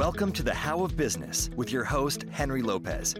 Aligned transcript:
Welcome 0.00 0.32
to 0.32 0.42
the 0.42 0.54
How 0.54 0.82
of 0.82 0.96
Business 0.96 1.50
with 1.56 1.70
your 1.70 1.84
host, 1.84 2.24
Henry 2.30 2.62
Lopez, 2.62 3.12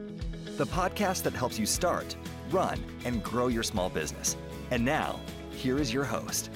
the 0.56 0.64
podcast 0.64 1.24
that 1.24 1.34
helps 1.34 1.58
you 1.58 1.66
start, 1.66 2.16
run, 2.50 2.82
and 3.04 3.22
grow 3.22 3.48
your 3.48 3.62
small 3.62 3.90
business. 3.90 4.34
And 4.70 4.82
now, 4.82 5.20
here 5.50 5.76
is 5.76 5.92
your 5.92 6.04
host. 6.04 6.50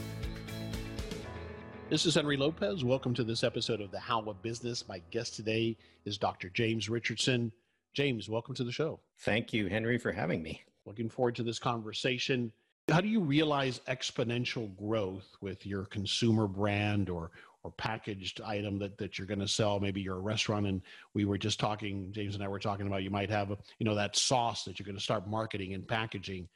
This 1.91 2.07
is 2.07 2.15
Henry 2.15 2.39
Lopez. 2.39 2.83
Welcome 2.83 3.13
to 3.13 3.23
this 3.23 3.45
episode 3.45 3.83
of 3.83 3.91
the 3.91 3.99
How 3.99 4.23
of 4.23 4.41
Business. 4.41 4.89
My 4.89 5.03
guest 5.11 5.35
today 5.35 5.77
is 6.07 6.17
Dr. 6.17 6.49
James 6.49 6.89
Richardson. 6.89 7.53
James, 7.93 8.27
welcome 8.27 8.55
to 8.55 8.65
the 8.65 8.73
show. 8.73 9.01
Thank 9.19 9.53
you, 9.53 9.67
Henry, 9.67 9.99
for 9.99 10.11
having 10.11 10.43
me. 10.43 10.63
Looking 10.87 11.11
forward 11.11 11.35
to 11.35 11.43
this 11.43 11.59
conversation. 11.59 12.51
How 12.89 13.03
do 13.03 13.09
you 13.09 13.21
realize 13.21 13.83
exponential 13.89 14.75
growth 14.75 15.37
with 15.43 15.67
your 15.67 15.85
consumer 15.85 16.47
brand 16.47 17.11
or 17.11 17.31
or 17.65 17.73
packaged 17.73 18.41
item 18.43 18.79
that, 18.79 18.97
that 18.99 19.19
you're 19.19 19.27
going 19.27 19.41
to 19.41 19.49
sell? 19.49 19.81
Maybe 19.81 20.01
you're 20.01 20.17
a 20.17 20.21
restaurant 20.21 20.67
and 20.67 20.83
we 21.15 21.25
were 21.25 21.39
just 21.39 21.59
talking, 21.59 22.13
James 22.13 22.35
and 22.35 22.45
I 22.45 22.49
were 22.49 22.59
talking 22.59 22.87
about 22.87 23.03
you 23.03 23.11
might 23.11 23.31
have, 23.31 23.51
a, 23.51 23.59
you 23.79 23.85
know, 23.85 23.95
that 23.95 24.17
sauce 24.17 24.65
that 24.65 24.79
you're 24.79 24.87
going 24.87 24.97
to 24.97 25.03
start 25.03 25.27
marketing 25.27 25.75
and 25.75 25.87
packaging. 25.87 26.49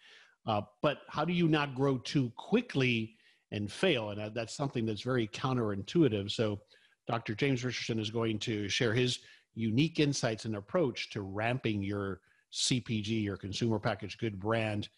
Uh, 0.47 0.63
but 0.83 0.99
how 1.09 1.25
do 1.25 1.33
you 1.33 1.49
not 1.49 1.75
grow 1.75 1.99
too 1.99 2.31
quickly 2.37 3.17
and 3.51 3.71
fail? 3.71 4.11
And 4.11 4.35
that's 4.35 4.55
something 4.55 4.87
that's 4.87 5.03
very 5.03 5.27
counterintuitive. 5.27 6.31
So 6.31 6.61
Dr. 7.07 7.35
James 7.35 7.65
Richardson 7.65 7.99
is 7.99 8.11
going 8.11 8.39
to 8.41 8.69
share 8.69 8.95
his 8.95 9.21
unique 9.55 9.99
insights 9.99 10.45
and 10.45 10.57
approach 10.57 11.11
to 11.11 11.23
ramping 11.23 11.83
your 11.83 12.21
CPG, 12.53 13.25
your 13.25 13.37
consumer 13.37 13.79
packaged 13.79 14.21
good 14.21 14.39
brand 14.39 14.89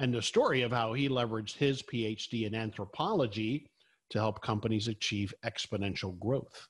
and 0.00 0.14
the 0.14 0.22
story 0.22 0.62
of 0.62 0.72
how 0.72 0.94
he 0.94 1.08
leveraged 1.08 1.56
his 1.56 1.82
PhD 1.82 2.46
in 2.46 2.54
anthropology 2.54 3.69
to 4.10 4.18
help 4.18 4.42
companies 4.42 4.88
achieve 4.88 5.32
exponential 5.44 6.18
growth. 6.18 6.68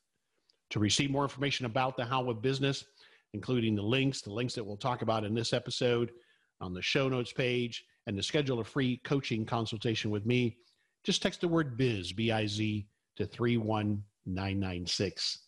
To 0.71 0.79
receive 0.79 1.11
more 1.11 1.25
information 1.25 1.67
about 1.67 1.97
the 1.97 2.05
How 2.05 2.31
of 2.31 2.43
Business, 2.43 2.85
including 3.33 3.75
the 3.75 3.83
links, 3.83 4.21
the 4.21 4.33
links 4.33 4.55
that 4.55 4.65
we'll 4.65 4.77
talk 4.77 5.03
about 5.03 5.25
in 5.25 5.35
this 5.35 5.53
episode 5.53 6.13
on 6.61 6.75
the 6.75 6.83
show 6.83 7.09
notes 7.09 7.33
page, 7.33 7.85
and 8.07 8.17
to 8.17 8.23
schedule 8.23 8.61
a 8.61 8.65
free 8.65 9.01
coaching 9.05 9.45
consultation 9.45 10.11
with 10.11 10.27
me, 10.27 10.57
just 11.05 11.23
text 11.23 11.41
the 11.41 11.49
word 11.49 11.77
biz, 11.77 12.13
B 12.13 12.31
I 12.31 12.47
Z, 12.47 12.87
to 13.17 13.27
31996. 13.27 15.39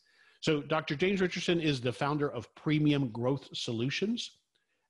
So, 0.40 0.62
Dr. 0.62 0.96
James 0.96 1.20
Richardson 1.20 1.60
is 1.60 1.80
the 1.80 1.92
founder 1.92 2.32
of 2.32 2.52
Premium 2.54 3.10
Growth 3.10 3.48
Solutions, 3.52 4.38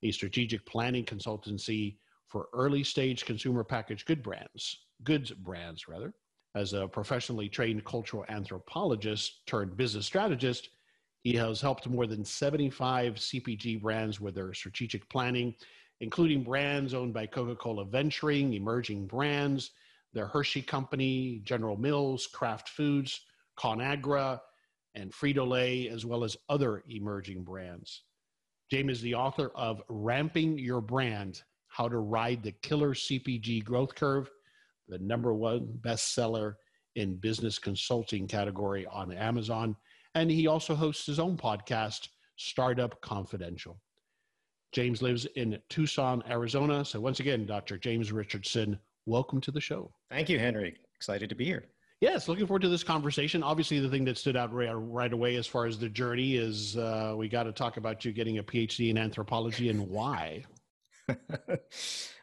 a 0.03 0.11
strategic 0.11 0.65
planning 0.65 1.05
consultancy 1.05 1.97
for 2.29 2.49
early 2.55 2.83
stage 2.83 3.27
consumer 3.27 3.63
packaged 3.63 4.07
good 4.07 4.23
brands, 4.23 4.87
goods 5.05 5.31
brands 5.31 5.89
rather. 5.89 6.15
As 6.55 6.75
a 6.75 6.87
professionally 6.87 7.49
trained 7.49 7.85
cultural 7.85 8.25
anthropologist 8.29 9.47
turned 9.47 9.77
business 9.77 10.07
strategist, 10.07 10.69
he 11.23 11.35
has 11.35 11.61
helped 11.61 11.89
more 11.89 12.07
than 12.07 12.25
75 12.25 13.15
CPG 13.15 13.81
brands 13.81 14.21
with 14.21 14.35
their 14.35 14.53
strategic 14.53 15.09
planning, 15.09 15.55
including 16.01 16.43
brands 16.43 16.95
owned 16.95 17.15
by 17.15 17.27
Coca 17.27 17.55
Cola 17.55 17.85
Venturing, 17.85 18.55
emerging 18.55 19.07
brands, 19.07 19.71
the 20.13 20.27
Hershey 20.27 20.61
Company, 20.61 21.41
General 21.45 21.77
Mills, 21.77 22.27
Kraft 22.27 22.69
Foods, 22.69 23.21
ConAgra, 23.59 24.41
and 24.95 25.11
Frito 25.13 25.49
Lay, 25.49 25.89
as 25.89 26.05
well 26.05 26.23
as 26.23 26.37
other 26.49 26.83
emerging 26.89 27.45
brands. 27.45 28.03
James 28.71 28.93
is 28.93 29.01
the 29.01 29.15
author 29.15 29.51
of 29.55 29.83
Ramping 29.89 30.59
Your 30.59 30.81
Brand 30.81 31.43
how 31.69 31.89
to 31.89 31.99
Ride 31.99 32.43
the 32.43 32.53
Killer 32.53 32.93
CPG 32.93 33.65
Growth 33.65 33.95
Curve, 33.95 34.31
the 34.93 34.99
number 34.99 35.33
one 35.33 35.67
bestseller 35.81 36.55
in 36.97 37.17
business 37.17 37.59
consulting 37.59 38.29
category 38.29 38.87
on 38.87 39.11
Amazon. 39.11 39.75
And 40.15 40.31
he 40.31 40.47
also 40.47 40.75
hosts 40.75 41.07
his 41.07 41.19
own 41.19 41.39
podcast, 41.39 42.09
Startup 42.37 43.01
Confidential. 43.01 43.81
James 44.73 45.01
lives 45.01 45.27
in 45.37 45.59
Tucson, 45.71 46.23
Arizona. 46.29 46.85
So, 46.85 47.01
once 47.01 47.21
again, 47.21 47.47
Dr. 47.47 47.79
James 47.79 48.13
Richardson, 48.13 48.79
welcome 49.07 49.41
to 49.41 49.51
the 49.51 49.61
show. 49.61 49.91
Thank 50.11 50.29
you, 50.29 50.39
Henry. 50.39 50.77
Excited 50.95 51.31
to 51.31 51.35
be 51.35 51.47
here. 51.47 51.65
Yes, 52.03 52.29
looking 52.29 52.47
forward 52.47 52.63
to 52.63 52.69
this 52.69 52.85
conversation. 52.85 53.43
Obviously, 53.43 53.81
the 53.81 53.89
thing 53.89 54.05
that 54.05 54.19
stood 54.19 54.37
out 54.37 54.53
right, 54.53 54.73
right 54.73 55.13
away 55.13 55.37
as 55.37 55.47
far 55.47 55.65
as 55.65 55.79
the 55.79 55.89
journey 55.89 56.37
is 56.37 56.77
uh, 56.77 57.15
we 57.17 57.29
got 57.29 57.45
to 57.45 57.53
talk 57.53 57.79
about 57.79 58.05
you 58.05 58.13
getting 58.13 58.39
a 58.39 58.43
PhD 58.43 58.91
in 58.91 58.99
anthropology 58.99 59.71
and 59.71 59.89
why. 59.89 60.45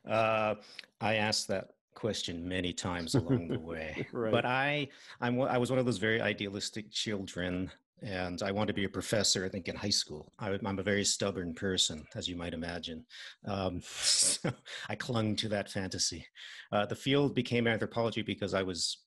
uh, 0.07 0.55
I 1.01 1.15
asked 1.15 1.47
that 1.47 1.69
question 1.99 2.47
many 2.47 2.73
times 2.73 3.15
along 3.21 3.49
the 3.49 3.59
way, 3.59 4.07
right. 4.11 4.31
but 4.31 4.45
I, 4.45 4.87
I'm, 5.21 5.41
I 5.41 5.57
was 5.57 5.69
one 5.69 5.79
of 5.79 5.85
those 5.85 5.97
very 5.97 6.21
idealistic 6.21 6.91
children 6.91 7.69
and 8.01 8.41
I 8.41 8.51
wanted 8.51 8.67
to 8.67 8.73
be 8.73 8.85
a 8.85 8.89
professor, 8.89 9.45
I 9.45 9.49
think, 9.49 9.67
in 9.67 9.75
high 9.75 9.89
school. 9.89 10.31
I, 10.39 10.51
am 10.51 10.79
a 10.79 10.83
very 10.83 11.03
stubborn 11.03 11.53
person, 11.53 12.05
as 12.15 12.27
you 12.27 12.35
might 12.35 12.53
imagine. 12.53 13.05
Um, 13.45 13.81
so 13.83 14.51
I 14.87 14.95
clung 14.95 15.35
to 15.37 15.49
that 15.49 15.69
fantasy. 15.69 16.25
Uh, 16.71 16.85
the 16.85 16.95
field 16.95 17.35
became 17.35 17.67
anthropology 17.67 18.21
because 18.21 18.53
I 18.53 18.63
was 18.63 18.99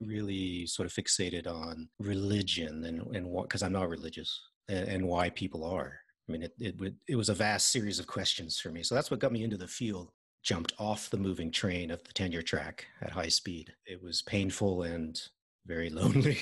really 0.00 0.66
sort 0.66 0.86
of 0.86 0.92
fixated 0.92 1.46
on 1.46 1.88
religion 1.98 2.84
and, 2.84 3.16
and 3.16 3.26
what, 3.26 3.48
because 3.48 3.62
I'm 3.62 3.72
not 3.72 3.88
religious, 3.88 4.40
and, 4.68 4.88
and 4.88 5.06
why 5.06 5.30
people 5.30 5.64
are. 5.64 5.98
I 6.28 6.32
mean, 6.32 6.42
it, 6.42 6.54
it, 6.58 6.94
it 7.08 7.16
was 7.16 7.28
a 7.28 7.34
vast 7.34 7.70
series 7.70 7.98
of 7.98 8.06
questions 8.06 8.58
for 8.58 8.70
me. 8.70 8.82
So 8.82 8.94
that's 8.94 9.10
what 9.10 9.20
got 9.20 9.32
me 9.32 9.44
into 9.44 9.56
the 9.56 9.68
field. 9.68 10.10
Jumped 10.46 10.74
off 10.78 11.10
the 11.10 11.16
moving 11.16 11.50
train 11.50 11.90
of 11.90 12.04
the 12.04 12.12
tenure 12.12 12.40
track 12.40 12.86
at 13.02 13.10
high 13.10 13.26
speed. 13.26 13.72
It 13.84 14.00
was 14.00 14.22
painful 14.22 14.84
and 14.84 15.20
very 15.66 15.90
lonely. 16.00 16.38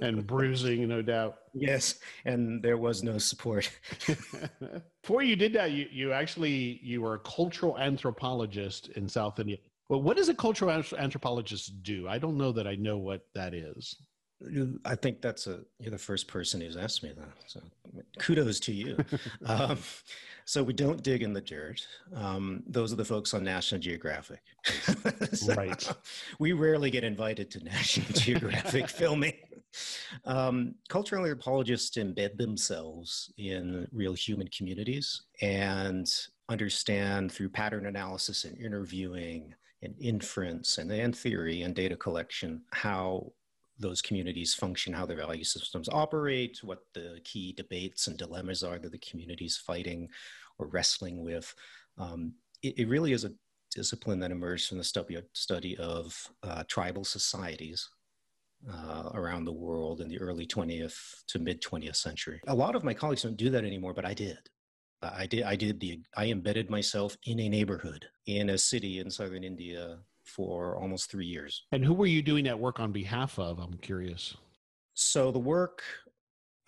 and 0.00 0.24
bruising, 0.24 0.86
no 0.86 1.02
doubt. 1.02 1.38
Yes, 1.52 1.98
and 2.24 2.62
there 2.62 2.76
was 2.76 3.02
no 3.02 3.18
support. 3.18 3.68
Before 5.02 5.22
you 5.24 5.34
did 5.34 5.54
that, 5.54 5.72
you, 5.72 5.88
you 5.90 6.12
actually 6.12 6.78
you 6.84 7.02
were 7.02 7.14
a 7.14 7.18
cultural 7.18 7.76
anthropologist 7.80 8.90
in 8.90 9.08
South 9.08 9.40
India. 9.40 9.56
Well, 9.88 10.02
what 10.02 10.16
does 10.16 10.28
a 10.28 10.34
cultural 10.34 10.70
anthropologist 10.96 11.82
do? 11.82 12.06
I 12.06 12.18
don't 12.18 12.38
know 12.38 12.52
that 12.52 12.68
I 12.68 12.76
know 12.76 12.96
what 12.96 13.22
that 13.34 13.54
is. 13.54 13.96
I 14.84 14.94
think 14.94 15.20
that's 15.20 15.46
a 15.46 15.60
you're 15.78 15.90
the 15.90 15.98
first 15.98 16.28
person 16.28 16.60
who's 16.60 16.76
asked 16.76 17.02
me 17.02 17.12
that. 17.16 17.32
So 17.46 17.60
kudos 18.18 18.60
to 18.60 18.72
you. 18.72 18.96
um, 19.46 19.78
so 20.44 20.62
we 20.62 20.72
don't 20.72 21.02
dig 21.02 21.22
in 21.22 21.32
the 21.32 21.40
dirt. 21.40 21.86
Um, 22.14 22.62
those 22.66 22.92
are 22.92 22.96
the 22.96 23.04
folks 23.04 23.34
on 23.34 23.44
National 23.44 23.80
Geographic. 23.80 24.40
so 25.32 25.54
right. 25.54 25.88
We 26.38 26.52
rarely 26.52 26.90
get 26.90 27.04
invited 27.04 27.50
to 27.52 27.64
National 27.64 28.12
Geographic 28.12 28.88
filming. 28.88 29.34
Um, 30.24 30.74
cultural 30.88 31.24
anthropologists 31.24 31.96
embed 31.96 32.36
themselves 32.36 33.32
in 33.38 33.88
real 33.92 34.14
human 34.14 34.48
communities 34.48 35.22
and 35.40 36.10
understand 36.48 37.32
through 37.32 37.48
pattern 37.48 37.86
analysis 37.86 38.44
and 38.44 38.58
interviewing 38.58 39.54
and 39.82 39.94
inference 39.98 40.78
and, 40.78 40.92
and 40.92 41.16
theory 41.16 41.62
and 41.62 41.74
data 41.74 41.96
collection 41.96 42.62
how 42.72 43.32
those 43.82 44.00
communities 44.00 44.54
function, 44.54 44.92
how 44.92 45.04
their 45.04 45.18
value 45.18 45.44
systems 45.44 45.88
operate, 45.90 46.60
what 46.62 46.80
the 46.94 47.20
key 47.24 47.52
debates 47.52 48.06
and 48.06 48.16
dilemmas 48.16 48.62
are 48.62 48.78
that 48.78 48.92
the 48.92 48.98
communities 48.98 49.58
fighting 49.58 50.08
or 50.58 50.68
wrestling 50.68 51.22
with. 51.22 51.54
Um, 51.98 52.34
it, 52.62 52.78
it, 52.78 52.88
really 52.88 53.12
is 53.12 53.24
a 53.24 53.32
discipline 53.74 54.20
that 54.20 54.30
emerged 54.30 54.68
from 54.68 54.78
the 54.78 54.84
study, 54.84 55.18
study 55.34 55.76
of 55.76 56.28
uh, 56.42 56.62
tribal 56.68 57.04
societies 57.04 57.88
uh, 58.72 59.10
around 59.14 59.44
the 59.44 59.52
world 59.52 60.00
in 60.00 60.08
the 60.08 60.18
early 60.18 60.46
20th 60.46 61.24
to 61.28 61.38
mid 61.38 61.60
20th 61.60 61.96
century. 61.96 62.40
A 62.46 62.54
lot 62.54 62.74
of 62.74 62.84
my 62.84 62.94
colleagues 62.94 63.22
don't 63.22 63.36
do 63.36 63.50
that 63.50 63.64
anymore, 63.64 63.92
but 63.92 64.06
I 64.06 64.14
did. 64.14 64.38
I 65.02 65.26
did. 65.26 65.42
I 65.42 65.56
did 65.56 65.80
the. 65.80 66.00
I 66.16 66.26
embedded 66.26 66.70
myself 66.70 67.16
in 67.24 67.40
a 67.40 67.48
neighborhood 67.48 68.06
in 68.26 68.50
a 68.50 68.58
city 68.58 69.00
in 69.00 69.10
southern 69.10 69.42
India 69.42 69.98
for 70.24 70.76
almost 70.76 71.10
three 71.10 71.26
years. 71.26 71.64
And 71.72 71.84
who 71.84 71.94
were 71.94 72.06
you 72.06 72.22
doing 72.22 72.44
that 72.44 72.58
work 72.58 72.80
on 72.80 72.92
behalf 72.92 73.38
of? 73.38 73.58
I'm 73.58 73.74
curious. 73.78 74.36
So 74.94 75.30
the 75.30 75.38
work, 75.38 75.82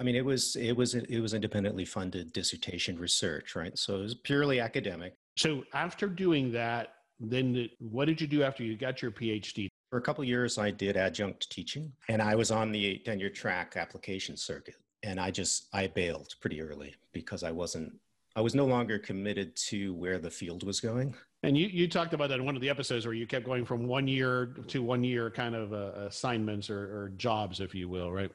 I 0.01 0.03
mean, 0.03 0.17
it 0.17 0.25
was 0.25 0.57
it 0.57 0.73
was 0.73 0.95
it 0.95 1.21
was 1.21 1.35
independently 1.35 1.85
funded 1.85 2.33
dissertation 2.33 2.99
research, 2.99 3.55
right? 3.55 3.77
So 3.79 3.97
it 3.97 4.03
was 4.03 4.15
purely 4.15 4.61
academic. 4.61 5.15
So 5.37 5.65
after 5.73 6.07
doing 6.09 6.53
that, 6.53 6.95
then 7.21 7.69
what 7.79 8.07
did 8.07 8.21
you 8.21 8.27
do 8.27 8.43
after 8.43 8.63
you 8.65 8.77
got 8.77 9.03
your 9.03 9.11
PhD? 9.11 9.69
For 9.91 9.99
a 9.99 10.03
couple 10.03 10.25
years, 10.25 10.59
I 10.59 10.71
did 10.71 10.97
adjunct 10.97 11.49
teaching, 11.51 11.93
and 12.09 12.21
I 12.21 12.35
was 12.35 12.51
on 12.51 12.73
the 12.73 12.99
tenure 13.05 13.31
track 13.31 13.77
application 13.77 14.37
circuit. 14.37 14.75
And 15.05 15.21
I 15.21 15.31
just 15.31 15.69
I 15.73 15.87
bailed 15.87 16.35
pretty 16.41 16.61
early 16.61 16.95
because 17.13 17.43
I 17.45 17.51
wasn't 17.51 17.93
I 18.37 18.41
was 18.41 18.55
no 18.55 18.67
longer 18.67 18.99
committed 18.99 19.55
to 19.69 19.95
where 19.95 20.19
the 20.19 20.31
field 20.31 20.65
was 20.65 20.81
going. 20.81 21.15
And 21.45 21.57
you, 21.57 21.67
you 21.67 21.89
talked 21.89 22.15
about 22.15 22.31
that 22.31 22.41
in 22.41 22.45
one 22.45 22.57
of 22.57 22.63
the 22.63 22.71
episodes 22.71 23.07
where 23.07 23.15
you 23.15 23.27
kept 23.27 23.45
going 23.45 23.65
from 23.65 23.87
one 23.87 24.09
year 24.09 24.55
to 24.69 24.83
one 24.83 25.05
year 25.05 25.31
kind 25.31 25.55
of 25.55 25.73
uh, 25.73 26.07
assignments 26.07 26.69
or, 26.71 26.81
or, 26.81 27.13
jobs, 27.17 27.61
if 27.61 27.75
you 27.75 27.89
will, 27.89 28.11
right? 28.11 28.33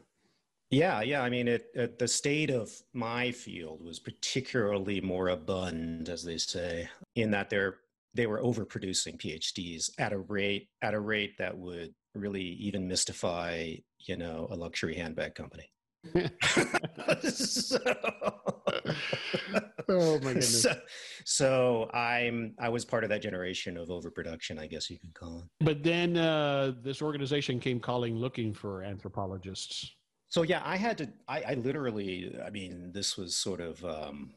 Yeah, 0.69 1.01
yeah. 1.01 1.21
I 1.21 1.29
mean, 1.29 1.47
it, 1.47 1.65
it, 1.73 1.97
the 1.97 2.07
state 2.07 2.51
of 2.51 2.71
my 2.93 3.31
field 3.31 3.83
was 3.83 3.99
particularly 3.99 5.01
moribund, 5.01 6.07
as 6.07 6.23
they 6.23 6.37
say, 6.37 6.87
in 7.15 7.31
that 7.31 7.49
they're 7.49 7.77
they 8.15 8.25
were 8.25 8.41
overproducing 8.41 9.17
PhDs 9.17 9.91
at 9.99 10.13
a 10.13 10.17
rate 10.17 10.69
at 10.81 10.93
a 10.93 10.99
rate 10.99 11.37
that 11.37 11.57
would 11.57 11.93
really 12.15 12.43
even 12.43 12.87
mystify, 12.87 13.73
you 13.99 14.17
know, 14.17 14.47
a 14.51 14.55
luxury 14.55 14.95
handbag 14.95 15.35
company. 15.35 15.71
so, 17.29 17.77
oh 19.89 20.13
my 20.19 20.19
goodness. 20.33 20.61
So, 20.61 20.79
so, 21.25 21.89
I'm 21.93 22.53
I 22.59 22.69
was 22.69 22.85
part 22.85 23.03
of 23.03 23.09
that 23.09 23.21
generation 23.21 23.77
of 23.77 23.89
overproduction, 23.89 24.59
I 24.59 24.67
guess 24.67 24.89
you 24.89 24.97
could 24.97 25.13
call 25.13 25.39
it. 25.39 25.65
But 25.65 25.83
then 25.83 26.17
uh, 26.17 26.73
this 26.81 27.01
organization 27.01 27.59
came 27.59 27.79
calling 27.79 28.15
looking 28.15 28.53
for 28.53 28.83
anthropologists. 28.83 29.95
So 30.29 30.43
yeah, 30.43 30.61
I 30.63 30.77
had 30.77 30.97
to. 30.99 31.09
I, 31.27 31.41
I 31.41 31.53
literally. 31.55 32.35
I 32.45 32.49
mean, 32.49 32.91
this 32.93 33.17
was 33.17 33.35
sort 33.35 33.61
of. 33.61 33.83
Um, 33.83 34.31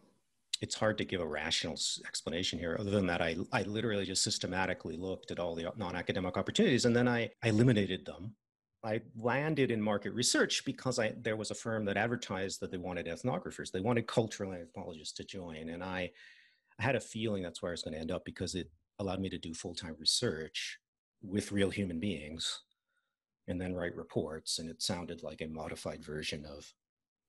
it's 0.62 0.76
hard 0.76 0.96
to 0.98 1.04
give 1.04 1.20
a 1.20 1.26
rational 1.26 1.76
explanation 2.06 2.58
here. 2.58 2.76
Other 2.78 2.90
than 2.90 3.06
that, 3.06 3.20
I 3.20 3.36
I 3.52 3.62
literally 3.62 4.06
just 4.06 4.22
systematically 4.22 4.96
looked 4.96 5.30
at 5.30 5.38
all 5.38 5.54
the 5.54 5.70
non-academic 5.76 6.36
opportunities, 6.36 6.86
and 6.86 6.96
then 6.96 7.08
I, 7.08 7.30
I 7.42 7.48
eliminated 7.48 8.06
them. 8.06 8.34
I 8.84 9.00
landed 9.16 9.70
in 9.70 9.80
market 9.80 10.12
research 10.12 10.64
because 10.64 10.98
I 10.98 11.14
there 11.20 11.36
was 11.36 11.50
a 11.50 11.54
firm 11.54 11.84
that 11.84 11.96
advertised 11.96 12.60
that 12.60 12.70
they 12.70 12.78
wanted 12.78 13.06
ethnographers. 13.06 13.70
They 13.70 13.80
wanted 13.80 14.06
cultural 14.06 14.52
anthropologists 14.52 15.14
to 15.14 15.24
join, 15.24 15.68
and 15.68 15.84
I, 15.84 16.10
I 16.78 16.82
had 16.82 16.96
a 16.96 17.00
feeling 17.00 17.42
that's 17.42 17.62
where 17.62 17.70
I 17.70 17.74
was 17.74 17.82
going 17.82 17.94
to 17.94 18.00
end 18.00 18.10
up 18.10 18.24
because 18.24 18.54
it 18.54 18.70
allowed 18.98 19.20
me 19.20 19.28
to 19.28 19.38
do 19.38 19.54
full-time 19.54 19.96
research 19.98 20.78
with 21.22 21.52
real 21.52 21.70
human 21.70 22.00
beings 22.00 22.62
and 23.48 23.60
then 23.60 23.74
write 23.74 23.96
reports. 23.96 24.58
And 24.58 24.68
it 24.68 24.82
sounded 24.82 25.22
like 25.22 25.40
a 25.40 25.46
modified 25.46 26.04
version 26.04 26.44
of 26.44 26.72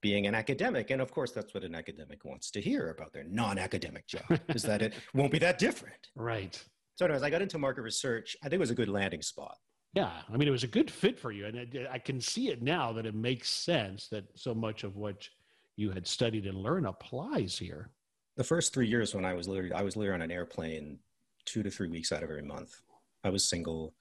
being 0.01 0.27
an 0.27 0.35
academic. 0.35 0.89
And 0.91 1.01
of 1.01 1.11
course, 1.11 1.31
that's 1.31 1.53
what 1.53 1.63
an 1.63 1.75
academic 1.75 2.25
wants 2.25 2.51
to 2.51 2.61
hear 2.61 2.89
about 2.89 3.13
their 3.13 3.23
non 3.23 3.57
academic 3.57 4.07
job, 4.07 4.39
is 4.49 4.63
that 4.63 4.81
it 4.81 4.93
won't 5.13 5.31
be 5.31 5.39
that 5.39 5.59
different. 5.59 6.07
Right. 6.15 6.61
So, 6.95 7.05
anyways, 7.05 7.23
I 7.23 7.31
got 7.31 7.41
into 7.41 7.57
market 7.57 7.81
research. 7.81 8.37
I 8.43 8.45
think 8.45 8.55
it 8.55 8.59
was 8.59 8.69
a 8.69 8.75
good 8.75 8.89
landing 8.89 9.23
spot. 9.23 9.57
Yeah. 9.93 10.11
I 10.31 10.37
mean, 10.37 10.47
it 10.47 10.51
was 10.51 10.63
a 10.63 10.67
good 10.67 10.89
fit 10.89 11.19
for 11.19 11.31
you. 11.31 11.45
And 11.45 11.57
it, 11.57 11.87
I 11.91 11.99
can 11.99 12.19
see 12.19 12.49
it 12.49 12.61
now 12.61 12.91
that 12.93 13.05
it 13.05 13.15
makes 13.15 13.49
sense 13.49 14.07
that 14.09 14.25
so 14.35 14.53
much 14.53 14.83
of 14.83 14.95
what 14.95 15.27
you 15.75 15.91
had 15.91 16.07
studied 16.07 16.45
and 16.45 16.57
learned 16.57 16.87
applies 16.87 17.57
here. 17.57 17.89
The 18.35 18.43
first 18.43 18.73
three 18.73 18.87
years 18.87 19.13
when 19.13 19.25
I 19.25 19.33
was 19.33 19.47
literally, 19.47 19.73
I 19.73 19.83
was 19.83 19.95
literally 19.95 20.15
on 20.15 20.21
an 20.23 20.31
airplane 20.31 20.99
two 21.45 21.61
to 21.63 21.69
three 21.69 21.89
weeks 21.89 22.11
out 22.11 22.23
of 22.23 22.29
every 22.29 22.43
month. 22.43 22.81
I 23.23 23.29
was 23.29 23.47
single 23.47 23.93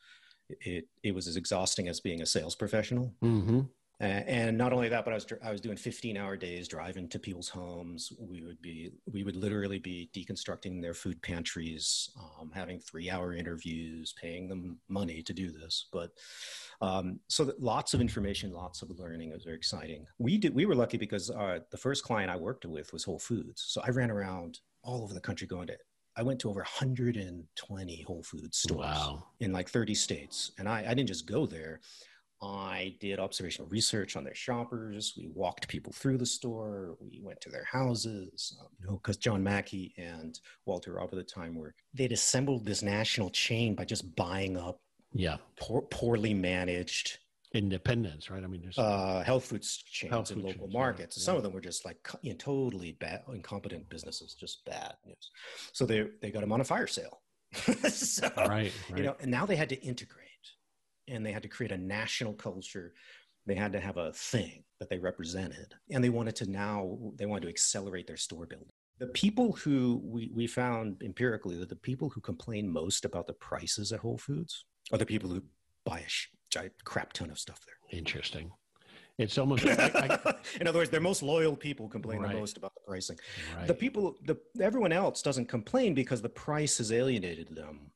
it 0.60 0.86
it 1.02 1.14
was 1.14 1.28
as 1.28 1.36
exhausting 1.36 1.88
as 1.88 2.00
being 2.00 2.22
a 2.22 2.26
sales 2.26 2.54
professional. 2.54 3.14
Mm-hmm. 3.22 3.60
And 4.02 4.58
not 4.58 4.72
only 4.72 4.88
that, 4.88 5.04
but 5.04 5.12
I 5.12 5.14
was 5.14 5.26
I 5.44 5.52
was 5.52 5.60
doing 5.60 5.76
15 5.76 6.16
hour 6.16 6.37
days 6.37 6.66
driving 6.66 7.08
to 7.10 7.20
people's 7.20 7.49
homes. 7.49 8.12
We 8.19 8.43
would 8.43 8.60
be 8.60 8.90
we 9.10 9.22
would 9.22 9.37
literally 9.37 9.78
be 9.78 10.10
deconstructing 10.12 10.82
their 10.82 10.93
food 10.93 11.22
pantries, 11.22 12.10
um, 12.19 12.50
having 12.52 12.81
three 12.81 13.08
hour 13.08 13.32
interviews, 13.32 14.12
paying 14.20 14.49
them 14.49 14.78
money 14.88 15.22
to 15.22 15.32
do 15.32 15.52
this. 15.52 15.87
But 15.93 16.10
um, 16.81 17.20
so 17.28 17.52
lots 17.60 17.94
of 17.94 18.00
information, 18.00 18.52
lots 18.52 18.82
of 18.82 18.90
learning. 18.99 19.31
It 19.31 19.34
was 19.34 19.44
very 19.44 19.56
exciting. 19.56 20.05
We 20.19 20.37
did 20.37 20.52
we 20.52 20.66
were 20.66 20.75
lucky 20.75 20.98
because 20.98 21.31
uh, 21.31 21.60
the 21.70 21.76
first 21.76 22.02
client 22.02 22.28
I 22.28 22.37
worked 22.37 22.66
with 22.66 22.93
was 22.93 23.05
Whole 23.05 23.20
Foods, 23.20 23.64
so 23.69 23.82
I 23.87 23.90
ran 23.90 24.10
around 24.10 24.58
all 24.82 25.05
over 25.05 25.14
the 25.14 25.20
country 25.20 25.46
going 25.46 25.69
to 25.69 25.76
I 26.16 26.22
went 26.22 26.40
to 26.40 26.50
over 26.50 26.60
120 26.60 28.02
Whole 28.02 28.22
Foods 28.22 28.58
stores 28.58 28.81
wow. 28.81 29.25
in 29.40 29.52
like 29.52 29.70
30 29.70 29.94
states. 29.94 30.52
And 30.58 30.69
I, 30.69 30.84
I 30.87 30.94
didn't 30.94 31.06
just 31.06 31.26
go 31.26 31.46
there. 31.46 31.81
I 32.42 32.96
did 32.98 33.20
observational 33.20 33.68
research 33.68 34.16
on 34.16 34.24
their 34.24 34.34
shoppers. 34.34 35.14
We 35.16 35.28
walked 35.32 35.68
people 35.68 35.92
through 35.92 36.18
the 36.18 36.26
store. 36.26 36.96
We 37.00 37.20
went 37.22 37.40
to 37.42 37.50
their 37.50 37.64
houses. 37.64 38.56
Um, 38.60 38.66
you 38.80 38.86
know, 38.86 38.96
because 38.96 39.16
John 39.16 39.42
Mackey 39.44 39.94
and 39.96 40.38
Walter 40.66 40.94
Robb 40.94 41.10
at 41.12 41.16
the 41.16 41.22
time 41.22 41.54
were 41.54 41.74
they'd 41.94 42.10
assembled 42.10 42.64
this 42.64 42.82
national 42.82 43.30
chain 43.30 43.74
by 43.76 43.84
just 43.84 44.16
buying 44.16 44.56
up 44.56 44.80
yeah 45.12 45.36
poor, 45.56 45.82
poorly 45.82 46.34
managed 46.34 47.18
independence, 47.54 48.30
right? 48.30 48.42
I 48.42 48.46
mean, 48.46 48.62
there's 48.62 48.78
uh, 48.78 49.22
health 49.24 49.44
foods 49.44 49.76
chains 49.76 50.10
health 50.10 50.30
in 50.30 50.38
food 50.38 50.46
local 50.46 50.66
chains, 50.66 50.74
markets. 50.74 51.18
Yeah. 51.18 51.24
Some 51.24 51.36
of 51.36 51.42
them 51.42 51.52
were 51.52 51.60
just 51.60 51.84
like 51.84 51.96
you 52.22 52.32
know, 52.32 52.36
totally 52.38 52.92
bad, 52.92 53.22
incompetent 53.32 53.88
businesses, 53.88 54.34
just 54.34 54.64
bad 54.64 54.94
news. 55.06 55.30
So 55.72 55.86
they 55.86 56.08
they 56.20 56.30
got 56.30 56.40
them 56.40 56.52
on 56.52 56.60
a 56.60 56.64
fire 56.64 56.86
sale. 56.86 57.20
so, 57.90 58.30
right, 58.36 58.48
right, 58.48 58.72
you 58.96 59.02
know, 59.02 59.14
and 59.20 59.30
now 59.30 59.44
they 59.44 59.56
had 59.56 59.68
to 59.68 59.80
integrate, 59.82 60.21
and 61.08 61.25
they 61.25 61.32
had 61.32 61.43
to 61.43 61.49
create 61.49 61.72
a 61.72 61.78
national 61.78 62.34
culture. 62.34 62.93
They 63.46 63.54
had 63.54 63.72
to 63.72 63.81
have 63.81 63.96
a 63.96 64.12
thing 64.12 64.64
that 64.78 64.88
they 64.88 64.99
represented, 64.99 65.75
and 65.90 66.02
they 66.02 66.10
wanted 66.10 66.37
to 66.37 66.50
now 66.50 66.99
they 67.16 67.26
wanted 67.26 67.43
to 67.43 67.49
accelerate 67.49 68.06
their 68.06 68.16
store 68.16 68.46
building. 68.46 68.69
The 68.99 69.08
people 69.08 69.52
who 69.52 70.00
we, 70.04 70.31
we 70.32 70.46
found 70.46 71.02
empirically 71.02 71.56
that 71.56 71.69
the 71.69 71.76
people 71.76 72.08
who 72.08 72.20
complain 72.20 72.72
most 72.72 73.04
about 73.04 73.26
the 73.26 73.32
prices 73.32 73.90
at 73.93 73.99
Whole 73.99 74.19
Foods 74.19 74.64
are 74.93 74.99
the 74.99 75.06
people 75.06 75.31
who 75.31 75.43
buy 75.84 76.00
a 76.00 76.10
giant 76.50 76.72
crap 76.84 77.12
ton 77.12 77.31
of 77.31 77.38
stuff 77.38 77.60
there. 77.66 77.98
Interesting. 77.98 78.52
It's 79.19 79.38
almost. 79.38 79.66
I, 79.66 80.20
I, 80.25 80.34
in 80.60 80.66
other 80.66 80.78
words, 80.78 80.90
their 80.90 81.00
most 81.00 81.22
loyal 81.22 81.56
people 81.56 81.88
complain 81.88 82.20
right. 82.20 82.32
the 82.32 82.38
most 82.38 82.56
about 82.56 82.75
the 82.75 82.81
pricing. 82.87 83.19
Right. 83.56 83.66
The 83.66 83.75
people, 83.75 84.16
the 84.25 84.37
everyone 84.60 84.93
else 84.93 85.22
doesn't 85.22 85.48
complain 85.48 85.94
because 85.94 86.22
the 86.22 86.28
price 86.28 86.78
has 86.78 86.93
alienated 86.93 87.55
them 87.55 87.90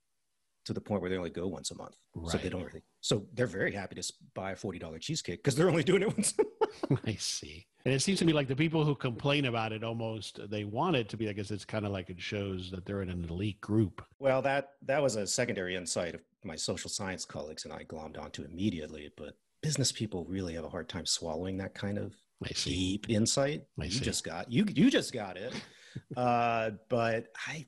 to 0.67 0.73
the 0.73 0.81
point 0.81 1.01
where 1.01 1.09
they 1.09 1.17
only 1.17 1.31
go 1.31 1.47
once 1.47 1.71
a 1.71 1.77
month. 1.77 1.97
Right. 2.15 2.33
So 2.33 2.39
they 2.39 2.49
don't 2.49 2.65
really. 2.65 2.83
So 3.01 3.27
they're 3.33 3.47
very 3.47 3.73
happy 3.73 3.95
to 4.01 4.13
buy 4.35 4.53
a 4.53 4.57
forty 4.57 4.79
dollar 4.79 4.99
cheesecake 4.99 5.43
because 5.43 5.55
they're 5.55 5.71
only 5.71 5.83
doing 5.83 6.03
it 6.03 6.09
once. 6.09 6.35
I 7.07 7.15
see. 7.15 7.67
And 7.85 7.95
it 7.95 8.03
seems 8.03 8.19
to 8.19 8.25
me 8.25 8.33
like 8.33 8.49
the 8.49 8.57
people 8.57 8.85
who 8.85 8.95
complain 8.95 9.45
about 9.47 9.73
it 9.73 9.85
almost 9.85 10.41
they 10.51 10.65
want 10.65 10.97
it 10.97 11.09
to 11.11 11.17
be. 11.17 11.29
I 11.29 11.33
guess 11.33 11.51
it's 11.51 11.65
kind 11.65 11.87
of 11.87 11.93
like 11.93 12.11
it 12.11 12.21
shows 12.21 12.71
that 12.73 12.85
they're 12.85 13.03
in 13.03 13.11
an 13.11 13.25
elite 13.29 13.61
group. 13.61 14.05
Well, 14.19 14.43
that 14.43 14.71
that 14.83 15.03
was 15.03 15.17
a 15.17 15.27
secondary 15.27 15.77
insight 15.77 16.15
of 16.15 16.21
my 16.45 16.57
social 16.57 16.91
science 16.91 17.25
colleagues 17.25 17.65
and 17.65 17.73
I 17.73 17.85
glommed 17.85 18.21
onto 18.21 18.43
immediately. 18.43 19.11
But 19.17 19.35
business 19.63 19.93
people 19.93 20.25
really 20.25 20.55
have 20.55 20.65
a 20.65 20.69
hard 20.69 20.89
time 20.89 21.07
swallowing 21.07 21.57
that 21.59 21.75
kind 21.75 21.99
of 21.99 22.15
deep 22.55 23.09
insight. 23.09 23.65
I 23.81 23.85
you 23.85 23.91
see. 23.91 24.05
just 24.05 24.25
got 24.25 24.51
you 24.51 24.65
you 24.69 24.91
just 24.91 25.13
got 25.13 25.37
it. 25.37 25.55
uh, 26.17 26.71
but 26.89 27.29
I 27.47 27.67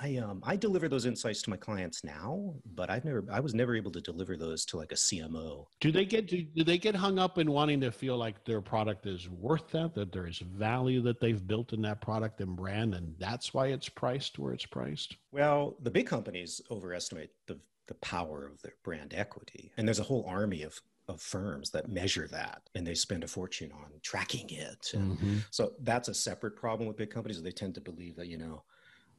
I 0.00 0.16
um 0.16 0.42
I 0.44 0.56
deliver 0.56 0.88
those 0.88 1.06
insights 1.06 1.42
to 1.42 1.50
my 1.50 1.56
clients 1.56 2.04
now, 2.04 2.54
but 2.74 2.90
I've 2.90 3.04
never 3.04 3.24
I 3.30 3.40
was 3.40 3.54
never 3.54 3.76
able 3.76 3.90
to 3.92 4.00
deliver 4.00 4.36
those 4.36 4.64
to 4.66 4.76
like 4.76 4.92
a 4.92 4.96
CMO. 4.96 5.66
Do 5.80 5.92
they 5.92 6.04
get 6.04 6.26
do, 6.26 6.42
do 6.42 6.64
they 6.64 6.78
get 6.78 6.94
hung 6.94 7.18
up 7.18 7.38
in 7.38 7.50
wanting 7.50 7.80
to 7.80 7.90
feel 7.90 8.16
like 8.16 8.44
their 8.44 8.60
product 8.60 9.06
is 9.06 9.28
worth 9.28 9.70
that, 9.70 9.94
that 9.94 10.12
there 10.12 10.26
is 10.26 10.38
value 10.38 11.00
that 11.02 11.20
they've 11.20 11.46
built 11.46 11.72
in 11.72 11.82
that 11.82 12.00
product 12.00 12.40
and 12.40 12.56
brand, 12.56 12.94
and 12.94 13.14
that's 13.18 13.54
why 13.54 13.68
it's 13.68 13.88
priced 13.88 14.38
where 14.38 14.52
it's 14.52 14.66
priced? 14.66 15.16
Well, 15.32 15.76
the 15.80 15.90
big 15.90 16.06
companies 16.06 16.60
overestimate 16.70 17.30
the 17.46 17.58
the 17.86 17.94
power 17.94 18.46
of 18.46 18.60
their 18.62 18.74
brand 18.82 19.14
equity. 19.16 19.72
And 19.76 19.86
there's 19.86 20.00
a 20.00 20.04
whole 20.04 20.24
army 20.26 20.62
of 20.62 20.80
of 21.08 21.20
firms 21.20 21.70
that 21.70 21.88
measure 21.88 22.26
that 22.26 22.62
and 22.74 22.84
they 22.84 22.94
spend 22.94 23.22
a 23.22 23.28
fortune 23.28 23.70
on 23.70 23.92
tracking 24.02 24.50
it. 24.50 24.90
Mm-hmm. 24.92 25.38
so 25.52 25.72
that's 25.82 26.08
a 26.08 26.14
separate 26.14 26.56
problem 26.56 26.88
with 26.88 26.96
big 26.96 27.10
companies. 27.10 27.40
They 27.40 27.52
tend 27.52 27.76
to 27.76 27.80
believe 27.80 28.16
that, 28.16 28.26
you 28.26 28.38
know, 28.38 28.64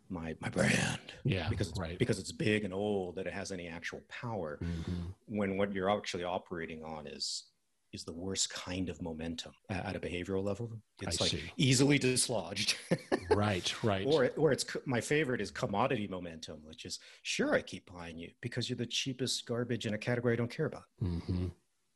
my 0.09 0.35
my 0.39 0.49
brand. 0.49 0.99
Yeah. 1.23 1.49
Because 1.49 1.69
it's, 1.69 1.79
right. 1.79 1.97
because 1.99 2.19
it's 2.19 2.31
big 2.31 2.63
and 2.63 2.73
old 2.73 3.15
that 3.15 3.27
it 3.27 3.33
has 3.33 3.51
any 3.51 3.67
actual 3.67 4.01
power. 4.09 4.59
Mm-hmm. 4.61 5.37
When 5.37 5.57
what 5.57 5.73
you're 5.73 5.89
actually 5.89 6.23
operating 6.23 6.83
on 6.83 7.07
is 7.07 7.45
is 7.93 8.03
the 8.03 8.13
worst 8.13 8.49
kind 8.49 8.89
of 8.89 9.01
momentum 9.01 9.53
at 9.69 9.95
a 9.95 9.99
behavioral 9.99 10.43
level. 10.43 10.71
It's 11.01 11.21
I 11.21 11.23
like 11.23 11.31
see. 11.31 11.51
easily 11.55 11.97
dislodged. 11.97 12.75
right, 13.31 13.73
right. 13.83 14.05
Or, 14.05 14.29
or 14.35 14.51
it's 14.51 14.65
my 14.85 14.99
favorite 14.99 15.39
is 15.39 15.51
commodity 15.51 16.07
momentum, 16.07 16.59
which 16.63 16.85
is 16.85 16.99
sure 17.23 17.53
I 17.53 17.61
keep 17.61 17.91
buying 17.91 18.17
you 18.17 18.31
because 18.41 18.69
you're 18.69 18.77
the 18.77 18.85
cheapest 18.85 19.45
garbage 19.45 19.85
in 19.85 19.93
a 19.93 19.97
category 19.97 20.33
I 20.33 20.35
don't 20.35 20.51
care 20.51 20.65
about. 20.65 20.83
Mm-hmm. 21.01 21.47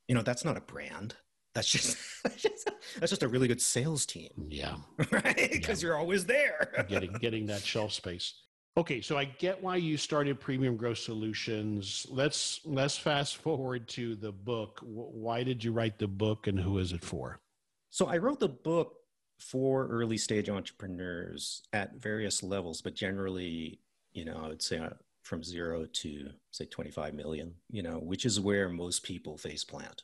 You 0.08 0.16
know, 0.16 0.22
that's 0.22 0.46
not 0.46 0.58
a 0.58 0.62
brand. 0.62 1.16
That's 1.54 1.70
just, 1.70 1.98
that's 2.24 2.42
just 2.42 2.70
that's 3.00 3.10
just 3.10 3.24
a 3.24 3.28
really 3.28 3.48
good 3.48 3.62
sales 3.62 4.06
team. 4.06 4.32
Yeah. 4.50 4.76
Right? 5.12 5.50
Because 5.52 5.82
yeah. 5.82 5.88
you're 5.88 5.98
always 5.98 6.26
there. 6.26 6.86
getting 6.88 7.12
getting 7.14 7.46
that 7.48 7.62
shelf 7.62 7.92
space. 7.92 8.34
Okay, 8.78 9.02
so 9.02 9.18
I 9.18 9.26
get 9.26 9.62
why 9.62 9.76
you 9.76 9.98
started 9.98 10.40
Premium 10.40 10.78
Growth 10.78 11.00
Solutions. 11.00 12.06
Let's 12.10 12.62
let's 12.64 12.98
fast 12.98 13.38
forward 13.38 13.90
to 13.90 14.16
the 14.16 14.32
book. 14.32 14.80
Why 14.82 15.44
did 15.44 15.62
you 15.62 15.74
write 15.74 16.00
the 16.00 16.08
book, 16.08 16.48
and 16.48 16.58
who 16.58 16.78
is 16.78 16.94
it 16.94 17.04
for? 17.04 17.42
So 17.90 18.06
I 18.06 18.18
wrote 18.18 18.40
the 18.40 18.48
book 18.48 18.96
for 19.40 19.88
early 19.88 20.18
stage 20.18 20.50
entrepreneurs 20.50 21.64
at 21.74 21.96
various 21.96 22.44
levels, 22.44 22.82
but 22.82 22.96
generally, 22.96 23.80
you 24.14 24.24
know, 24.24 24.40
I 24.42 24.48
would 24.48 24.62
say 24.62 24.78
uh, 24.78 24.92
from 25.24 25.44
zero 25.44 25.86
to 25.86 26.30
say 26.52 26.66
25 26.66 27.14
million. 27.14 27.54
You 27.70 27.84
know, 27.84 27.98
which 27.98 28.26
is 28.26 28.40
where 28.40 28.70
most 28.70 29.04
people 29.04 29.38
face 29.38 29.66
plant, 29.66 30.04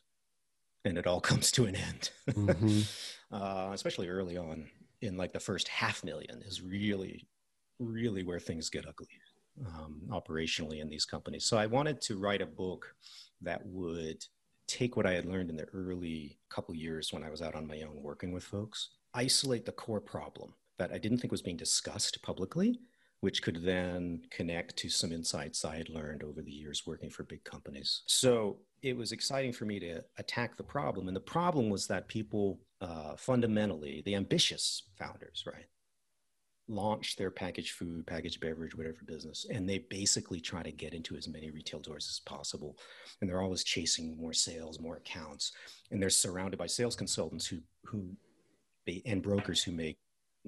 and 0.84 0.98
it 0.98 1.06
all 1.06 1.20
comes 1.30 1.50
to 1.52 1.66
an 1.66 1.76
end. 1.76 2.10
Mm-hmm. 2.30 2.80
uh, 3.34 3.70
especially 3.72 4.08
early 4.08 4.36
on, 4.36 4.68
in 5.00 5.16
like 5.16 5.32
the 5.32 5.40
first 5.40 5.68
half 5.68 6.02
million 6.02 6.42
is 6.42 6.60
really 6.60 7.26
really 7.78 8.22
where 8.22 8.40
things 8.40 8.70
get 8.70 8.86
ugly 8.86 9.06
um, 9.66 10.02
operationally 10.10 10.80
in 10.80 10.88
these 10.88 11.04
companies. 11.04 11.44
So 11.44 11.56
I 11.56 11.66
wanted 11.66 12.00
to 12.02 12.18
write 12.18 12.42
a 12.42 12.46
book 12.46 12.94
that 13.42 13.64
would 13.66 14.24
take 14.66 14.96
what 14.96 15.06
I 15.06 15.12
had 15.12 15.26
learned 15.26 15.50
in 15.50 15.56
the 15.56 15.68
early 15.72 16.38
couple 16.50 16.74
years 16.74 17.12
when 17.12 17.22
I 17.22 17.30
was 17.30 17.42
out 17.42 17.54
on 17.54 17.66
my 17.66 17.80
own 17.82 18.02
working 18.02 18.32
with 18.32 18.44
folks, 18.44 18.90
isolate 19.14 19.64
the 19.64 19.72
core 19.72 20.00
problem 20.00 20.54
that 20.78 20.92
I 20.92 20.98
didn't 20.98 21.18
think 21.18 21.30
was 21.32 21.42
being 21.42 21.56
discussed 21.56 22.22
publicly, 22.22 22.78
which 23.20 23.42
could 23.42 23.64
then 23.64 24.22
connect 24.30 24.76
to 24.76 24.88
some 24.88 25.10
insights 25.10 25.64
I 25.64 25.76
had 25.76 25.88
learned 25.88 26.22
over 26.22 26.42
the 26.42 26.52
years 26.52 26.86
working 26.86 27.10
for 27.10 27.24
big 27.24 27.42
companies. 27.44 28.02
So 28.06 28.58
it 28.82 28.96
was 28.96 29.12
exciting 29.12 29.52
for 29.52 29.64
me 29.64 29.78
to 29.80 30.02
attack 30.18 30.56
the 30.56 30.62
problem. 30.62 31.08
And 31.08 31.16
the 31.16 31.20
problem 31.20 31.70
was 31.70 31.86
that 31.88 32.08
people 32.08 32.60
uh, 32.80 33.16
fundamentally, 33.16 34.02
the 34.04 34.14
ambitious 34.14 34.84
founders, 34.96 35.44
right, 35.46 35.66
launch 36.68 37.16
their 37.16 37.30
packaged 37.30 37.72
food, 37.72 38.06
packaged 38.06 38.40
beverage, 38.40 38.76
whatever 38.76 38.98
business, 39.06 39.46
and 39.50 39.68
they 39.68 39.78
basically 39.78 40.40
try 40.40 40.62
to 40.62 40.70
get 40.70 40.92
into 40.92 41.16
as 41.16 41.26
many 41.26 41.50
retail 41.50 41.80
doors 41.80 42.06
as 42.08 42.20
possible. 42.20 42.78
And 43.20 43.28
they're 43.28 43.42
always 43.42 43.64
chasing 43.64 44.16
more 44.20 44.34
sales, 44.34 44.78
more 44.78 44.96
accounts, 44.96 45.52
and 45.90 46.00
they're 46.00 46.10
surrounded 46.10 46.58
by 46.58 46.66
sales 46.66 46.96
consultants 46.96 47.46
who 47.46 47.58
who 47.84 48.10
and 49.04 49.22
brokers 49.22 49.62
who 49.62 49.72
make 49.72 49.98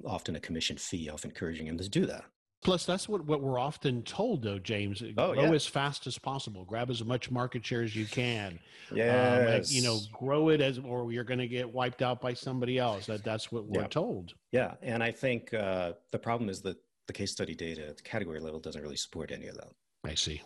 often 0.05 0.35
a 0.35 0.39
commission 0.39 0.75
fee 0.77 1.09
off 1.09 1.25
encouraging 1.25 1.67
them 1.67 1.77
to 1.77 1.89
do 1.89 2.05
that. 2.07 2.23
Plus, 2.63 2.85
that's 2.85 3.09
what, 3.09 3.25
what 3.25 3.41
we're 3.41 3.57
often 3.59 4.03
told, 4.03 4.43
though, 4.43 4.59
James. 4.59 5.01
Oh, 5.17 5.33
grow 5.33 5.43
yeah. 5.45 5.51
as 5.51 5.65
fast 5.65 6.05
as 6.05 6.17
possible. 6.19 6.63
Grab 6.63 6.91
as 6.91 7.03
much 7.03 7.31
market 7.31 7.65
share 7.65 7.81
as 7.81 7.95
you 7.95 8.05
can. 8.05 8.59
Yeah, 8.93 9.55
Um, 9.57 9.61
you 9.65 9.81
know, 9.81 9.99
grow 10.13 10.49
it 10.49 10.61
as, 10.61 10.77
or 10.79 11.11
you're 11.11 11.23
going 11.23 11.39
to 11.39 11.47
get 11.47 11.71
wiped 11.71 12.01
out 12.01 12.21
by 12.21 12.33
somebody 12.33 12.77
else. 12.77 13.07
That 13.07 13.23
that's 13.23 13.51
what 13.51 13.65
we're 13.65 13.81
Yeah. 13.81 13.87
told. 13.87 14.33
Yeah, 14.51 14.75
and 14.81 15.01
I 15.03 15.11
think 15.11 15.53
uh, 15.53 15.93
the 16.11 16.19
problem 16.19 16.49
is 16.49 16.61
that 16.61 16.77
the 17.07 17.13
case 17.13 17.31
study 17.31 17.55
data 17.55 17.87
at 17.87 17.97
the 17.97 18.03
category 18.03 18.39
level 18.39 18.59
doesn't 18.59 18.81
really 18.81 18.95
support 18.95 19.31
any 19.31 19.47
of 19.47 19.55
that. 19.55 19.71
I 20.03 20.13
see. 20.13 20.41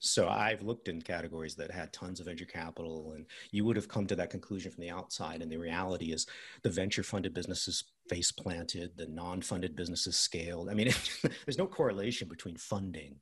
So 0.00 0.28
I've 0.28 0.62
looked 0.62 0.88
in 0.88 1.02
categories 1.02 1.54
that 1.56 1.70
had 1.70 1.92
tons 1.92 2.20
of 2.20 2.26
venture 2.26 2.46
capital, 2.46 3.12
and 3.14 3.26
you 3.50 3.64
would 3.66 3.76
have 3.76 3.86
come 3.88 4.06
to 4.06 4.16
that 4.16 4.30
conclusion 4.30 4.70
from 4.72 4.80
the 4.82 4.90
outside. 4.90 5.42
And 5.42 5.52
the 5.52 5.58
reality 5.58 6.12
is, 6.12 6.26
the 6.62 6.70
venture-funded 6.70 7.34
businesses 7.34 7.84
face 8.08 8.32
planted, 8.32 8.92
the 8.96 9.06
non-funded 9.06 9.76
businesses 9.76 10.16
scaled. 10.18 10.70
I 10.70 10.74
mean, 10.74 10.90
there's 11.44 11.58
no 11.58 11.66
correlation 11.66 12.28
between 12.28 12.56
funding 12.56 13.16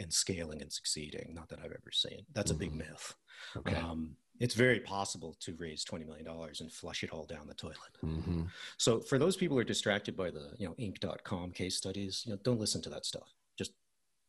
and 0.00 0.12
scaling 0.12 0.62
and 0.62 0.72
succeeding. 0.72 1.32
Not 1.32 1.48
that 1.48 1.60
I've 1.60 1.66
ever 1.66 1.92
seen. 1.92 2.26
That's 2.34 2.50
a 2.50 2.54
big 2.54 2.72
Mhm. 2.72 2.78
myth. 2.88 3.14
Okay. 3.56 3.76
Um, 3.76 4.16
it's 4.40 4.54
very 4.54 4.80
possible 4.80 5.34
to 5.40 5.54
raise 5.56 5.84
twenty 5.84 6.04
million 6.04 6.24
dollars 6.24 6.60
and 6.60 6.72
flush 6.72 7.02
it 7.04 7.10
all 7.10 7.24
down 7.24 7.46
the 7.46 7.54
toilet. 7.54 7.96
hmm 8.00 8.44
So 8.78 9.00
for 9.00 9.18
those 9.18 9.36
people 9.36 9.56
who 9.56 9.60
are 9.60 9.64
distracted 9.64 10.16
by 10.16 10.30
the 10.30 10.54
you 10.58 10.66
know 10.68 10.74
Inc.com 10.74 11.52
case 11.52 11.76
studies, 11.76 12.22
you 12.26 12.32
know, 12.32 12.38
don't 12.42 12.60
listen 12.60 12.82
to 12.82 12.90
that 12.90 13.04
stuff. 13.06 13.32
Just 13.56 13.72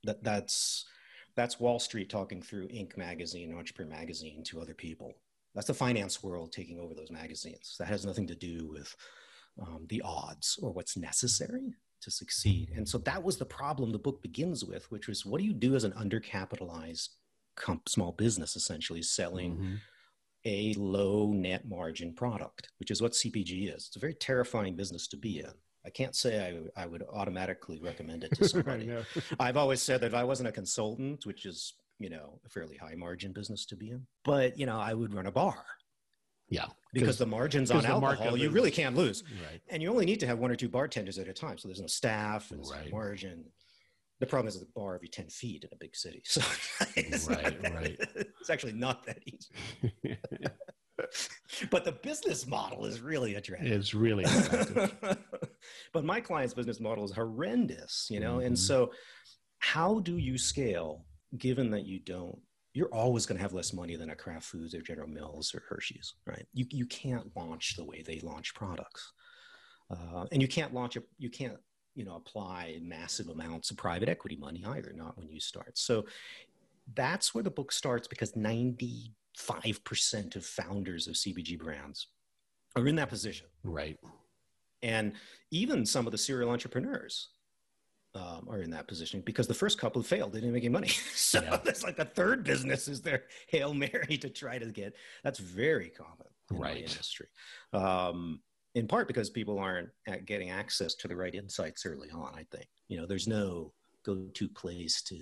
that 0.04 0.24
that's 0.24 0.86
that's 1.36 1.60
Wall 1.60 1.80
Street 1.80 2.10
talking 2.10 2.42
through 2.42 2.68
Inc. 2.70 2.98
magazine, 2.98 3.54
Entrepreneur 3.54 3.90
magazine 3.90 4.44
to 4.46 4.62
other 4.62 4.74
people. 4.74 5.14
That's 5.56 5.68
the 5.68 5.74
finance 5.74 6.22
world 6.24 6.52
taking 6.52 6.80
over 6.80 6.94
those 6.94 7.12
magazines. 7.12 7.76
That 7.80 7.88
has 7.88 8.06
nothing 8.06 8.28
to 8.28 8.36
do 8.36 8.68
with 8.72 8.96
um, 9.62 9.86
the 9.90 10.02
odds 10.04 10.60
or 10.62 10.72
what's 10.72 10.96
necessary 10.96 11.74
to 12.02 12.12
succeed. 12.12 12.72
And 12.76 12.88
so 12.88 12.98
that 13.00 13.22
was 13.22 13.38
the 13.38 13.46
problem 13.46 13.92
the 13.92 13.98
book 14.00 14.22
begins 14.22 14.64
with, 14.64 14.90
which 14.92 15.08
was 15.08 15.26
what 15.26 15.40
do 15.40 15.46
you 15.46 15.54
do 15.54 15.76
as 15.76 15.84
an 15.84 15.92
undercapitalized 15.94 17.10
comp- 17.56 17.90
small 17.90 18.12
business, 18.14 18.56
essentially 18.56 19.02
selling 19.02 19.58
Mhm. 19.58 19.80
a 20.46 20.74
low 20.76 21.34
net 21.34 21.68
margin 21.68 22.14
product, 22.14 22.70
which 22.78 22.92
is 22.92 23.02
what 23.02 23.16
CPG 23.16 23.68
is. 23.68 23.88
It's 23.88 23.96
a 23.98 24.00
very 24.00 24.14
terrifying 24.14 24.76
business 24.76 25.08
to 25.10 25.18
be 25.18 25.40
in. 25.40 25.52
I 25.86 25.90
can't 25.90 26.16
say 26.16 26.62
I, 26.76 26.84
I 26.84 26.86
would 26.86 27.04
automatically 27.12 27.80
recommend 27.82 28.24
it 28.24 28.36
to 28.36 28.48
somebody. 28.50 28.92
I've 29.40 29.58
always 29.58 29.82
said 29.82 30.02
that 30.02 30.08
if 30.08 30.14
I 30.14 30.24
wasn't 30.24 30.50
a 30.50 30.52
consultant, 30.52 31.26
which 31.26 31.46
is, 31.46 31.74
you 32.00 32.10
know, 32.10 32.40
a 32.46 32.50
fairly 32.50 32.76
high 32.78 32.96
margin 32.96 33.32
business 33.34 33.66
to 33.68 33.76
be 33.76 33.92
in, 33.92 34.06
but, 34.24 34.58
you 34.60 34.66
know, 34.66 34.80
I 34.80 34.94
would 34.94 35.14
run 35.14 35.26
a 35.28 35.32
bar 35.32 35.66
yeah. 36.50 36.66
because 36.94 37.18
the 37.18 37.26
margins 37.26 37.72
on 37.72 37.82
the 37.84 37.90
alcohol, 37.90 38.38
you 38.38 38.50
really 38.50 38.72
can't 38.72 38.96
lose. 38.96 39.24
Right. 39.50 39.62
And 39.70 39.82
you 39.82 39.90
only 39.90 40.06
need 40.06 40.20
to 40.22 40.28
have 40.28 40.40
one 40.40 40.52
or 40.52 40.56
two 40.56 40.70
bartenders 40.70 41.18
at 41.18 41.28
a 41.28 41.34
time. 41.34 41.58
So 41.58 41.68
there's 41.68 41.82
no 41.82 41.88
staff 41.88 42.52
and 42.52 42.60
there's 42.60 42.72
Right. 42.72 42.86
no 42.86 42.92
margin. 42.92 43.46
The 44.20 44.26
problem 44.26 44.50
is 44.50 44.60
the 44.60 44.66
bar 44.76 44.96
every 44.96 45.08
10 45.08 45.30
feet 45.30 45.64
in 45.64 45.70
a 45.72 45.78
big 45.78 45.96
city. 45.96 46.22
So 46.26 46.42
it's, 46.98 47.28
Right, 47.28 47.74
right. 47.74 47.98
it's 48.16 48.50
actually 48.50 48.74
not 48.74 49.06
that 49.06 49.20
easy. 49.26 50.18
but 51.72 51.84
the 51.86 51.92
business 51.92 52.48
model 52.48 52.86
is 52.86 53.02
really 53.02 53.36
attractive. 53.36 53.72
it's 53.72 53.94
really 53.94 54.24
attractive. 54.24 54.96
but 55.94 56.04
my 56.04 56.20
client's 56.22 56.54
business 56.54 56.80
model 56.80 57.04
is 57.06 57.12
horrendous, 57.12 58.08
you 58.10 58.20
know? 58.20 58.40
And 58.40 58.56
Mhm. 58.56 58.60
so, 58.60 58.92
how 59.60 60.00
do 60.00 60.18
you 60.18 60.38
scale 60.38 61.06
given 61.38 61.70
that 61.72 61.86
you 61.86 62.00
don't? 62.00 62.40
You're 62.74 62.94
always 62.94 63.26
going 63.26 63.38
to 63.38 63.42
have 63.42 63.54
less 63.54 63.74
money 63.74 63.96
than 63.96 64.12
a 64.12 64.16
Kraft 64.16 64.46
Foods 64.46 64.74
or 64.76 64.82
General 64.82 65.08
Mills 65.10 65.54
or 65.56 65.64
Hershey's, 65.68 66.14
right? 66.26 66.46
You, 66.54 66.66
you 66.70 66.86
can't 66.86 67.36
launch 67.36 67.76
the 67.76 67.84
way 67.84 68.04
they 68.04 68.20
launch 68.20 68.54
products. 68.54 69.12
Uh, 69.90 70.26
and 70.32 70.42
you 70.42 70.48
can't 70.48 70.74
launch 70.74 70.96
a, 70.96 71.04
you 71.18 71.30
can't, 71.32 71.58
you 71.96 72.06
know, 72.06 72.16
apply 72.16 72.78
massive 72.82 73.28
amounts 73.30 73.72
of 73.72 73.78
private 73.78 74.08
equity 74.08 74.36
money 74.38 74.64
either, 74.66 74.94
not 74.96 75.18
when 75.18 75.28
you 75.30 75.40
start. 75.40 75.78
So 75.80 76.06
that's 76.94 77.34
where 77.34 77.44
the 77.44 77.52
book 77.52 77.72
starts 77.72 78.08
because 78.08 78.36
95% 79.48 80.36
of 80.36 80.46
founders 80.46 81.08
of 81.08 81.16
CPG 81.16 81.58
brands 81.60 82.08
are 82.76 82.88
in 82.88 82.96
that 82.96 83.10
position. 83.10 83.48
right. 83.64 83.98
And 84.82 85.14
even 85.52 85.86
some 85.86 86.06
of 86.06 86.12
the 86.14 86.18
serial 86.18 86.52
entrepreneurs 86.52 87.32
um, 88.16 88.48
are 88.50 88.62
in 88.62 88.70
that 88.72 88.88
position 88.88 89.22
because 89.26 89.46
the 89.46 89.54
first 89.54 89.78
couple 89.78 90.02
failed. 90.02 90.32
They 90.32 90.40
didn't 90.40 90.54
make 90.54 90.64
any 90.64 90.72
money. 90.72 90.88
so 91.16 91.42
Yeah. 91.42 91.58
that's 91.58 91.84
like 91.84 91.98
the 91.98 92.06
third 92.06 92.44
business 92.46 92.88
is 92.88 93.02
their 93.02 93.26
Hail 93.50 93.74
Mary 93.74 94.18
to 94.18 94.30
try 94.30 94.58
to 94.58 94.66
get. 94.68 94.96
That's 95.24 95.40
very 95.40 95.90
common 95.90 96.28
in 96.50 96.58
my 96.58 96.68
Right. 96.70 96.78
industry. 96.78 97.28
Um, 97.74 98.40
in 98.74 98.88
part 98.88 99.08
because 99.08 99.30
people 99.30 99.60
aren't 99.60 99.90
at 100.08 100.26
getting 100.26 100.50
access 100.50 100.96
to 100.96 101.08
the 101.10 101.16
right 101.16 101.36
insights 101.36 101.86
early 101.86 102.10
on, 102.10 102.34
I 102.36 102.46
think. 102.50 102.70
You 102.88 103.02
know, 103.02 103.06
there's 103.06 103.28
no 103.28 103.74
go-to 104.06 104.48
place 104.48 105.02
to, 105.04 105.20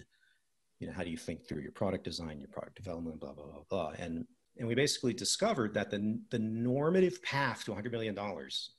you 0.79 0.87
know, 0.87 0.93
how 0.93 1.03
do 1.03 1.09
you 1.09 1.17
think 1.17 1.47
through 1.47 1.61
your 1.61 1.71
product 1.71 2.03
design, 2.03 2.39
your 2.39 2.49
product 2.49 2.75
development, 2.75 3.19
blah, 3.19 3.33
blah, 3.33 3.45
blah, 3.45 3.63
blah. 3.69 3.93
And 3.97 4.25
and 4.59 4.67
we 4.67 4.75
basically 4.75 5.13
discovered 5.13 5.73
that 5.75 5.91
the, 5.91 6.19
the 6.31 6.39
normative 6.39 7.21
path 7.21 7.63
to 7.65 7.71
$100 7.71 7.91
million 7.91 8.17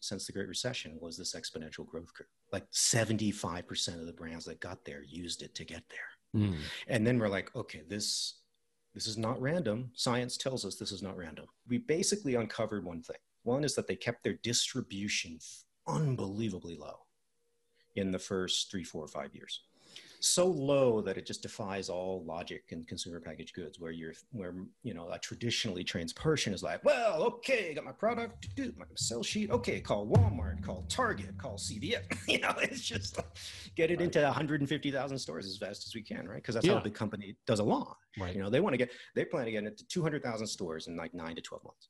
since 0.01 0.27
the 0.27 0.33
Great 0.33 0.49
Recession 0.49 0.99
was 1.01 1.17
this 1.17 1.35
exponential 1.35 1.87
growth 1.87 2.13
curve. 2.13 2.27
Like 2.53 2.69
75% 2.73 4.01
of 4.01 4.07
the 4.07 4.13
brands 4.13 4.45
that 4.47 4.59
got 4.59 4.85
there 4.85 5.05
used 5.07 5.43
it 5.43 5.55
to 5.55 5.65
get 5.65 5.85
there. 5.89 6.43
Mm. 6.43 6.57
And 6.89 7.07
then 7.07 7.19
we're 7.19 7.29
like, 7.29 7.55
okay, 7.55 7.83
this 7.89 8.35
this 8.95 9.07
is 9.07 9.17
not 9.17 9.41
random. 9.41 9.91
Science 9.95 10.37
tells 10.37 10.65
us 10.65 10.75
this 10.75 10.91
is 10.91 11.03
not 11.03 11.17
random. 11.17 11.47
We 11.69 11.79
basically 11.79 12.35
uncovered 12.35 12.85
one 12.85 13.03
thing. 13.03 13.19
One 13.45 13.63
is 13.63 13.75
that 13.77 13.87
they 13.87 13.95
kept 13.95 14.25
their 14.25 14.39
distribution 14.43 15.39
unbelievably 15.87 16.77
low 16.77 17.01
in 17.95 18.11
the 18.11 18.19
first 18.19 18.71
three, 18.71 18.83
four, 18.83 19.05
or 19.05 19.09
five 19.09 19.35
years. 19.35 19.63
So 20.21 20.47
low 20.47 21.01
that 21.03 21.17
it 21.17 21.27
just 21.27 21.43
defies 21.43 21.89
all 21.89 22.25
logic 22.25 22.65
in 22.71 22.85
consumer 22.85 23.21
packaged 23.21 23.55
goods, 23.55 23.79
where 23.79 23.93
you're 23.93 24.15
where 24.33 24.55
you 24.83 24.93
know 24.93 25.09
a 25.11 25.19
traditionally 25.19 25.85
trained 25.85 26.13
person 26.17 26.53
is 26.53 26.63
like, 26.63 26.85
well, 26.85 27.23
okay, 27.23 27.73
got 27.75 27.85
my 27.85 27.93
product, 27.93 28.49
do 28.57 28.73
my 28.77 28.85
sell 28.97 29.23
sheet, 29.23 29.51
okay, 29.51 29.81
call 29.81 30.09
Walmart, 30.09 30.63
call 30.63 30.85
Target, 30.89 31.39
call 31.39 31.57
CVS. 31.57 32.03
you 32.29 32.41
know, 32.41 32.53
it's 32.61 32.81
just 32.81 33.17
like, 33.17 33.29
get 33.77 33.91
it 33.93 34.01
into 34.01 34.21
150,000 34.21 35.19
stores 35.19 35.47
as 35.47 35.57
fast 35.57 35.87
as 35.87 35.95
we 35.95 36.03
can, 36.03 36.27
right? 36.29 36.37
Because 36.43 36.57
that's 36.57 36.67
how 36.67 36.75
Yeah. 36.75 36.81
a 36.81 36.85
big 36.85 36.95
company 36.95 37.37
does 37.47 37.61
a 37.61 37.65
launch. 37.65 37.97
Right. 38.19 38.35
You 38.35 38.43
know, 38.43 38.51
they 38.51 38.61
want 38.61 38.73
to 38.75 38.79
get 38.79 38.91
they 39.15 39.25
plan 39.25 39.45
to 39.45 39.53
get 39.53 39.65
it 39.65 39.79
to 39.79 39.87
200,000 39.87 40.47
stores 40.47 40.89
in 40.89 40.97
like 40.97 41.15
nine 41.15 41.37
to 41.37 41.43
12 41.43 41.63
months. 41.65 41.89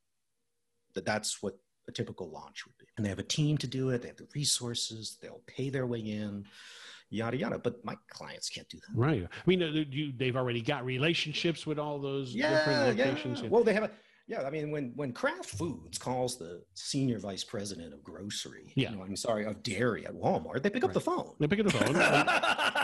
That 0.94 1.06
that's 1.06 1.42
what 1.42 1.56
a 1.88 1.92
typical 1.92 2.28
launch 2.30 2.66
would 2.66 2.76
be. 2.78 2.84
And 2.98 3.06
they 3.06 3.08
have 3.08 3.18
a 3.18 3.22
team 3.22 3.56
to 3.58 3.66
do 3.66 3.88
it. 3.90 4.02
They 4.02 4.08
have 4.08 4.18
the 4.18 4.28
resources. 4.34 5.16
They'll 5.22 5.40
pay 5.46 5.70
their 5.70 5.86
way 5.86 6.00
in, 6.00 6.44
yada 7.10 7.36
yada. 7.36 7.58
But 7.58 7.84
my 7.84 7.96
clients 8.10 8.48
can't 8.48 8.68
do 8.68 8.78
that. 8.78 8.98
Right. 8.98 9.24
I 9.24 9.40
mean, 9.46 9.62
uh, 9.62 9.84
you, 9.90 10.12
they've 10.16 10.36
already 10.36 10.62
got 10.62 10.84
relationships 10.84 11.66
with 11.66 11.78
all 11.78 11.98
those 11.98 12.34
different 12.34 12.98
locations. 12.98 13.40
Yeah. 13.42 13.48
Well, 13.48 13.64
they 13.64 13.74
have 13.74 13.84
a 13.84 13.90
yeah. 14.26 14.42
I 14.42 14.50
mean, 14.50 14.70
when 14.70 14.92
when 14.94 15.12
Kraft 15.12 15.46
Foods 15.46 15.96
calls 15.96 16.36
the 16.38 16.62
senior 16.74 17.18
vice 17.18 17.44
president 17.44 17.94
of 17.94 18.02
grocery, 18.04 18.72
Yeah. 18.76 18.90
you 18.90 18.96
know, 18.96 19.02
I'm 19.02 19.16
sorry, 19.16 19.46
of 19.46 19.62
dairy 19.62 20.04
at 20.06 20.12
Walmart, 20.12 20.62
they 20.62 20.68
pick 20.70 20.84
up 20.84 20.92
the 20.92 21.00
phone. 21.00 21.32
They 21.40 21.46
pick 21.46 21.60
up 21.60 21.66
the 21.66 21.72
phone 21.72 21.96
and, 21.96 22.28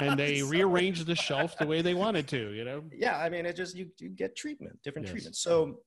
and 0.11 0.19
they 0.19 0.43
rearrange 0.43 1.05
the 1.05 1.15
shelf 1.15 1.57
the 1.59 1.67
way 1.67 1.83
they 1.83 1.93
wanted 1.95 2.27
to, 2.29 2.53
you 2.53 2.65
know? 2.65 2.83
yeah 2.93 3.19
i 3.19 3.29
mean 3.29 3.45
it 3.47 3.55
just 3.57 3.77
you, 3.77 3.89
you 3.99 4.09
get 4.09 4.35
treatment 4.37 4.79
different 4.83 5.07
Yes. 5.07 5.13
treatment 5.13 5.37
so 5.37 5.81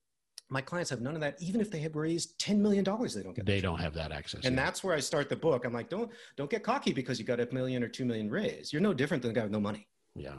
my 0.50 0.62
clients 0.62 0.89
have 0.89 1.01
none 1.01 1.13
of 1.16 1.22
that 1.22 1.36
even 1.42 1.60
if 1.60 1.70
they 1.70 1.80
have 1.80 1.96
raised 1.96 2.39
10 2.39 2.62
million 2.62 2.84
dollars 2.84 3.13
they 3.13 3.22
don't 3.24 3.36
get 3.36 3.46
They 3.46 3.58
the 3.58 3.62
don't 3.63 3.80
have 3.80 3.94
that 3.96 4.12
access. 4.12 4.46
and 4.46 4.56
yeah. 4.56 4.66
that's 4.66 4.84
where 4.84 4.96
i 4.96 5.00
start 5.00 5.30
the 5.30 5.36
book 5.36 5.66
i'm 5.66 5.74
like 5.74 5.89
don't 5.89 6.10
don't 6.36 6.50
get 6.50 6.63
cocky 6.63 6.94
because 6.94 7.20
you 7.20 7.25
got 7.25 7.39
a 7.39 7.48
million 7.51 7.84
or 7.84 7.88
two 7.88 8.06
million 8.06 8.30
raised 8.30 8.72
you're 8.74 8.82
no 8.82 8.94
different 8.94 9.22
than 9.24 9.34
the 9.34 9.36
guy 9.39 9.44
with 9.44 9.51
no 9.51 9.60
money 9.60 9.88
yeah. 10.16 10.36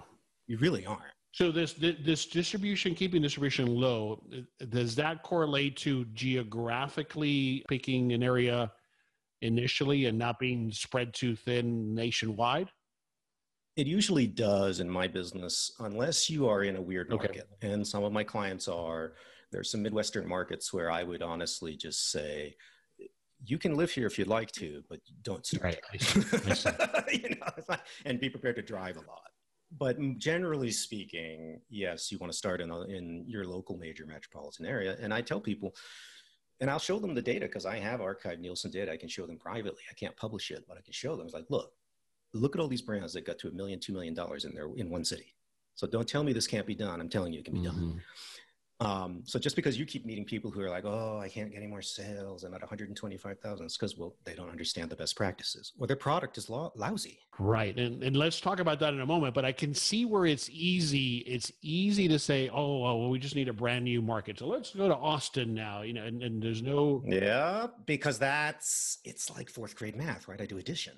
you 0.47 0.57
really 0.59 0.85
aren't 0.87 1.13
So 1.33 1.53
this 1.53 1.75
this 1.75 2.27
distribution, 2.27 2.95
keeping 2.95 3.21
distribution 3.23 3.67
low, 3.67 4.23
uh, 4.35 4.65
does 4.71 4.95
that 4.97 5.23
correlate 5.23 5.77
to 5.85 6.05
geographically 6.15 7.65
picking 7.69 8.13
an 8.13 8.23
area 8.23 8.73
initially 9.43 10.07
and 10.07 10.19
not 10.19 10.39
being 10.39 10.73
spread 10.73 11.13
too 11.15 11.37
thin 11.37 11.95
nationwide? 11.95 12.71
it 13.77 13.87
usually 13.87 14.27
does 14.27 14.81
in 14.81 14.91
my 14.91 15.07
business 15.07 15.71
unless 15.79 16.29
you 16.29 16.49
are 16.49 16.65
in 16.65 16.75
a 16.77 16.83
weird 16.83 17.13
Okay. 17.13 17.27
market 17.29 17.49
and 17.63 17.87
some 17.87 18.03
of 18.03 18.13
my 18.13 18.25
clients 18.25 18.67
are 18.67 19.13
there's 19.51 19.71
some 19.71 19.83
midwestern 19.83 20.27
markets 20.29 20.73
where 20.73 20.91
i 20.91 21.03
would 21.03 21.23
honestly 21.23 21.77
just 21.77 22.11
say 22.11 22.55
you 23.45 23.57
can 23.57 23.77
live 23.77 23.91
here 23.91 24.07
if 24.07 24.19
you'd 24.19 24.29
like 24.29 24.51
to 24.53 24.83
but 24.89 25.01
don't 25.23 25.47
start 25.47 25.63
Right. 25.63 25.81
I 25.93 25.97
see. 25.99 26.39
I 26.51 26.55
see. 26.55 26.71
you 27.23 27.31
know, 27.31 27.47
not- 27.69 27.87
and 28.05 28.19
be 28.21 28.29
prepared 28.29 28.57
to 28.57 28.63
drive 28.63 28.97
a 28.97 29.01
lot 29.01 29.31
but 29.77 29.99
generally 30.17 30.71
speaking, 30.71 31.61
yes, 31.69 32.11
you 32.11 32.19
want 32.19 32.33
to 32.33 32.39
start 32.39 32.61
in, 32.61 32.71
a, 32.71 32.81
in 32.83 33.25
your 33.27 33.45
local 33.45 33.77
major 33.77 34.07
metropolitan 34.07 34.65
area. 34.65 34.97
And 35.01 35.13
I 35.13 35.21
tell 35.21 35.41
people, 35.41 35.75
and 36.61 36.71
I'll 36.71 36.79
show 36.79 36.99
them 36.99 37.15
the 37.15 37.23
data 37.23 37.47
because 37.47 37.67
I 37.67 37.79
have 37.79 38.01
archived 38.01 38.41
Nielsen 38.41 38.71
data. 38.71 38.93
I 38.93 38.97
can 38.97 39.09
show 39.09 39.27
them 39.27 39.37
privately. 39.37 39.83
I 39.91 39.95
can't 39.95 40.17
publish 40.17 40.51
it, 40.51 40.65
but 40.67 40.79
I 40.79 40.81
can 40.81 40.93
show 40.93 41.17
them. 41.17 41.27
It's 41.27 41.35
like, 41.35 41.51
look, 41.51 41.73
look 42.33 42.57
at 42.57 42.61
all 42.61 42.69
these 42.69 42.83
brands 42.83 43.13
that 43.13 43.27
got 43.27 43.39
to 43.41 43.49
a 43.49 43.53
million, 43.53 43.79
two 43.79 43.93
million 43.93 44.15
dollars 44.15 44.45
in 44.45 44.55
there 44.55 44.69
in 44.77 44.91
one 44.91 45.05
city. 45.05 45.35
So 45.75 45.87
don't 45.87 46.09
tell 46.09 46.25
me 46.25 46.33
this 46.33 46.47
can't 46.47 46.67
be 46.67 46.75
done. 46.75 47.01
I'm 47.01 47.09
telling 47.09 47.33
you 47.33 47.41
it 47.41 47.45
can 47.45 47.55
be 47.55 47.61
mm-hmm. 47.61 47.91
done. 47.91 48.03
Um, 48.81 49.23
so 49.25 49.39
just 49.39 49.57
because 49.57 49.77
you 49.79 49.85
keep 49.85 50.07
meeting 50.07 50.25
people 50.25 50.51
who 50.51 50.61
are 50.61 50.71
like, 50.71 50.85
oh, 50.85 51.19
I 51.21 51.29
can't 51.29 51.51
get 51.51 51.59
any 51.59 51.67
more 51.67 51.83
sales, 51.83 52.45
I'm 52.45 52.55
at 52.55 52.61
125,000, 52.61 53.65
it's 53.65 53.77
because, 53.77 53.97
well, 53.97 54.15
they 54.25 54.35
don't 54.35 54.51
understand 54.51 54.89
the 54.91 54.97
best 54.97 55.17
practices 55.17 55.73
or 55.79 55.87
their 55.87 55.97
product 55.97 56.39
is 56.39 56.49
lo- 56.49 56.73
lousy. 56.77 57.19
Right. 57.41 57.77
And, 57.77 58.05
and 58.05 58.17
let's 58.17 58.41
talk 58.41 58.61
about 58.61 58.79
that 58.81 58.95
in 58.95 59.01
a 59.01 59.07
moment, 59.07 59.35
but 59.35 59.45
I 59.45 59.53
can 59.53 59.75
see 59.75 60.05
where 60.05 60.27
it's 60.27 60.49
easy. 60.51 61.19
It's 61.19 61.53
easy 61.61 62.07
to 62.09 62.19
say, 62.19 62.51
oh, 62.51 62.81
well, 62.81 63.11
we 63.11 63.19
just 63.19 63.35
need 63.35 63.49
a 63.49 63.53
brand 63.53 63.85
new 63.85 64.01
market. 64.01 64.39
So 64.39 64.47
let's 64.47 64.73
go 64.73 64.87
to 64.89 64.97
Austin 64.97 65.55
now, 65.55 65.83
you 65.83 65.93
know, 65.93 66.05
and, 66.05 66.23
and 66.23 66.41
there's 66.41 66.63
no. 66.63 67.03
Yeah, 67.05 67.67
because 67.87 68.19
that's, 68.19 68.99
it's 69.05 69.29
like 69.31 69.51
fourth 69.51 69.75
grade 69.75 69.97
math, 69.97 70.29
right? 70.29 70.41
I 70.41 70.47
do 70.47 70.59
addition 70.59 70.95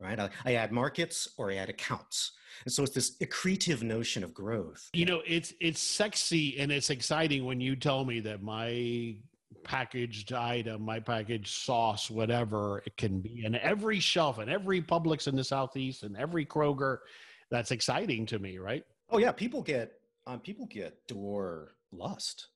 right? 0.00 0.18
I, 0.18 0.30
I, 0.44 0.54
add 0.54 0.72
markets 0.72 1.28
or 1.36 1.50
I 1.50 1.56
add 1.56 1.68
accounts. 1.68 2.32
And 2.64 2.72
so 2.72 2.82
it's 2.82 2.92
this 2.92 3.16
accretive 3.18 3.82
notion 3.82 4.24
of 4.24 4.34
growth. 4.34 4.90
You 4.92 5.04
know, 5.04 5.22
it's 5.26 5.52
it's 5.60 5.80
sexy 5.80 6.58
and 6.58 6.72
it's 6.72 6.90
exciting 6.90 7.44
when 7.44 7.60
you 7.60 7.76
tell 7.76 8.04
me 8.04 8.20
that 8.20 8.42
my 8.42 9.16
packaged 9.64 10.32
item, 10.32 10.82
my 10.82 11.00
packaged 11.00 11.48
sauce, 11.48 12.10
whatever 12.10 12.82
it 12.86 12.96
can 12.96 13.20
be, 13.20 13.44
and 13.44 13.56
every 13.56 14.00
shelf 14.00 14.38
and 14.38 14.50
every 14.50 14.80
Publix 14.80 15.28
in 15.28 15.36
the 15.36 15.44
southeast 15.44 16.02
and 16.02 16.16
every 16.16 16.46
Kroger, 16.46 16.98
that's 17.50 17.70
exciting 17.70 18.26
to 18.26 18.38
me, 18.38 18.58
right? 18.58 18.84
Oh 19.10 19.18
yeah, 19.18 19.32
people 19.32 19.62
get 19.62 19.92
um, 20.26 20.40
people 20.40 20.66
get 20.66 21.06
door 21.06 21.74
lust, 21.92 22.48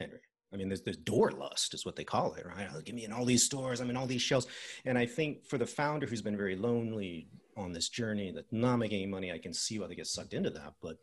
Henry. 0.00 0.20
I 0.52 0.56
mean, 0.56 0.68
there's, 0.68 0.82
there's 0.82 0.96
door 0.96 1.32
lust 1.32 1.74
is 1.74 1.84
what 1.84 1.96
they 1.96 2.04
call 2.04 2.34
it, 2.34 2.46
right? 2.46 2.68
Oh, 2.74 2.80
give 2.80 2.94
me 2.94 3.04
in 3.04 3.12
all 3.12 3.24
these 3.24 3.44
stores, 3.44 3.80
I'm 3.80 3.90
in 3.90 3.96
all 3.96 4.06
these 4.06 4.22
shelves. 4.22 4.46
And 4.84 4.96
I 4.96 5.06
think 5.06 5.44
for 5.44 5.58
the 5.58 5.66
founder 5.66 6.06
who's 6.06 6.22
been 6.22 6.36
very 6.36 6.56
lonely 6.56 7.28
on 7.56 7.72
this 7.72 7.88
journey, 7.88 8.30
that 8.32 8.52
not 8.52 8.76
making 8.76 9.02
any 9.02 9.10
money, 9.10 9.32
I 9.32 9.38
can 9.38 9.52
see 9.52 9.78
why 9.78 9.88
they 9.88 9.94
get 9.94 10.06
sucked 10.06 10.34
into 10.34 10.50
that. 10.50 10.74
But, 10.80 10.98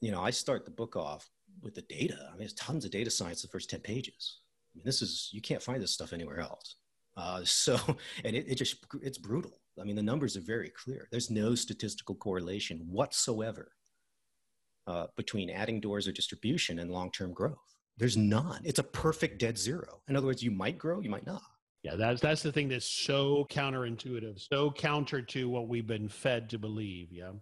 you 0.00 0.10
know, 0.10 0.22
I 0.22 0.30
start 0.30 0.64
the 0.64 0.70
book 0.70 0.96
off 0.96 1.28
with 1.60 1.74
the 1.74 1.82
data. 1.82 2.16
I 2.28 2.30
mean, 2.30 2.40
there's 2.40 2.54
tons 2.54 2.84
of 2.84 2.90
data 2.90 3.10
science 3.10 3.42
the 3.42 3.48
first 3.48 3.70
10 3.70 3.80
pages. 3.80 4.38
I 4.74 4.78
mean, 4.78 4.84
this 4.86 5.02
is, 5.02 5.28
you 5.32 5.42
can't 5.42 5.62
find 5.62 5.82
this 5.82 5.92
stuff 5.92 6.12
anywhere 6.12 6.40
else. 6.40 6.76
Uh, 7.16 7.42
so, 7.44 7.78
and 8.24 8.34
it, 8.34 8.46
it 8.48 8.54
just, 8.54 8.84
it's 9.02 9.18
brutal. 9.18 9.60
I 9.80 9.84
mean, 9.84 9.96
the 9.96 10.02
numbers 10.02 10.36
are 10.36 10.42
very 10.42 10.70
clear. 10.70 11.08
There's 11.10 11.30
no 11.30 11.54
statistical 11.54 12.14
correlation 12.14 12.78
whatsoever 12.90 13.72
uh, 14.86 15.06
between 15.16 15.50
adding 15.50 15.80
doors 15.80 16.08
or 16.08 16.12
distribution 16.12 16.78
and 16.78 16.90
long-term 16.90 17.32
growth. 17.32 17.71
There's 17.98 18.16
none. 18.16 18.62
It's 18.64 18.78
a 18.78 18.84
perfect 18.84 19.38
dead 19.38 19.58
zero. 19.58 20.02
In 20.08 20.16
other 20.16 20.26
words, 20.26 20.42
you 20.42 20.50
might 20.50 20.78
grow, 20.78 21.00
you 21.00 21.10
might 21.10 21.26
not. 21.26 21.42
Yeah, 21.82 21.96
that's 21.96 22.20
that's 22.20 22.42
the 22.42 22.52
thing 22.52 22.68
that's 22.68 22.86
so 22.86 23.46
counterintuitive, 23.50 24.46
so 24.50 24.70
counter 24.70 25.20
to 25.20 25.48
what 25.48 25.68
we've 25.68 25.86
been 25.86 26.08
fed 26.08 26.48
to 26.50 26.58
believe. 26.58 27.08
Yeah. 27.10 27.32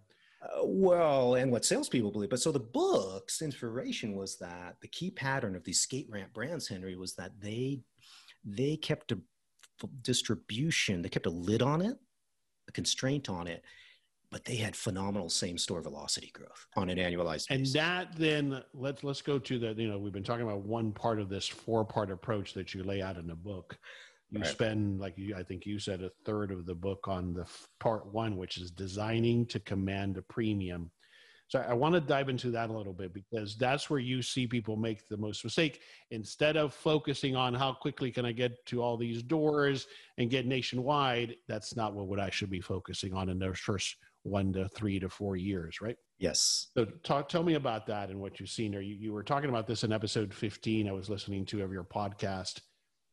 Uh, 0.41 0.63
well, 0.63 1.35
and 1.35 1.51
what 1.51 1.63
salespeople 1.63 2.11
believe. 2.11 2.31
But 2.31 2.39
so 2.39 2.51
the 2.51 2.59
book's 2.59 3.43
inspiration 3.43 4.15
was 4.15 4.37
that 4.37 4.77
the 4.81 4.87
key 4.87 5.11
pattern 5.11 5.55
of 5.55 5.63
these 5.63 5.81
skate 5.81 6.07
ramp 6.09 6.33
brands, 6.33 6.67
Henry, 6.67 6.95
was 6.95 7.13
that 7.15 7.39
they 7.39 7.81
they 8.43 8.77
kept 8.77 9.11
a 9.11 9.19
distribution, 10.01 11.01
they 11.01 11.09
kept 11.09 11.27
a 11.27 11.31
lid 11.31 11.61
on 11.61 11.81
it, 11.81 11.97
a 12.67 12.71
constraint 12.71 13.29
on 13.29 13.47
it, 13.47 13.63
but 14.31 14.45
they 14.45 14.55
had 14.55 14.75
phenomenal 14.75 15.29
same 15.29 15.57
store 15.57 15.81
velocity 15.81 16.31
growth 16.33 16.65
on 16.75 16.89
an 16.89 16.97
annualized 16.97 17.47
and 17.49 17.61
basis. 17.61 17.73
that 17.73 18.07
then 18.15 18.63
let's 18.73 19.03
let's 19.03 19.21
go 19.21 19.37
to 19.37 19.59
the 19.59 19.73
you 19.73 19.89
know 19.89 19.99
we've 19.99 20.13
been 20.13 20.23
talking 20.23 20.45
about 20.45 20.61
one 20.61 20.91
part 20.91 21.19
of 21.19 21.29
this 21.29 21.47
four 21.47 21.85
part 21.85 22.09
approach 22.09 22.53
that 22.53 22.73
you 22.73 22.83
lay 22.83 23.01
out 23.01 23.17
in 23.17 23.27
the 23.27 23.35
book 23.35 23.77
you 24.31 24.39
right. 24.39 24.47
spend 24.47 24.99
like 24.99 25.17
you 25.17 25.35
i 25.35 25.43
think 25.43 25.65
you 25.65 25.77
said 25.77 26.01
a 26.01 26.11
third 26.25 26.51
of 26.51 26.65
the 26.65 26.75
book 26.75 27.07
on 27.07 27.33
the 27.33 27.45
part 27.79 28.11
one 28.13 28.37
which 28.37 28.57
is 28.57 28.71
designing 28.71 29.45
to 29.45 29.59
command 29.59 30.17
a 30.17 30.21
premium 30.21 30.89
so 31.49 31.59
i 31.67 31.73
want 31.73 31.93
to 31.93 31.99
dive 31.99 32.29
into 32.29 32.49
that 32.49 32.69
a 32.69 32.73
little 32.73 32.93
bit 32.93 33.13
because 33.13 33.57
that's 33.57 33.89
where 33.89 33.99
you 33.99 34.21
see 34.21 34.47
people 34.47 34.77
make 34.77 35.05
the 35.09 35.17
most 35.17 35.43
mistake 35.43 35.81
instead 36.11 36.55
of 36.55 36.73
focusing 36.73 37.35
on 37.35 37.53
how 37.53 37.73
quickly 37.73 38.09
can 38.09 38.25
i 38.25 38.31
get 38.31 38.65
to 38.65 38.81
all 38.81 38.95
these 38.95 39.21
doors 39.21 39.87
and 40.17 40.29
get 40.29 40.45
nationwide 40.45 41.35
that's 41.49 41.75
not 41.75 41.93
what, 41.93 42.07
what 42.07 42.19
i 42.19 42.29
should 42.29 42.49
be 42.49 42.61
focusing 42.61 43.13
on 43.13 43.27
in 43.27 43.37
those 43.37 43.59
first 43.59 43.97
one 44.23 44.53
to 44.53 44.67
three 44.69 44.99
to 44.99 45.09
four 45.09 45.35
years, 45.35 45.81
right? 45.81 45.97
Yes. 46.19 46.67
So 46.75 46.85
talk, 47.03 47.29
tell 47.29 47.43
me 47.43 47.55
about 47.55 47.87
that 47.87 48.09
and 48.09 48.19
what 48.19 48.39
you've 48.39 48.49
seen 48.49 48.75
Or 48.75 48.81
You, 48.81 48.95
you 48.95 49.13
were 49.13 49.23
talking 49.23 49.49
about 49.49 49.67
this 49.67 49.83
in 49.83 49.91
episode 49.91 50.33
15. 50.33 50.87
I 50.87 50.91
was 50.91 51.09
listening 51.09 51.45
to 51.47 51.63
of 51.63 51.71
your 51.71 51.83
podcast. 51.83 52.61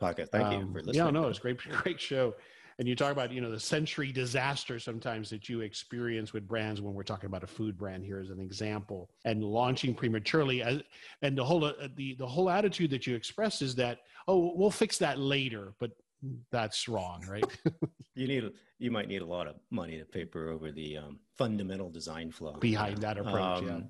Podcast. 0.00 0.28
Thank 0.30 0.46
um, 0.46 0.52
you 0.52 0.72
for 0.72 0.82
listening. 0.82 0.94
Yeah, 0.94 1.10
no, 1.10 1.28
it's 1.28 1.38
great, 1.38 1.58
great 1.82 2.00
show. 2.00 2.34
And 2.78 2.86
you 2.86 2.94
talk 2.94 3.10
about, 3.10 3.32
you 3.32 3.40
know, 3.40 3.50
the 3.50 3.58
century 3.58 4.12
disaster 4.12 4.78
sometimes 4.78 5.30
that 5.30 5.48
you 5.48 5.62
experience 5.62 6.32
with 6.32 6.46
brands 6.46 6.80
when 6.80 6.94
we're 6.94 7.02
talking 7.02 7.26
about 7.26 7.42
a 7.42 7.46
food 7.46 7.76
brand 7.76 8.04
here 8.04 8.20
as 8.20 8.30
an 8.30 8.38
example 8.38 9.10
and 9.24 9.42
launching 9.42 9.94
prematurely. 9.94 10.62
As, 10.62 10.80
and 11.22 11.36
the 11.36 11.44
whole, 11.44 11.64
uh, 11.64 11.72
the, 11.96 12.14
the 12.14 12.26
whole 12.26 12.48
attitude 12.48 12.90
that 12.90 13.04
you 13.04 13.16
express 13.16 13.62
is 13.62 13.74
that, 13.76 14.00
oh, 14.28 14.52
we'll 14.54 14.70
fix 14.70 14.96
that 14.98 15.18
later. 15.18 15.74
But 15.80 15.90
that's 16.50 16.88
wrong, 16.88 17.24
right? 17.28 17.44
you 18.14 18.26
need 18.26 18.50
you 18.78 18.90
might 18.90 19.08
need 19.08 19.22
a 19.22 19.26
lot 19.26 19.46
of 19.46 19.56
money 19.70 19.98
to 19.98 20.04
paper 20.04 20.50
over 20.50 20.70
the 20.70 20.98
um, 20.98 21.18
fundamental 21.36 21.90
design 21.90 22.30
flow 22.30 22.54
behind 22.54 22.98
that 22.98 23.18
approach. 23.18 23.62
Um, 23.62 23.66
yeah. 23.66 23.80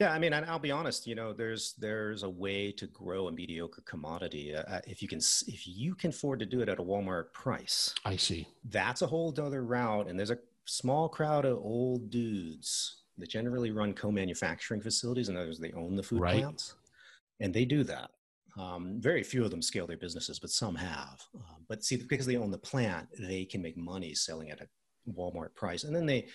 Yeah, 0.00 0.12
I 0.12 0.20
mean, 0.20 0.32
and 0.32 0.46
I'll 0.46 0.60
be 0.60 0.70
honest. 0.70 1.08
You 1.08 1.16
know, 1.16 1.32
there's 1.32 1.74
there's 1.76 2.22
a 2.22 2.30
way 2.30 2.70
to 2.72 2.86
grow 2.86 3.26
a 3.26 3.32
mediocre 3.32 3.82
commodity 3.84 4.54
uh, 4.54 4.62
uh, 4.62 4.80
if 4.86 5.02
you 5.02 5.08
can 5.08 5.18
if 5.18 5.66
you 5.66 5.96
can 5.96 6.10
afford 6.10 6.38
to 6.38 6.46
do 6.46 6.60
it 6.60 6.68
at 6.68 6.78
a 6.78 6.82
Walmart 6.82 7.32
price. 7.32 7.94
I 8.04 8.14
see. 8.14 8.46
That's 8.64 9.02
a 9.02 9.08
whole 9.08 9.34
other 9.38 9.64
route, 9.64 10.08
and 10.08 10.16
there's 10.16 10.30
a 10.30 10.38
small 10.66 11.08
crowd 11.08 11.44
of 11.44 11.58
old 11.58 12.10
dudes 12.10 13.02
that 13.16 13.28
generally 13.28 13.72
run 13.72 13.92
co-manufacturing 13.92 14.80
facilities. 14.80 15.30
and 15.30 15.36
others 15.36 15.58
they 15.58 15.72
own 15.72 15.96
the 15.96 16.02
food 16.02 16.20
right. 16.20 16.42
plants, 16.42 16.76
and 17.40 17.52
they 17.52 17.64
do 17.64 17.82
that. 17.82 18.10
Um, 18.58 18.96
very 18.98 19.22
few 19.22 19.44
of 19.44 19.50
them 19.50 19.62
scale 19.62 19.86
their 19.86 19.96
businesses, 19.96 20.38
but 20.38 20.50
some 20.50 20.74
have. 20.74 21.22
Uh, 21.34 21.58
but 21.68 21.84
see, 21.84 21.96
because 21.96 22.26
they 22.26 22.36
own 22.36 22.50
the 22.50 22.58
plant, 22.58 23.08
they 23.18 23.44
can 23.44 23.62
make 23.62 23.76
money 23.76 24.14
selling 24.14 24.50
at 24.50 24.60
a 24.60 24.68
Walmart 25.10 25.54
price, 25.54 25.84
and 25.84 25.94
then 25.94 26.06
they 26.06 26.26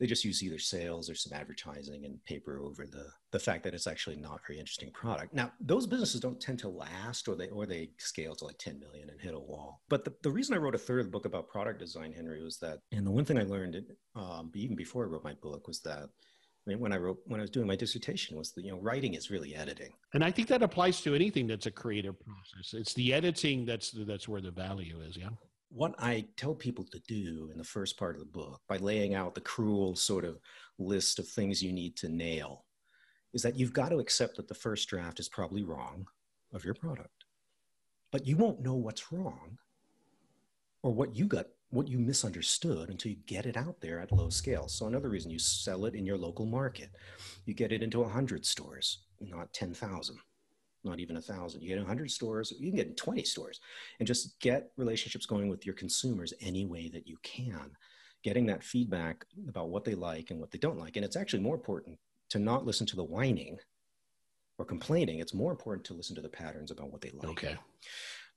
they 0.00 0.06
just 0.06 0.24
use 0.24 0.42
either 0.42 0.58
sales 0.58 1.08
or 1.08 1.14
some 1.14 1.32
advertising 1.32 2.04
and 2.04 2.22
paper 2.24 2.60
over 2.60 2.84
the 2.84 3.06
the 3.30 3.38
fact 3.38 3.62
that 3.64 3.74
it's 3.74 3.86
actually 3.86 4.16
not 4.16 4.40
a 4.40 4.46
very 4.46 4.58
interesting 4.58 4.90
product. 4.92 5.32
Now, 5.32 5.52
those 5.60 5.86
businesses 5.86 6.20
don't 6.20 6.40
tend 6.40 6.58
to 6.60 6.68
last, 6.68 7.28
or 7.28 7.36
they 7.36 7.48
or 7.48 7.66
they 7.66 7.90
scale 7.98 8.34
to 8.36 8.44
like 8.44 8.58
10 8.58 8.78
million 8.80 9.10
and 9.10 9.20
hit 9.20 9.34
a 9.34 9.38
wall. 9.38 9.82
But 9.88 10.04
the, 10.04 10.12
the 10.22 10.30
reason 10.30 10.54
I 10.54 10.58
wrote 10.58 10.74
a 10.74 10.78
third 10.78 11.10
book 11.10 11.24
about 11.24 11.48
product 11.48 11.78
design, 11.78 12.12
Henry, 12.12 12.42
was 12.42 12.58
that, 12.58 12.80
and 12.92 13.06
the 13.06 13.10
one 13.10 13.24
thing 13.24 13.38
I 13.38 13.44
learned 13.44 13.82
um, 14.14 14.50
even 14.54 14.76
before 14.76 15.04
I 15.04 15.08
wrote 15.08 15.24
my 15.24 15.34
book 15.34 15.66
was 15.66 15.80
that 15.80 16.10
when 16.66 16.92
I 16.92 16.96
wrote 16.96 17.20
when 17.26 17.40
I 17.40 17.42
was 17.42 17.50
doing 17.50 17.66
my 17.66 17.76
dissertation 17.76 18.36
was 18.36 18.52
that 18.52 18.64
you 18.64 18.70
know 18.70 18.78
writing 18.78 19.14
is 19.14 19.30
really 19.30 19.54
editing. 19.54 19.92
And 20.14 20.24
I 20.24 20.30
think 20.30 20.48
that 20.48 20.62
applies 20.62 21.00
to 21.02 21.14
anything 21.14 21.46
that's 21.46 21.66
a 21.66 21.70
creative 21.70 22.16
process. 22.18 22.72
It's 22.72 22.94
the 22.94 23.12
editing 23.12 23.66
that's 23.66 23.90
that's 23.90 24.28
where 24.28 24.40
the 24.40 24.50
value 24.50 25.00
is. 25.00 25.16
Yeah. 25.16 25.28
What 25.70 25.94
I 25.98 26.26
tell 26.36 26.54
people 26.54 26.84
to 26.84 27.00
do 27.06 27.50
in 27.52 27.58
the 27.58 27.64
first 27.64 27.98
part 27.98 28.14
of 28.14 28.20
the 28.20 28.26
book 28.26 28.60
by 28.68 28.76
laying 28.78 29.14
out 29.14 29.34
the 29.34 29.40
cruel 29.40 29.96
sort 29.96 30.24
of 30.24 30.38
list 30.78 31.18
of 31.18 31.28
things 31.28 31.62
you 31.62 31.72
need 31.72 31.96
to 31.96 32.08
nail 32.08 32.64
is 33.32 33.42
that 33.42 33.58
you've 33.58 33.72
got 33.72 33.88
to 33.88 33.98
accept 33.98 34.36
that 34.36 34.48
the 34.48 34.54
first 34.54 34.88
draft 34.88 35.18
is 35.18 35.28
probably 35.28 35.64
wrong 35.64 36.06
of 36.52 36.64
your 36.64 36.74
product. 36.74 37.24
But 38.12 38.26
you 38.26 38.36
won't 38.36 38.62
know 38.62 38.74
what's 38.74 39.10
wrong 39.12 39.58
or 40.84 40.94
what 40.94 41.16
you 41.16 41.26
got 41.26 41.46
what 41.74 41.88
you 41.88 41.98
misunderstood 41.98 42.88
until 42.88 43.10
you 43.10 43.18
get 43.26 43.46
it 43.46 43.56
out 43.56 43.80
there 43.80 44.00
at 44.00 44.12
low 44.12 44.30
scale. 44.30 44.68
So 44.68 44.86
another 44.86 45.08
reason 45.08 45.30
you 45.30 45.38
sell 45.38 45.84
it 45.86 45.94
in 45.94 46.06
your 46.06 46.16
local 46.16 46.46
market. 46.46 46.90
You 47.46 47.54
get 47.54 47.72
it 47.72 47.82
into 47.82 48.00
100 48.00 48.46
stores, 48.46 49.04
not 49.20 49.52
10,000, 49.52 50.16
not 50.84 51.00
even 51.00 51.16
a 51.16 51.20
1,000. 51.20 51.60
You 51.60 51.68
get 51.68 51.78
100 51.78 52.10
stores, 52.10 52.52
you 52.58 52.70
can 52.70 52.76
get 52.76 52.96
20 52.96 53.24
stores 53.24 53.60
and 53.98 54.06
just 54.06 54.38
get 54.40 54.70
relationships 54.76 55.26
going 55.26 55.48
with 55.48 55.66
your 55.66 55.74
consumers 55.74 56.32
any 56.40 56.64
way 56.64 56.88
that 56.90 57.08
you 57.08 57.16
can. 57.22 57.72
Getting 58.22 58.46
that 58.46 58.64
feedback 58.64 59.24
about 59.48 59.68
what 59.68 59.84
they 59.84 59.94
like 59.94 60.30
and 60.30 60.40
what 60.40 60.50
they 60.50 60.58
don't 60.58 60.78
like. 60.78 60.96
And 60.96 61.04
it's 61.04 61.16
actually 61.16 61.42
more 61.42 61.56
important 61.56 61.98
to 62.30 62.38
not 62.38 62.64
listen 62.64 62.86
to 62.86 62.96
the 62.96 63.04
whining 63.04 63.58
or 64.58 64.64
complaining. 64.64 65.18
It's 65.18 65.34
more 65.34 65.50
important 65.50 65.84
to 65.86 65.94
listen 65.94 66.14
to 66.16 66.22
the 66.22 66.28
patterns 66.28 66.70
about 66.70 66.90
what 66.90 67.00
they 67.00 67.10
like. 67.10 67.28
Okay. 67.30 67.56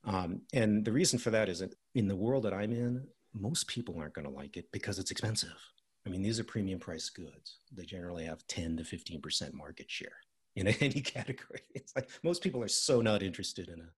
Um, 0.03 0.41
and 0.53 0.83
the 0.83 0.91
reason 0.91 1.19
for 1.19 1.31
that 1.31 1.49
is 1.49 1.59
that 1.59 1.73
in 1.95 2.07
the 2.07 2.15
world 2.15 2.43
that 2.43 2.53
I'm 2.53 2.71
in, 2.71 3.05
most 3.39 3.67
people 3.67 3.95
aren't 3.99 4.13
going 4.13 4.27
to 4.27 4.33
like 4.33 4.57
it 4.57 4.71
because 4.71 4.99
it's 4.99 5.11
expensive. 5.11 5.55
I 6.05 6.09
mean, 6.09 6.21
these 6.21 6.39
are 6.39 6.43
premium 6.43 6.79
priced 6.79 7.15
goods. 7.15 7.59
They 7.71 7.85
generally 7.85 8.25
have 8.25 8.45
10 8.47 8.77
to 8.77 8.83
15% 8.83 9.53
market 9.53 9.89
share 9.91 10.15
in 10.55 10.67
any 10.81 11.01
category. 11.01 11.61
It's 11.73 11.95
like 11.95 12.09
most 12.23 12.41
people 12.41 12.63
are 12.63 12.69
so 12.69 13.01
not 13.01 13.23
interested 13.23 13.69
in 13.69 13.81
a 13.81 13.89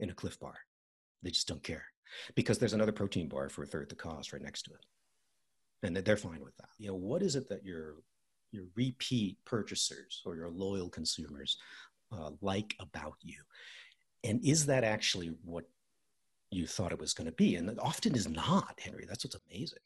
in 0.00 0.10
a 0.10 0.14
Clif 0.14 0.38
Bar. 0.40 0.54
They 1.22 1.30
just 1.30 1.48
don't 1.48 1.62
care 1.62 1.84
because 2.34 2.58
there's 2.58 2.72
another 2.72 2.92
protein 2.92 3.28
bar 3.28 3.48
for 3.48 3.62
a 3.62 3.66
third 3.66 3.88
the 3.88 3.94
cost 3.94 4.32
right 4.32 4.42
next 4.42 4.62
to 4.62 4.72
it. 4.72 4.84
And 5.82 5.96
they're 5.96 6.16
fine 6.16 6.42
with 6.42 6.56
that. 6.56 6.70
You 6.78 6.88
know, 6.88 6.94
what 6.94 7.22
is 7.22 7.36
it 7.36 7.48
that 7.48 7.64
you're 7.64 7.96
your 8.50 8.64
repeat 8.76 9.36
purchasers 9.44 10.22
or 10.24 10.36
your 10.36 10.48
loyal 10.48 10.88
consumers 10.88 11.56
uh, 12.12 12.30
like 12.40 12.74
about 12.80 13.16
you? 13.20 13.40
And 14.22 14.44
is 14.44 14.66
that 14.66 14.84
actually 14.84 15.34
what 15.44 15.64
you 16.54 16.66
thought 16.66 16.92
it 16.92 17.00
was 17.00 17.14
going 17.14 17.26
to 17.26 17.32
be? 17.32 17.56
And 17.56 17.68
it 17.68 17.78
often 17.80 18.14
is 18.14 18.28
not, 18.28 18.78
Henry. 18.78 19.04
That's 19.08 19.24
what's 19.24 19.36
amazing. 19.50 19.78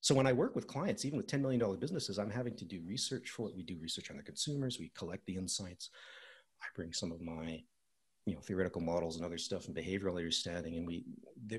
So 0.00 0.14
when 0.14 0.26
I 0.26 0.32
work 0.32 0.54
with 0.54 0.66
clients, 0.66 1.04
even 1.04 1.16
with 1.16 1.26
$10 1.26 1.40
million 1.40 1.78
businesses, 1.78 2.18
I'm 2.18 2.30
having 2.30 2.56
to 2.56 2.64
do 2.64 2.80
research 2.86 3.30
for 3.30 3.48
it. 3.48 3.56
We 3.56 3.62
do 3.62 3.76
research 3.80 4.10
on 4.10 4.16
the 4.16 4.22
consumers, 4.22 4.78
we 4.78 4.92
collect 4.96 5.26
the 5.26 5.36
insights. 5.36 5.90
I 6.62 6.66
bring 6.74 6.92
some 6.92 7.12
of 7.12 7.20
my 7.20 7.62
you 8.28 8.34
know 8.34 8.40
theoretical 8.40 8.82
models 8.82 9.16
and 9.16 9.24
other 9.24 9.38
stuff 9.38 9.66
and 9.66 9.74
behavioral 9.74 10.18
understanding 10.18 10.76
and 10.76 10.86
we 10.86 11.02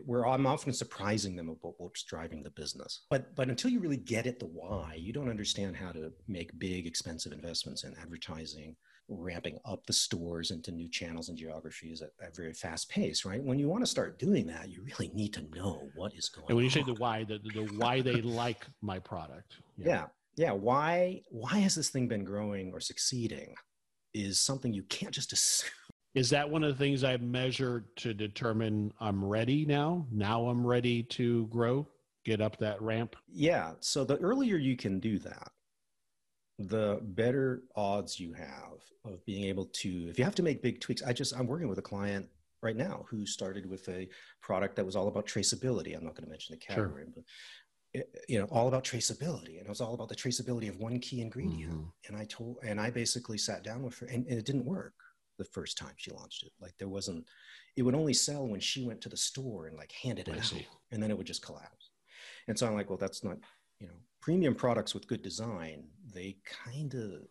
we're 0.06 0.28
i'm 0.28 0.46
often 0.46 0.72
surprising 0.72 1.36
them 1.36 1.50
about 1.50 1.74
what's 1.80 2.04
driving 2.04 2.44
the 2.44 2.52
business 2.52 3.06
but 3.10 3.36
but 3.36 3.50
until 3.50 3.72
you 3.72 3.80
really 3.80 3.98
get 3.98 4.28
at 4.28 4.38
the 4.38 4.46
why 4.46 4.94
you 4.96 5.12
don't 5.12 5.30
understand 5.30 5.76
how 5.76 5.92
to 5.92 6.12
make 6.28 6.60
big 6.60 6.86
expensive 6.86 7.32
investments 7.32 7.86
in 7.86 7.96
advertising 8.00 8.76
ramping 9.10 9.58
up 9.66 9.86
the 9.86 9.94
stores 9.94 10.52
into 10.52 10.72
new 10.72 10.88
channels 10.90 11.30
and 11.30 11.38
geographies 11.38 12.02
at 12.02 12.12
a 12.22 12.32
very 12.36 12.54
fast 12.54 12.90
pace 12.90 13.26
right 13.26 13.44
when 13.44 13.58
you 13.60 13.68
want 13.68 13.84
to 13.84 13.90
start 13.90 14.20
doing 14.20 14.46
that 14.46 14.70
you 14.70 14.84
really 14.84 15.12
need 15.14 15.34
to 15.34 15.42
know 15.56 15.90
what 15.96 16.14
is 16.16 16.30
going 16.30 16.46
on 16.46 16.52
and 16.52 16.56
when 16.56 16.64
you 16.64 16.70
on. 16.70 16.74
say 16.74 16.84
the 16.84 17.00
why 17.00 17.24
the, 17.24 17.40
the 17.54 17.68
why 17.78 18.02
they 18.02 18.22
like 18.22 18.66
my 18.82 19.00
product 19.00 19.56
yeah. 19.78 19.88
yeah 19.88 20.06
yeah 20.36 20.52
why 20.52 21.22
why 21.30 21.58
has 21.58 21.76
this 21.76 21.90
thing 21.90 22.08
been 22.08 22.24
growing 22.24 22.72
or 22.72 22.80
succeeding 22.80 23.54
is 24.14 24.40
something 24.40 24.74
you 24.74 24.84
can't 24.84 25.14
just 25.14 25.34
assume 25.34 25.70
is 26.16 26.30
that 26.32 26.50
one 26.50 26.64
of 26.64 26.76
the 26.76 26.84
things 26.84 27.04
I 27.04 27.18
measure 27.18 27.86
to 27.98 28.14
determine 28.14 28.92
I'm 29.00 29.24
ready 29.24 29.66
now? 29.66 30.08
Now 30.12 30.48
I'm 30.48 30.66
ready 30.66 31.04
to 31.04 31.46
grow, 31.48 31.88
get 32.26 32.42
up 32.42 32.58
that 32.58 32.82
ramp? 32.82 33.16
Yeah. 33.32 33.74
So 33.80 34.04
the 34.04 34.18
earlier 34.18 34.58
you 34.58 34.76
can 34.76 35.00
do 35.00 35.20
that, 35.20 35.52
the 36.60 37.00
better 37.02 37.64
odds 37.76 38.20
you 38.20 38.34
have 38.34 38.80
of 39.06 39.26
being 39.26 39.46
able 39.46 39.66
to, 39.66 40.08
if 40.10 40.20
you 40.20 40.26
have 40.26 40.36
to 40.36 40.44
make 40.44 40.62
big 40.62 40.80
tweaks. 40.80 41.02
I 41.02 41.14
just, 41.14 41.36
I'm 41.36 41.48
working 41.48 41.70
with 41.70 41.80
a 41.80 41.84
client 41.84 42.28
right 42.62 42.76
now 42.76 43.06
who 43.10 43.26
started 43.26 43.70
with 43.70 43.88
a 43.90 44.08
product 44.42 44.76
that 44.76 44.86
was 44.86 44.96
all 44.96 45.08
about 45.08 45.26
traceability. 45.26 45.96
I'm 45.96 46.04
not 46.04 46.16
going 46.16 46.26
to 46.26 46.30
mention 46.30 46.54
the 46.54 46.60
category, 46.66 47.06
sure. 47.06 47.14
but 47.16 47.24
you 48.28 48.38
know 48.38 48.46
all 48.52 48.68
about 48.68 48.84
traceability 48.84 49.58
and 49.58 49.66
it 49.66 49.68
was 49.68 49.82
all 49.82 49.96
about 49.96 50.10
the 50.10 50.16
traceability 50.16 50.70
of 50.70 50.78
one 50.78 51.00
key 51.00 51.22
ingredient 51.22 51.74
mm-hmm. 51.74 51.86
and 52.08 52.16
i 52.16 52.24
told 52.26 52.58
and 52.62 52.80
i 52.80 52.88
basically 52.88 53.36
sat 53.36 53.64
down 53.64 53.82
with 53.82 53.98
her 53.98 54.06
and, 54.06 54.28
and, 54.28 54.38
it 54.38 54.46
didn't 54.46 54.64
work 54.64 54.94
the 55.40 55.46
first 55.46 55.78
time 55.78 55.94
she 55.96 56.12
launched 56.12 56.44
it. 56.44 56.52
Like 56.62 56.74
there 56.78 56.88
wasn't, 56.88 57.26
it 57.76 57.82
would 57.82 57.96
only 57.96 58.14
sell 58.14 58.48
when 58.48 58.60
she 58.60 58.86
went 58.86 59.02
to 59.02 59.10
the 59.10 59.18
store 59.18 59.66
and 59.66 59.76
like 59.76 59.92
handed 59.92 60.28
it 60.28 60.36
I 60.36 60.38
out, 60.38 60.46
see. 60.46 60.68
and 60.92 61.02
then 61.02 61.10
it 61.10 61.18
would 61.18 61.26
just 61.26 61.42
collapse. 61.42 61.90
And 62.48 62.60
so 62.60 62.68
I'm 62.68 62.76
like, 62.76 62.90
well, 62.90 62.98
that's 62.98 63.24
not, 63.24 63.38
you 63.80 63.88
know, 63.88 63.94
premium 64.22 64.54
products 64.54 64.94
with 64.94 65.08
good 65.08 65.24
design. 65.24 65.86
They 66.14 66.38
kind 66.66 66.94
of 66.94 67.28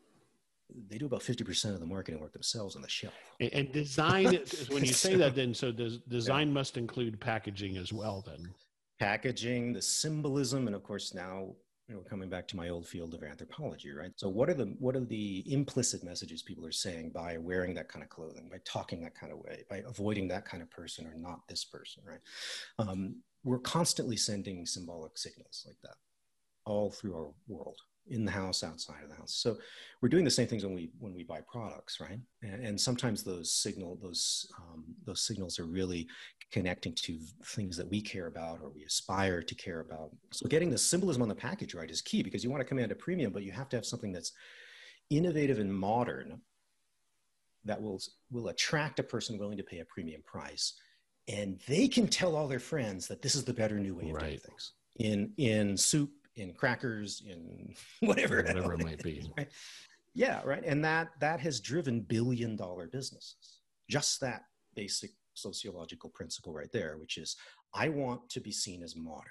they 0.88 0.98
do 0.98 1.06
about 1.06 1.20
50% 1.20 1.72
of 1.72 1.80
the 1.80 1.86
marketing 1.86 2.20
work 2.20 2.32
themselves 2.32 2.76
on 2.76 2.82
the 2.82 2.88
shelf. 2.88 3.14
And, 3.40 3.52
and 3.54 3.72
design, 3.72 4.24
when 4.68 4.84
you 4.84 4.92
say 4.92 5.16
that, 5.16 5.34
then 5.34 5.54
so 5.54 5.72
does 5.72 5.98
design 5.98 6.48
yeah. 6.48 6.54
must 6.54 6.76
include 6.76 7.18
packaging 7.20 7.76
as 7.76 7.92
well, 7.92 8.22
then 8.26 8.50
packaging, 8.98 9.72
the 9.72 9.82
symbolism, 9.82 10.66
and 10.66 10.76
of 10.76 10.82
course 10.82 11.14
now 11.14 11.54
you 11.88 11.94
know, 11.94 12.02
coming 12.02 12.28
back 12.28 12.46
to 12.48 12.56
my 12.56 12.68
old 12.68 12.86
field 12.86 13.14
of 13.14 13.22
anthropology, 13.22 13.92
right? 13.92 14.12
So 14.16 14.28
what 14.28 14.50
are 14.50 14.54
the 14.54 14.66
what 14.78 14.94
are 14.94 15.04
the 15.04 15.42
implicit 15.50 16.04
messages 16.04 16.42
people 16.42 16.66
are 16.66 16.72
saying 16.72 17.10
by 17.14 17.38
wearing 17.38 17.72
that 17.74 17.88
kind 17.88 18.02
of 18.02 18.10
clothing, 18.10 18.48
by 18.50 18.58
talking 18.64 19.00
that 19.02 19.14
kind 19.14 19.32
of 19.32 19.38
way, 19.38 19.64
by 19.70 19.82
avoiding 19.86 20.28
that 20.28 20.44
kind 20.44 20.62
of 20.62 20.70
person 20.70 21.06
or 21.06 21.14
not 21.16 21.48
this 21.48 21.64
person, 21.64 22.02
right? 22.06 22.20
Um, 22.78 23.16
we're 23.42 23.58
constantly 23.60 24.18
sending 24.18 24.66
symbolic 24.66 25.16
signals 25.16 25.64
like 25.66 25.78
that 25.82 25.94
all 26.66 26.90
through 26.90 27.14
our 27.14 27.30
world 27.46 27.78
in 28.10 28.24
the 28.24 28.30
house 28.30 28.62
outside 28.62 29.02
of 29.02 29.10
the 29.10 29.16
house. 29.16 29.34
So 29.34 29.56
we're 30.00 30.08
doing 30.08 30.24
the 30.24 30.30
same 30.30 30.46
things 30.46 30.64
when 30.64 30.74
we 30.74 30.90
when 30.98 31.14
we 31.14 31.24
buy 31.24 31.40
products 31.40 32.00
right? 32.00 32.18
And, 32.42 32.64
and 32.64 32.80
sometimes 32.80 33.22
those 33.22 33.50
signal 33.50 33.98
those 34.02 34.50
um, 34.58 34.84
those 35.04 35.22
signals 35.26 35.58
are 35.58 35.66
really 35.66 36.08
connecting 36.50 36.94
to 36.94 37.18
things 37.44 37.76
that 37.76 37.90
we 37.90 38.00
care 38.00 38.26
about 38.26 38.60
or 38.62 38.70
we 38.70 38.84
aspire 38.84 39.42
to 39.42 39.54
care 39.54 39.80
about. 39.80 40.10
So 40.32 40.48
getting 40.48 40.70
the 40.70 40.78
symbolism 40.78 41.22
on 41.22 41.28
the 41.28 41.34
package 41.34 41.74
right 41.74 41.90
is 41.90 42.00
key 42.00 42.22
because 42.22 42.42
you 42.42 42.50
want 42.50 42.60
to 42.60 42.68
command 42.68 42.92
a 42.92 42.94
premium 42.94 43.32
but 43.32 43.42
you 43.42 43.52
have 43.52 43.68
to 43.70 43.76
have 43.76 43.86
something 43.86 44.12
that's 44.12 44.32
innovative 45.10 45.58
and 45.58 45.72
modern 45.72 46.40
that 47.64 47.80
will 47.80 48.00
will 48.30 48.48
attract 48.48 48.98
a 48.98 49.02
person 49.02 49.38
willing 49.38 49.56
to 49.56 49.62
pay 49.62 49.78
a 49.80 49.84
premium 49.84 50.22
price. 50.24 50.74
And 51.28 51.60
they 51.68 51.88
can 51.88 52.08
tell 52.08 52.34
all 52.34 52.48
their 52.48 52.58
friends 52.58 53.06
that 53.08 53.20
this 53.20 53.34
is 53.34 53.44
the 53.44 53.52
better 53.52 53.78
new 53.78 53.94
way 53.94 54.08
of 54.08 54.16
right. 54.16 54.24
doing 54.24 54.38
things. 54.38 54.72
In 54.98 55.32
in 55.36 55.76
soup 55.76 56.10
in 56.38 56.52
crackers, 56.52 57.22
in 57.26 57.74
whatever, 58.08 58.36
whatever 58.36 58.74
it 58.74 58.82
might 58.82 59.02
be. 59.02 59.30
Right? 59.36 59.48
Yeah, 60.14 60.40
right. 60.44 60.64
And 60.64 60.84
that 60.84 61.10
that 61.20 61.40
has 61.40 61.60
driven 61.60 62.00
billion 62.00 62.56
dollar 62.56 62.86
businesses. 62.86 63.60
Just 63.88 64.20
that 64.20 64.42
basic 64.74 65.10
sociological 65.34 66.10
principle 66.10 66.52
right 66.52 66.72
there, 66.72 66.96
which 66.98 67.18
is 67.18 67.36
I 67.74 67.88
want 67.88 68.28
to 68.30 68.40
be 68.40 68.52
seen 68.52 68.82
as 68.82 68.96
modern. 68.96 69.30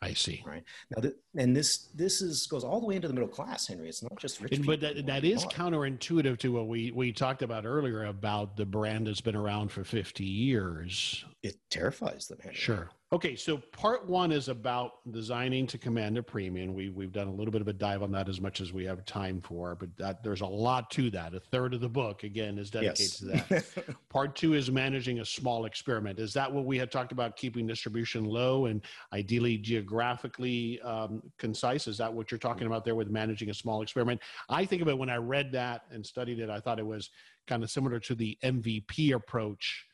I 0.00 0.12
see. 0.12 0.42
Right 0.46 0.62
now, 0.94 1.02
the, 1.02 1.14
and 1.36 1.56
this 1.56 1.88
this 1.94 2.22
is 2.22 2.46
goes 2.46 2.62
all 2.62 2.80
the 2.80 2.86
way 2.86 2.94
into 2.94 3.08
the 3.08 3.14
middle 3.14 3.28
class, 3.28 3.66
Henry. 3.66 3.88
It's 3.88 4.02
not 4.02 4.16
just 4.16 4.40
rich. 4.40 4.52
And, 4.52 4.64
but 4.64 4.80
that, 4.80 5.06
that 5.06 5.24
is 5.24 5.44
counterintuitive 5.46 6.38
to 6.38 6.52
what 6.52 6.68
we 6.68 6.92
we 6.92 7.10
talked 7.12 7.42
about 7.42 7.66
earlier 7.66 8.04
about 8.04 8.56
the 8.56 8.64
brand 8.64 9.08
that's 9.08 9.20
been 9.20 9.34
around 9.34 9.72
for 9.72 9.82
fifty 9.82 10.24
years. 10.24 11.24
It 11.42 11.56
terrifies 11.68 12.28
them. 12.28 12.38
Henry. 12.40 12.56
Sure. 12.56 12.90
Okay, 13.10 13.36
so 13.36 13.56
part 13.72 14.06
one 14.06 14.30
is 14.30 14.48
about 14.48 14.96
designing 15.12 15.66
to 15.68 15.78
command 15.78 16.18
a 16.18 16.22
premium. 16.22 16.74
We, 16.74 16.90
we've 16.90 17.10
done 17.10 17.26
a 17.26 17.32
little 17.32 17.50
bit 17.50 17.62
of 17.62 17.68
a 17.68 17.72
dive 17.72 18.02
on 18.02 18.12
that 18.12 18.28
as 18.28 18.38
much 18.38 18.60
as 18.60 18.70
we 18.70 18.84
have 18.84 19.02
time 19.06 19.40
for, 19.40 19.74
but 19.74 19.88
that, 19.96 20.22
there's 20.22 20.42
a 20.42 20.46
lot 20.46 20.90
to 20.90 21.08
that. 21.12 21.34
A 21.34 21.40
third 21.40 21.72
of 21.72 21.80
the 21.80 21.88
book, 21.88 22.22
again, 22.22 22.58
is 22.58 22.70
dedicated 22.70 22.98
yes. 23.00 23.18
to 23.18 23.24
that. 23.24 23.96
part 24.10 24.36
two 24.36 24.52
is 24.52 24.70
managing 24.70 25.20
a 25.20 25.24
small 25.24 25.64
experiment. 25.64 26.18
Is 26.18 26.34
that 26.34 26.52
what 26.52 26.66
we 26.66 26.76
had 26.76 26.92
talked 26.92 27.10
about, 27.10 27.34
keeping 27.34 27.66
distribution 27.66 28.26
low 28.26 28.66
and 28.66 28.82
ideally 29.14 29.56
geographically 29.56 30.78
um, 30.82 31.22
concise? 31.38 31.88
Is 31.88 31.96
that 31.96 32.12
what 32.12 32.30
you're 32.30 32.38
talking 32.38 32.66
about 32.66 32.84
there 32.84 32.94
with 32.94 33.08
managing 33.08 33.48
a 33.48 33.54
small 33.54 33.80
experiment? 33.80 34.20
I 34.50 34.66
think 34.66 34.82
of 34.82 34.88
it 34.88 34.98
when 34.98 35.08
I 35.08 35.16
read 35.16 35.50
that 35.52 35.84
and 35.90 36.04
studied 36.04 36.40
it, 36.40 36.50
I 36.50 36.60
thought 36.60 36.78
it 36.78 36.86
was 36.86 37.08
kind 37.46 37.64
of 37.64 37.70
similar 37.70 38.00
to 38.00 38.14
the 38.14 38.36
MVP 38.44 39.14
approach 39.14 39.87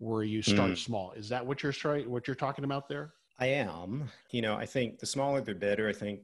where 0.00 0.24
you 0.24 0.42
start 0.42 0.72
mm. 0.72 0.78
small. 0.78 1.12
Is 1.12 1.28
that 1.28 1.44
what 1.46 1.62
you're 1.62 1.72
what 2.08 2.26
you're 2.26 2.34
talking 2.34 2.64
about 2.64 2.88
there? 2.88 3.12
I 3.38 3.46
am. 3.46 4.10
You 4.30 4.42
know, 4.42 4.56
I 4.56 4.66
think 4.66 4.98
the 4.98 5.06
smaller 5.06 5.40
the 5.40 5.54
better. 5.54 5.88
I 5.88 5.92
think 5.92 6.20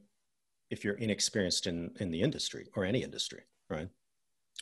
if 0.69 0.83
you're 0.83 0.95
inexperienced 0.95 1.67
in 1.67 1.91
in 1.99 2.11
the 2.11 2.21
industry 2.21 2.67
or 2.75 2.83
any 2.83 3.03
industry, 3.03 3.43
right? 3.69 3.87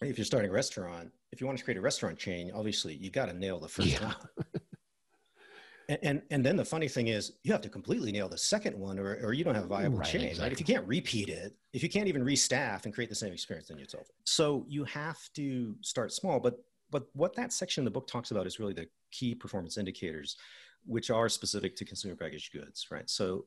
If 0.01 0.17
you're 0.17 0.25
starting 0.25 0.51
a 0.51 0.54
restaurant, 0.54 1.12
if 1.32 1.39
you 1.39 1.47
want 1.47 1.58
to 1.58 1.63
create 1.63 1.78
a 1.78 1.82
restaurant 1.82 2.19
chain, 2.19 2.51
obviously 2.54 2.93
you 2.93 3.10
got 3.10 3.28
to 3.28 3.34
nail 3.34 3.60
the 3.60 3.69
first 3.69 3.88
yeah. 3.88 4.08
one. 4.08 4.15
and, 5.89 5.99
and, 6.04 6.21
and 6.32 6.45
then 6.45 6.58
the 6.58 6.65
funny 6.65 6.89
thing 6.89 7.08
is 7.08 7.34
you 7.43 7.54
have 7.54 7.62
to 7.62 7.69
completely 7.69 8.12
nail 8.12 8.28
the 8.28 8.38
second 8.38 8.78
one 8.78 8.99
or, 8.99 9.17
or 9.23 9.32
you 9.32 9.45
don't 9.45 9.56
have 9.56 9.63
a 9.63 9.67
viable 9.67 9.99
right, 9.99 10.08
chain 10.08 10.21
exactly. 10.21 10.43
right 10.43 10.51
if 10.51 10.60
you 10.60 10.65
can't 10.65 10.86
repeat 10.88 11.30
it 11.30 11.56
if 11.73 11.82
you 11.84 11.89
can't 11.89 12.08
even 12.08 12.25
restaff 12.25 12.86
and 12.86 12.93
create 12.93 13.10
the 13.10 13.15
same 13.15 13.32
experience 13.32 13.67
then 13.69 13.80
it's 13.80 13.93
over 13.93 14.06
so 14.25 14.65
you 14.67 14.84
have 14.84 15.17
to 15.34 15.75
start 15.82 16.12
small 16.12 16.39
but 16.39 16.60
but 16.91 17.08
what 17.13 17.36
that 17.36 17.51
section 17.51 17.82
in 17.82 17.86
the 17.86 17.91
book 17.91 18.08
talks 18.08 18.32
about 18.32 18.47
is 18.47 18.60
really 18.60 18.73
the 18.73 18.88
key 19.17 19.36
performance 19.36 19.78
indicators, 19.78 20.36
which 20.86 21.10
are 21.10 21.30
specific 21.30 21.75
to 21.75 21.86
consumer 21.86 22.15
packaged 22.15 22.51
goods, 22.54 22.88
right? 22.91 23.10
So, 23.10 23.45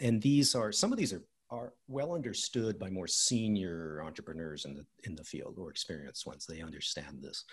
and 0.00 0.22
these 0.22 0.54
are 0.54 0.72
some 0.72 0.92
of 0.92 0.98
these 0.98 1.12
are 1.12 1.22
are 1.50 1.72
well 1.86 2.12
understood 2.12 2.78
by 2.78 2.90
more 2.90 3.06
senior 3.06 4.02
entrepreneurs 4.04 4.64
in 4.64 4.74
the 4.74 4.84
in 5.04 5.14
the 5.14 5.24
field 5.24 5.56
or 5.58 5.70
experienced 5.70 6.26
ones. 6.26 6.46
They 6.46 6.60
understand 6.60 7.22
this. 7.22 7.44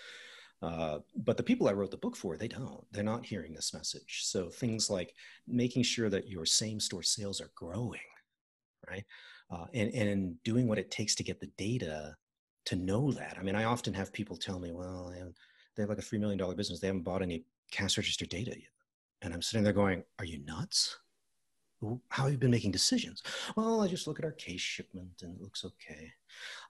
Uh, 0.62 0.98
but 1.16 1.36
the 1.36 1.42
people 1.42 1.68
I 1.68 1.72
wrote 1.72 1.90
the 1.90 1.98
book 1.98 2.16
for, 2.16 2.36
they 2.36 2.48
don't. 2.48 2.84
They're 2.90 3.04
not 3.04 3.26
hearing 3.26 3.52
this 3.52 3.74
message. 3.74 4.22
So 4.24 4.48
things 4.48 4.88
like 4.88 5.12
making 5.46 5.82
sure 5.82 6.08
that 6.08 6.28
your 6.28 6.46
same 6.46 6.80
store 6.80 7.02
sales 7.02 7.40
are 7.40 7.50
growing, 7.54 8.00
right? 8.88 9.04
Uh, 9.50 9.66
and, 9.74 9.92
and 9.92 10.42
doing 10.44 10.66
what 10.66 10.78
it 10.78 10.90
takes 10.90 11.14
to 11.16 11.22
get 11.22 11.40
the 11.40 11.50
data 11.58 12.16
to 12.66 12.76
know 12.76 13.12
that. 13.12 13.36
I 13.38 13.42
mean, 13.42 13.54
I 13.54 13.64
often 13.64 13.92
have 13.94 14.12
people 14.12 14.36
tell 14.36 14.58
me, 14.58 14.72
well, 14.72 15.12
they 15.76 15.82
have 15.82 15.90
like 15.90 15.98
a 15.98 16.02
$3 16.02 16.18
million 16.18 16.56
business. 16.56 16.80
They 16.80 16.88
haven't 16.88 17.02
bought 17.02 17.22
any 17.22 17.44
cash 17.70 17.96
register 17.96 18.26
data 18.26 18.50
yet. 18.50 18.70
And 19.22 19.32
I'm 19.32 19.42
sitting 19.42 19.64
there 19.64 19.72
going, 19.72 20.04
are 20.18 20.24
you 20.24 20.44
nuts? 20.44 20.98
How 22.08 22.24
have 22.24 22.32
you 22.32 22.38
been 22.38 22.50
making 22.50 22.72
decisions? 22.72 23.22
Well, 23.54 23.82
I 23.82 23.88
just 23.88 24.06
look 24.06 24.18
at 24.18 24.24
our 24.24 24.32
case 24.32 24.60
shipment 24.60 25.22
and 25.22 25.36
it 25.36 25.42
looks 25.42 25.64
okay. 25.64 26.12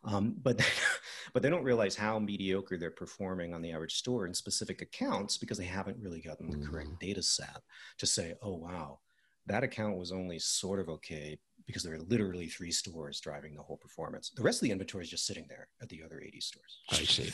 Um, 0.05 0.35
but, 0.43 0.61
but 1.33 1.43
they 1.43 1.51
don't 1.51 1.63
realize 1.63 1.95
how 1.95 2.19
mediocre 2.19 2.77
they're 2.77 2.91
performing 2.91 3.55
on 3.55 3.63
the 3.63 3.73
average 3.73 3.95
store 3.95 4.27
in 4.27 4.35
specific 4.35 4.83
accounts 4.83 5.39
because 5.39 5.59
they 5.59 5.65
haven't 5.65 5.99
really 6.01 6.21
gotten 6.21 6.51
the 6.51 6.67
correct 6.67 6.89
mm-hmm. 6.89 7.07
data 7.07 7.23
set 7.23 7.63
to 7.99 8.07
say, 8.07 8.35
oh, 8.43 8.57
wow, 8.57 8.99
that 9.47 9.63
account 9.63 9.97
was 9.97 10.11
only 10.11 10.39
sort 10.39 10.81
of 10.81 10.89
okay, 10.89 11.39
because 11.67 11.83
there 11.83 11.95
are 11.95 12.01
literally 12.01 12.49
three 12.49 12.73
stores 12.73 13.21
driving 13.21 13.55
the 13.55 13.63
whole 13.63 13.77
performance. 13.77 14.31
The 14.31 14.43
rest 14.43 14.59
of 14.59 14.63
the 14.63 14.73
inventory 14.73 15.05
is 15.05 15.11
just 15.11 15.27
sitting 15.27 15.47
there 15.49 15.69
at 15.81 15.89
the 15.89 16.03
other 16.05 16.21
80 16.21 16.41
stores. 16.41 16.81
I 16.91 16.97
see. 16.97 17.33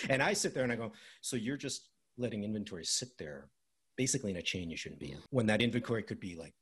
and 0.10 0.22
I 0.22 0.32
sit 0.32 0.54
there 0.54 0.64
and 0.64 0.72
I 0.72 0.76
go, 0.76 0.92
so 1.20 1.36
you're 1.36 1.56
just 1.56 1.88
letting 2.18 2.44
inventory 2.44 2.84
sit 2.84 3.16
there 3.18 3.48
basically 3.96 4.30
in 4.30 4.36
a 4.36 4.42
chain 4.42 4.70
you 4.70 4.76
shouldn't 4.76 5.00
be 5.00 5.12
in 5.12 5.18
when 5.30 5.46
that 5.46 5.60
inventory 5.62 6.02
could 6.02 6.20
be 6.20 6.36
like 6.36 6.54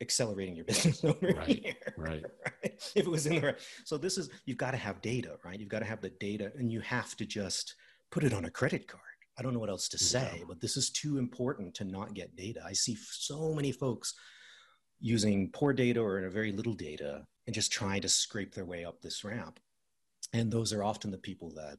accelerating 0.00 0.56
your 0.56 0.64
business 0.64 1.04
over 1.10 1.18
Right, 1.36 1.46
here. 1.64 1.74
right. 1.96 2.24
right? 2.62 2.72
If 2.94 3.06
it 3.06 3.08
was 3.10 3.26
in 3.26 3.36
the 3.36 3.40
right. 3.40 3.58
So 3.84 3.96
this 3.96 4.18
is 4.18 4.30
you've 4.46 4.58
got 4.58 4.72
to 4.72 4.76
have 4.76 5.00
data, 5.00 5.36
right? 5.44 5.58
You've 5.60 5.68
got 5.68 5.78
to 5.80 5.84
have 5.84 6.00
the 6.00 6.10
data 6.10 6.50
and 6.58 6.72
you 6.72 6.80
have 6.80 7.16
to 7.16 7.24
just 7.26 7.74
put 8.10 8.24
it 8.24 8.32
on 8.32 8.46
a 8.46 8.50
credit 8.50 8.88
card. 8.88 9.02
I 9.38 9.42
don't 9.42 9.54
know 9.54 9.60
what 9.60 9.70
else 9.70 9.88
to 9.90 9.98
say, 9.98 10.30
Yeah. 10.38 10.44
but 10.48 10.60
this 10.60 10.76
is 10.76 10.90
too 10.90 11.18
important 11.18 11.74
to 11.76 11.84
not 11.84 12.14
get 12.14 12.34
data. 12.36 12.62
I 12.66 12.72
see 12.72 12.96
so 12.96 13.54
many 13.54 13.70
folks 13.72 14.14
using 15.00 15.50
poor 15.52 15.72
data 15.72 16.00
or 16.00 16.18
in 16.18 16.24
a 16.24 16.30
very 16.30 16.52
little 16.52 16.74
data 16.74 17.24
and 17.46 17.54
just 17.54 17.72
trying 17.72 18.02
to 18.02 18.08
scrape 18.08 18.54
their 18.54 18.64
way 18.66 18.84
up 18.84 19.00
this 19.00 19.24
ramp. 19.24 19.58
And 20.32 20.50
those 20.50 20.72
are 20.72 20.84
often 20.84 21.10
the 21.10 21.18
people 21.18 21.50
that 21.54 21.78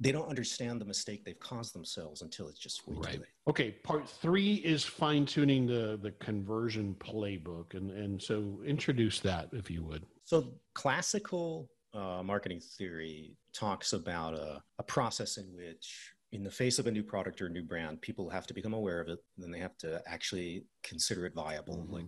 they 0.00 0.12
don't 0.12 0.28
understand 0.28 0.80
the 0.80 0.84
mistake 0.84 1.24
they've 1.24 1.38
caused 1.40 1.74
themselves 1.74 2.22
until 2.22 2.48
it's 2.48 2.58
just 2.58 2.86
way 2.86 2.96
Right. 2.98 3.14
too 3.14 3.20
late. 3.20 3.28
Okay, 3.48 3.70
part 3.72 4.08
three 4.08 4.54
is 4.56 4.84
fine 4.84 5.26
tuning 5.26 5.66
the 5.66 5.98
the 6.02 6.12
conversion 6.12 6.94
playbook, 6.96 7.74
and 7.74 7.90
and 7.90 8.22
so 8.22 8.60
introduce 8.64 9.20
that 9.20 9.48
if 9.52 9.70
you 9.70 9.82
would. 9.84 10.04
So 10.24 10.54
classical 10.74 11.70
uh, 11.94 12.22
marketing 12.22 12.60
theory 12.60 13.36
talks 13.52 13.92
about 13.92 14.34
a, 14.34 14.62
a 14.78 14.82
process 14.82 15.38
in 15.38 15.46
which, 15.54 16.12
in 16.32 16.44
the 16.44 16.50
face 16.50 16.78
of 16.78 16.86
a 16.86 16.90
new 16.90 17.02
product 17.02 17.40
or 17.40 17.48
new 17.48 17.62
brand, 17.62 18.00
people 18.02 18.28
have 18.28 18.46
to 18.46 18.54
become 18.54 18.74
aware 18.74 19.00
of 19.00 19.08
it. 19.08 19.18
Then 19.38 19.50
they 19.50 19.58
have 19.60 19.76
to 19.78 20.02
actually 20.06 20.66
consider 20.82 21.24
it 21.26 21.34
viable. 21.34 21.78
Mhm. 21.88 21.92
Like, 21.92 22.04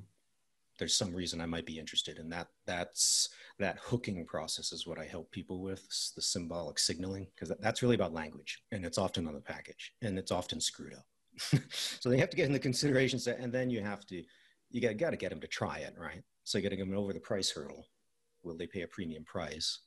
there's 0.80 0.96
some 0.96 1.14
reason 1.14 1.40
I 1.40 1.46
might 1.46 1.66
be 1.66 1.78
interested 1.78 2.18
in 2.18 2.28
that. 2.30 2.48
That's 2.66 3.28
that 3.60 3.78
hooking 3.78 4.26
process 4.26 4.72
is 4.72 4.86
what 4.86 4.98
I 4.98 5.04
help 5.04 5.30
people 5.30 5.60
with. 5.62 5.86
The 6.16 6.22
symbolic 6.22 6.80
signaling, 6.80 7.28
because 7.34 7.54
that's 7.60 7.82
really 7.82 7.94
about 7.94 8.12
language, 8.12 8.62
and 8.72 8.84
it's 8.84 8.98
often 8.98 9.28
on 9.28 9.34
the 9.34 9.40
package, 9.40 9.92
and 10.02 10.18
it's 10.18 10.32
often 10.32 10.60
screwed 10.60 10.94
up. 10.94 11.06
so 11.70 12.08
they 12.10 12.18
have 12.18 12.30
to 12.30 12.36
get 12.36 12.46
in 12.46 12.52
the 12.52 12.58
consideration 12.58 13.20
set, 13.20 13.38
and 13.38 13.52
then 13.52 13.70
you 13.70 13.80
have 13.82 14.04
to, 14.06 14.24
you 14.70 14.80
got, 14.80 14.96
got 14.96 15.10
to 15.10 15.16
get 15.16 15.30
them 15.30 15.40
to 15.40 15.46
try 15.46 15.78
it, 15.78 15.94
right? 15.96 16.22
So 16.42 16.58
you 16.58 16.62
got 16.62 16.70
to 16.70 16.76
get 16.76 16.88
them 16.88 16.98
over 16.98 17.12
the 17.12 17.20
price 17.20 17.50
hurdle 17.52 17.86
will 18.42 18.56
they 18.56 18.66
pay 18.66 18.82
a 18.82 18.88
premium 18.88 19.24
price 19.24 19.80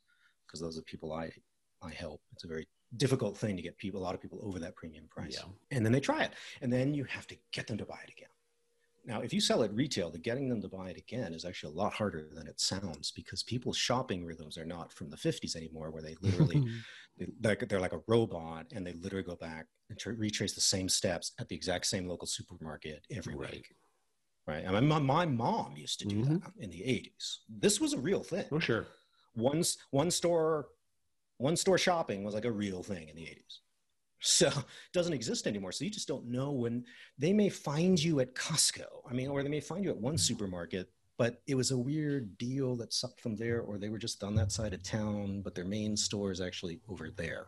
because 0.45 0.59
those 0.59 0.77
are 0.77 0.83
people 0.83 1.11
i 1.11 1.29
i 1.81 1.89
help 1.91 2.21
it's 2.31 2.43
a 2.43 2.47
very 2.47 2.67
difficult 2.97 3.35
thing 3.37 3.55
to 3.55 3.63
get 3.63 3.77
people 3.77 3.99
a 3.99 4.03
lot 4.03 4.13
of 4.13 4.21
people 4.21 4.39
over 4.43 4.59
that 4.59 4.75
premium 4.75 5.07
price 5.09 5.37
Yeah. 5.39 5.49
and 5.75 5.85
then 5.85 5.91
they 5.91 5.99
try 5.99 6.23
it 6.23 6.31
and 6.61 6.71
then 6.71 6.93
you 6.93 7.03
have 7.05 7.25
to 7.27 7.35
get 7.51 7.67
them 7.67 7.77
to 7.79 7.85
buy 7.85 7.99
it 8.03 8.11
again 8.11 8.29
now 9.05 9.21
if 9.21 9.33
you 9.33 9.41
sell 9.41 9.63
at 9.63 9.73
retail 9.73 10.09
the 10.09 10.17
getting 10.17 10.47
them 10.49 10.61
to 10.61 10.67
buy 10.67 10.89
it 10.89 10.97
again 10.97 11.33
is 11.33 11.45
actually 11.45 11.73
a 11.73 11.77
lot 11.77 11.93
harder 11.93 12.29
than 12.33 12.47
it 12.47 12.59
sounds 12.59 13.11
because 13.11 13.43
people's 13.43 13.77
shopping 13.77 14.25
rhythms 14.25 14.57
are 14.57 14.65
not 14.65 14.91
from 14.93 15.09
the 15.09 15.17
50s 15.17 15.55
anymore 15.55 15.91
where 15.91 16.01
they 16.01 16.15
literally 16.21 16.63
they, 17.17 17.27
like 17.43 17.67
they're 17.67 17.79
like 17.79 17.93
a 17.93 18.01
robot 18.07 18.67
and 18.73 18.85
they 18.85 18.93
literally 18.93 19.23
go 19.23 19.35
back 19.35 19.67
and 19.89 19.99
tr- 19.99 20.11
retrace 20.11 20.53
the 20.53 20.61
same 20.61 20.89
steps 20.89 21.33
at 21.39 21.47
the 21.49 21.55
exact 21.55 21.85
same 21.85 22.07
local 22.07 22.27
supermarket 22.27 23.05
every 23.11 23.35
Right. 23.35 23.51
week 23.51 23.75
right 24.47 24.65
i 24.67 24.71
mean 24.71 24.87
my, 24.87 24.99
my 24.99 25.25
mom 25.25 25.75
used 25.77 25.99
to 25.99 26.05
do 26.05 26.23
Mhm. 26.23 26.41
that 26.41 26.51
in 26.57 26.69
the 26.69 26.81
80s 26.81 27.39
this 27.49 27.79
was 27.79 27.93
a 27.93 27.99
real 27.99 28.23
thing 28.23 28.45
oh 28.51 28.59
sure. 28.59 28.87
one 29.33 29.63
one 29.91 30.11
store 30.11 30.69
one 31.37 31.57
store 31.57 31.77
shopping 31.77 32.23
was 32.23 32.33
like 32.33 32.45
a 32.45 32.51
real 32.51 32.83
thing 32.83 33.09
in 33.09 33.15
the 33.15 33.23
80s 33.23 33.59
so 34.23 34.47
it 34.47 34.53
doesn't 34.93 35.13
exist 35.13 35.45
anymore. 35.45 35.71
So 35.71 35.85
you 35.85 35.91
just 35.91 36.07
don't 36.07 36.25
know 36.25 36.51
when 36.51 36.85
they 37.17 37.33
may 37.33 37.49
find 37.49 38.01
you 38.01 38.19
at 38.19 38.33
costco 38.35 38.85
i 39.09 39.13
mean 39.13 39.29
or 39.29 39.43
they 39.43 39.49
may 39.49 39.59
find 39.59 39.83
you 39.83 39.91
at 39.91 39.97
one 39.97 40.15
mm. 40.15 40.19
supermarket 40.19 40.89
but 41.17 41.41
it 41.47 41.55
was 41.55 41.71
a 41.71 41.77
weird 41.77 42.37
deal 42.37 42.75
that 42.75 42.93
sucked 42.93 43.23
them 43.23 43.35
there 43.35 43.61
or 43.61 43.77
they 43.77 43.89
were 43.89 43.97
just 43.97 44.23
on 44.23 44.35
that 44.35 44.51
side 44.51 44.73
of 44.73 44.83
town 44.83 45.41
but 45.41 45.55
their 45.55 45.65
main 45.65 45.95
store 45.95 46.31
is 46.31 46.41
actually 46.41 46.79
over 46.89 47.09
there. 47.11 47.45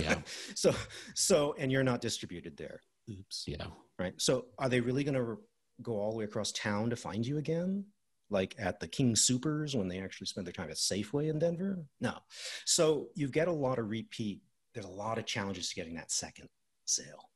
Yeah. 0.00 0.18
so 0.54 0.74
so 1.14 1.54
and 1.58 1.72
you're 1.72 1.82
not 1.82 2.00
distributed 2.00 2.56
there. 2.56 2.80
Oops. 3.10 3.44
Yeah. 3.46 3.66
right? 3.98 4.14
So 4.18 4.46
are 4.58 4.68
they 4.68 4.80
really 4.80 5.04
going 5.04 5.14
to 5.14 5.38
go 5.82 5.92
all 5.92 6.10
the 6.10 6.18
way 6.18 6.24
across 6.24 6.52
town 6.52 6.90
to 6.90 6.96
find 6.96 7.26
you 7.26 7.38
again? 7.38 7.84
Like 8.28 8.56
at 8.58 8.80
the 8.80 8.88
King 8.88 9.14
Soopers 9.14 9.76
when 9.76 9.88
they 9.88 10.00
actually 10.00 10.26
spend 10.26 10.46
their 10.46 10.52
time 10.52 10.70
at 10.70 10.76
safeway 10.76 11.30
in 11.30 11.38
denver? 11.38 11.84
No. 12.00 12.18
So 12.64 13.08
you 13.14 13.28
get 13.28 13.48
a 13.48 13.52
lot 13.52 13.78
of 13.78 13.88
repeat 13.88 14.40
there's 14.76 14.86
a 14.86 14.90
lot 14.90 15.16
of 15.18 15.24
challenges 15.24 15.70
to 15.70 15.74
getting 15.74 15.94
that 15.94 16.12
second 16.12 16.48
sale. 16.84 17.30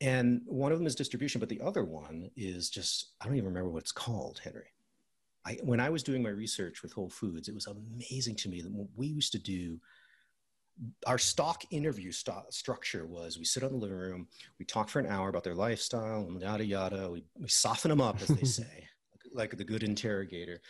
And 0.00 0.40
one 0.46 0.72
of 0.72 0.78
them 0.78 0.86
is 0.86 0.94
distribution 0.94 1.40
but 1.40 1.48
the 1.48 1.60
other 1.60 1.84
one 1.84 2.30
is 2.36 2.70
just 2.70 3.14
i 3.20 3.26
don't 3.26 3.36
even 3.36 3.48
remember 3.48 3.68
what 3.68 3.82
it's 3.82 3.92
called 3.92 4.40
henry. 4.42 4.72
I, 5.44 5.58
when 5.62 5.80
i 5.80 5.90
was 5.90 6.04
doing 6.04 6.22
my 6.22 6.30
research 6.30 6.82
with 6.82 6.92
whole 6.92 7.10
foods 7.10 7.48
it 7.48 7.54
was 7.54 7.66
amazing 7.66 8.36
to 8.36 8.48
me 8.48 8.62
that 8.62 8.70
what 8.70 8.86
we 8.96 9.08
used 9.08 9.32
to 9.32 9.38
do 9.38 9.80
our 11.04 11.18
stock 11.18 11.64
interview 11.72 12.12
st- 12.12 12.54
structure 12.54 13.06
was 13.06 13.38
we 13.38 13.44
sit 13.44 13.64
on 13.64 13.72
the 13.72 13.78
living 13.78 13.96
room 13.96 14.28
we 14.60 14.64
talk 14.64 14.88
for 14.88 15.00
an 15.00 15.06
hour 15.06 15.28
about 15.28 15.42
their 15.42 15.56
lifestyle 15.56 16.26
and 16.28 16.40
yada 16.40 16.64
yada. 16.64 17.10
We, 17.10 17.24
we 17.36 17.48
soften 17.48 17.88
them 17.88 18.00
up 18.00 18.22
as 18.22 18.28
they 18.28 18.44
say 18.60 18.88
like 19.32 19.56
the 19.56 19.64
good 19.64 19.82
interrogator 19.82 20.60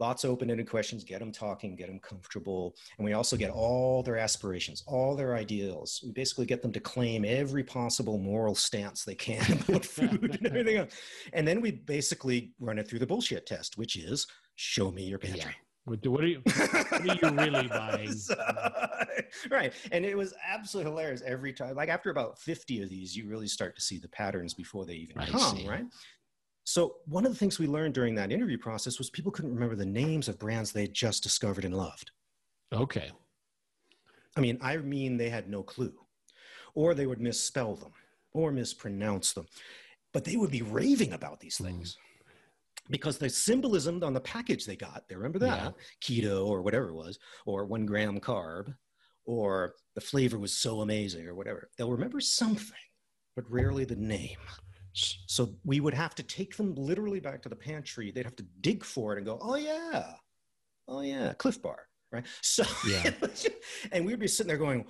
lots 0.00 0.24
of 0.24 0.30
open-ended 0.30 0.68
questions 0.68 1.04
get 1.04 1.20
them 1.20 1.30
talking 1.30 1.76
get 1.76 1.86
them 1.88 2.00
comfortable 2.00 2.74
and 2.98 3.04
we 3.04 3.12
also 3.12 3.36
get 3.36 3.50
all 3.50 4.02
their 4.02 4.16
aspirations 4.16 4.82
all 4.86 5.14
their 5.14 5.34
ideals 5.34 6.00
we 6.04 6.10
basically 6.12 6.46
get 6.46 6.62
them 6.62 6.72
to 6.72 6.80
claim 6.80 7.24
every 7.24 7.62
possible 7.62 8.18
moral 8.18 8.54
stance 8.54 9.04
they 9.04 9.14
can 9.14 9.40
about 9.68 9.84
food 9.84 10.36
and 10.38 10.46
everything 10.46 10.76
else 10.78 10.92
and 11.34 11.46
then 11.46 11.60
we 11.60 11.70
basically 11.70 12.52
run 12.58 12.78
it 12.78 12.88
through 12.88 12.98
the 12.98 13.06
bullshit 13.06 13.46
test 13.46 13.76
which 13.78 13.96
is 13.96 14.26
show 14.56 14.90
me 14.90 15.04
your 15.04 15.18
pantry 15.18 15.54
What, 15.84 16.02
do- 16.02 16.10
what 16.10 16.22
are 16.24 16.28
you 16.28 16.42
what 16.44 16.92
are 17.08 17.14
you 17.22 17.30
really 17.36 17.68
buying? 17.68 18.14
Right. 19.50 19.72
And 19.92 20.04
it 20.04 20.16
was 20.16 20.34
absolutely 20.46 20.90
hilarious 20.90 21.22
every 21.24 21.52
time. 21.52 21.76
Like 21.76 21.88
after 21.88 22.10
about 22.10 22.38
50 22.40 22.82
of 22.82 22.90
these, 22.90 23.16
you 23.16 23.28
really 23.28 23.46
start 23.46 23.76
to 23.76 23.80
see 23.80 23.98
the 23.98 24.08
patterns 24.08 24.54
before 24.54 24.84
they 24.84 24.94
even 24.94 25.18
I 25.18 25.26
come, 25.26 25.56
see. 25.56 25.68
right? 25.68 25.84
So 26.70 26.98
one 27.06 27.26
of 27.26 27.32
the 27.32 27.36
things 27.36 27.58
we 27.58 27.66
learned 27.66 27.94
during 27.94 28.14
that 28.14 28.30
interview 28.30 28.56
process 28.56 28.98
was 28.98 29.10
people 29.10 29.32
couldn't 29.32 29.52
remember 29.52 29.74
the 29.74 29.84
names 29.84 30.28
of 30.28 30.38
brands 30.38 30.70
they 30.70 30.82
had 30.82 30.94
just 30.94 31.20
discovered 31.20 31.64
and 31.64 31.76
loved. 31.76 32.12
Okay. 32.72 33.10
I 34.36 34.40
mean, 34.40 34.56
I 34.62 34.76
mean 34.76 35.16
they 35.16 35.30
had 35.30 35.50
no 35.50 35.64
clue. 35.64 35.92
Or 36.76 36.94
they 36.94 37.06
would 37.06 37.20
misspell 37.20 37.74
them 37.74 37.90
or 38.32 38.52
mispronounce 38.52 39.32
them. 39.32 39.48
But 40.12 40.24
they 40.24 40.36
would 40.36 40.52
be 40.52 40.62
raving 40.62 41.12
about 41.12 41.40
these 41.40 41.58
Hmm. 41.58 41.64
things. 41.64 41.96
Because 42.88 43.18
the 43.18 43.28
symbolism 43.28 44.04
on 44.04 44.14
the 44.14 44.20
package 44.20 44.64
they 44.64 44.76
got, 44.76 45.08
they 45.08 45.16
remember 45.16 45.40
that 45.40 45.74
keto 46.00 46.46
or 46.46 46.62
whatever 46.62 46.90
it 46.90 46.94
was, 46.94 47.18
or 47.46 47.64
one 47.64 47.84
gram 47.84 48.20
carb, 48.20 48.72
or 49.24 49.74
the 49.96 50.00
flavor 50.00 50.38
was 50.38 50.56
so 50.56 50.82
amazing 50.82 51.26
or 51.26 51.34
whatever. 51.34 51.68
They'll 51.76 51.90
remember 51.90 52.20
something, 52.20 52.86
but 53.34 53.50
rarely 53.50 53.84
the 53.84 53.96
name. 53.96 54.38
S- 54.96 55.18
So 55.26 55.54
we 55.64 55.80
would 55.80 55.94
have 55.94 56.14
to 56.16 56.22
take 56.22 56.56
them 56.56 56.74
literally 56.74 57.20
back 57.20 57.42
to 57.42 57.48
the 57.48 57.56
pantry. 57.56 58.10
They'd 58.10 58.24
have 58.24 58.36
to 58.36 58.46
dig 58.60 58.84
for 58.84 59.12
it 59.14 59.18
and 59.18 59.26
go, 59.26 59.38
oh, 59.40 59.56
yeah, 59.56 60.14
oh, 60.88 61.00
yeah, 61.02 61.32
Clif 61.34 61.60
Bar, 61.62 61.78
right? 62.12 62.26
So, 62.42 62.64
Yeah. 62.88 63.10
and 63.92 64.04
we'd 64.04 64.18
be 64.18 64.26
sitting 64.28 64.48
there 64.48 64.58
going, 64.58 64.84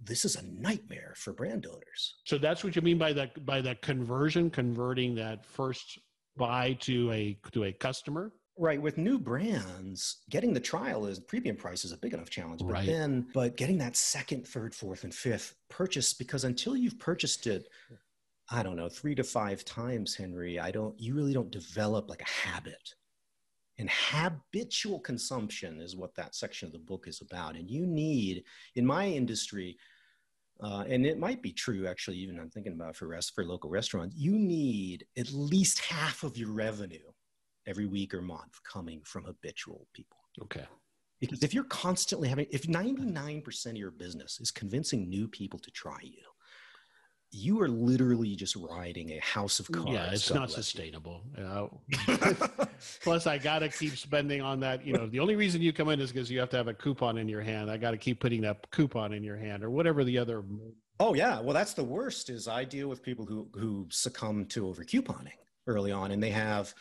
this 0.00 0.24
is 0.24 0.36
a 0.36 0.42
nightmare 0.46 1.14
for 1.16 1.32
brand 1.32 1.66
owners. 1.66 2.16
So 2.24 2.38
that's 2.38 2.62
what 2.62 2.76
you 2.76 2.82
mean 2.82 2.98
by 2.98 3.12
that 3.14 3.44
by 3.44 3.60
that 3.62 3.82
conversion, 3.82 4.48
converting 4.48 5.16
that 5.16 5.44
first 5.44 5.98
buy 6.36 6.74
to 6.82 7.10
a 7.10 7.36
to 7.52 7.64
a 7.64 7.72
customer. 7.72 8.32
Right. 8.56 8.80
With 8.80 8.96
new 8.98 9.18
brands, 9.18 10.18
getting 10.30 10.52
the 10.52 10.60
trial 10.60 11.06
is 11.06 11.18
premium 11.20 11.56
price 11.56 11.84
is 11.84 11.90
a 11.92 11.96
big 11.96 12.12
enough 12.14 12.30
challenge. 12.30 12.60
But 12.60 12.72
Right. 12.72 12.86
then, 12.86 13.26
but 13.34 13.56
getting 13.56 13.78
that 13.78 13.96
second, 13.96 14.46
third, 14.46 14.72
fourth, 14.74 15.02
and 15.04 15.12
fifth 15.14 15.54
purchase, 15.68 16.12
because 16.14 16.44
until 16.44 16.76
you've 16.76 16.98
purchased 17.00 17.46
it, 17.48 17.66
I 18.50 18.62
don't 18.62 18.76
know, 18.76 18.88
three 18.88 19.14
to 19.14 19.24
five 19.24 19.64
times, 19.64 20.14
Henry, 20.14 20.58
I 20.58 20.70
don't, 20.70 20.98
you 20.98 21.14
really 21.14 21.34
don't 21.34 21.50
develop 21.50 22.08
like 22.08 22.22
a 22.22 22.48
habit. 22.48 22.94
And 23.78 23.90
habitual 23.90 25.00
consumption 25.00 25.80
is 25.80 25.94
what 25.94 26.14
that 26.16 26.34
section 26.34 26.66
of 26.66 26.72
the 26.72 26.78
book 26.78 27.06
is 27.06 27.20
about. 27.20 27.56
And 27.56 27.70
you 27.70 27.86
need, 27.86 28.44
in 28.74 28.84
my 28.84 29.06
industry, 29.06 29.76
uh, 30.60 30.84
and 30.88 31.06
it 31.06 31.18
might 31.18 31.42
be 31.42 31.52
true 31.52 31.86
actually, 31.86 32.16
even 32.16 32.40
I'm 32.40 32.50
thinking 32.50 32.72
about 32.72 32.96
for 32.96 33.06
rest 33.06 33.34
for 33.34 33.44
local 33.44 33.70
restaurants, 33.70 34.16
you 34.16 34.32
need 34.32 35.06
at 35.16 35.30
least 35.30 35.78
half 35.78 36.24
of 36.24 36.36
your 36.36 36.50
revenue 36.50 36.98
every 37.66 37.86
week 37.86 38.14
or 38.14 38.22
month 38.22 38.58
coming 38.64 39.00
from 39.04 39.24
habitual 39.24 39.86
people. 39.94 40.16
Okay. 40.42 40.64
Because 41.20 41.42
if 41.42 41.52
you're 41.52 41.64
constantly 41.64 42.28
having, 42.28 42.46
if 42.50 42.62
99% 42.62 43.66
of 43.66 43.76
your 43.76 43.90
business 43.90 44.40
is 44.40 44.50
convincing 44.50 45.08
new 45.08 45.28
people 45.28 45.58
to 45.60 45.70
try 45.70 45.98
you, 46.02 46.22
you 47.30 47.60
are 47.60 47.68
literally 47.68 48.34
just 48.34 48.56
riding 48.56 49.10
a 49.10 49.18
house 49.18 49.60
of 49.60 49.70
cards. 49.70 49.90
yeah, 49.90 50.10
it's 50.10 50.32
not 50.32 50.50
sustainable. 50.50 51.22
You 51.36 51.42
know? 51.42 51.80
Plus, 53.02 53.26
I 53.26 53.38
got 53.38 53.58
to 53.60 53.68
keep 53.68 53.96
spending 53.96 54.40
on 54.40 54.60
that. 54.60 54.84
You 54.86 54.94
know, 54.94 55.06
the 55.06 55.20
only 55.20 55.36
reason 55.36 55.60
you 55.60 55.72
come 55.72 55.88
in 55.90 56.00
is 56.00 56.10
because 56.10 56.30
you 56.30 56.40
have 56.40 56.48
to 56.50 56.56
have 56.56 56.68
a 56.68 56.74
coupon 56.74 57.18
in 57.18 57.28
your 57.28 57.42
hand. 57.42 57.70
I 57.70 57.76
got 57.76 57.90
to 57.90 57.98
keep 57.98 58.20
putting 58.20 58.40
that 58.42 58.70
coupon 58.70 59.12
in 59.12 59.22
your 59.22 59.36
hand 59.36 59.62
or 59.62 59.70
whatever 59.70 60.04
the 60.04 60.16
other. 60.16 60.42
Oh 61.00 61.14
yeah, 61.14 61.38
well 61.40 61.54
that's 61.54 61.74
the 61.74 61.84
worst. 61.84 62.30
Is 62.30 62.48
I 62.48 62.64
deal 62.64 62.88
with 62.88 63.02
people 63.02 63.26
who 63.26 63.48
who 63.54 63.86
succumb 63.90 64.46
to 64.46 64.66
over 64.66 64.82
couponing 64.82 65.36
early 65.66 65.92
on, 65.92 66.10
and 66.12 66.22
they 66.22 66.30
have 66.30 66.74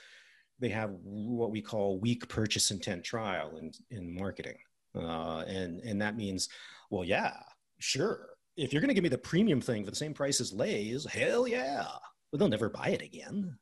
they 0.59 0.69
have 0.69 0.91
what 1.03 1.51
we 1.51 1.61
call 1.61 1.99
weak 1.99 2.27
purchase 2.29 2.71
intent 2.71 3.03
trial 3.03 3.57
in 3.57 3.71
in 3.91 4.15
marketing, 4.15 4.57
uh, 4.95 5.43
and 5.47 5.81
and 5.81 6.01
that 6.01 6.15
means, 6.15 6.49
well, 6.89 7.03
yeah, 7.03 7.33
sure, 7.79 8.29
if 8.57 8.73
you're 8.73 8.81
going 8.81 8.89
to 8.89 8.93
give 8.95 9.03
me 9.03 9.09
the 9.09 9.17
premium 9.17 9.61
thing 9.61 9.85
for 9.85 9.91
the 9.91 9.95
same 9.97 10.13
price 10.13 10.41
as 10.41 10.51
Lay's, 10.51 11.05
hell 11.05 11.47
yeah, 11.47 11.85
but 12.31 12.39
they'll 12.39 12.49
never 12.49 12.69
buy 12.69 12.89
it 12.89 13.01
again. 13.01 13.57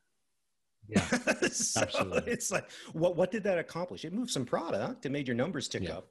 Yeah, 0.88 1.00
so 1.50 1.82
absolutely. 1.82 2.32
It's 2.32 2.50
like, 2.50 2.70
what 2.92 3.16
what 3.16 3.30
did 3.30 3.44
that 3.44 3.58
accomplish? 3.58 4.04
It 4.04 4.12
moved 4.12 4.30
some 4.30 4.44
product. 4.44 5.04
It 5.06 5.10
made 5.12 5.26
your 5.28 5.36
numbers 5.36 5.68
tick 5.68 5.82
Yeah. 5.84 5.98
up. 5.98 6.08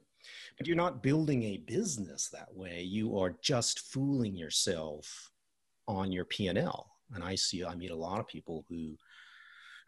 But 0.58 0.66
you're 0.66 0.76
not 0.76 1.02
building 1.04 1.44
a 1.44 1.58
business 1.58 2.28
that 2.30 2.52
way. 2.54 2.82
You 2.82 3.16
are 3.18 3.36
just 3.42 3.92
fooling 3.92 4.34
yourself 4.34 5.30
on 5.86 6.10
your 6.10 6.24
P 6.24 6.48
and 6.48 6.58
L. 6.58 6.90
And 7.14 7.22
I 7.22 7.36
see, 7.36 7.64
I 7.64 7.74
meet 7.76 7.92
a 7.92 7.96
lot 7.96 8.18
of 8.20 8.26
people 8.26 8.64
who 8.68 8.96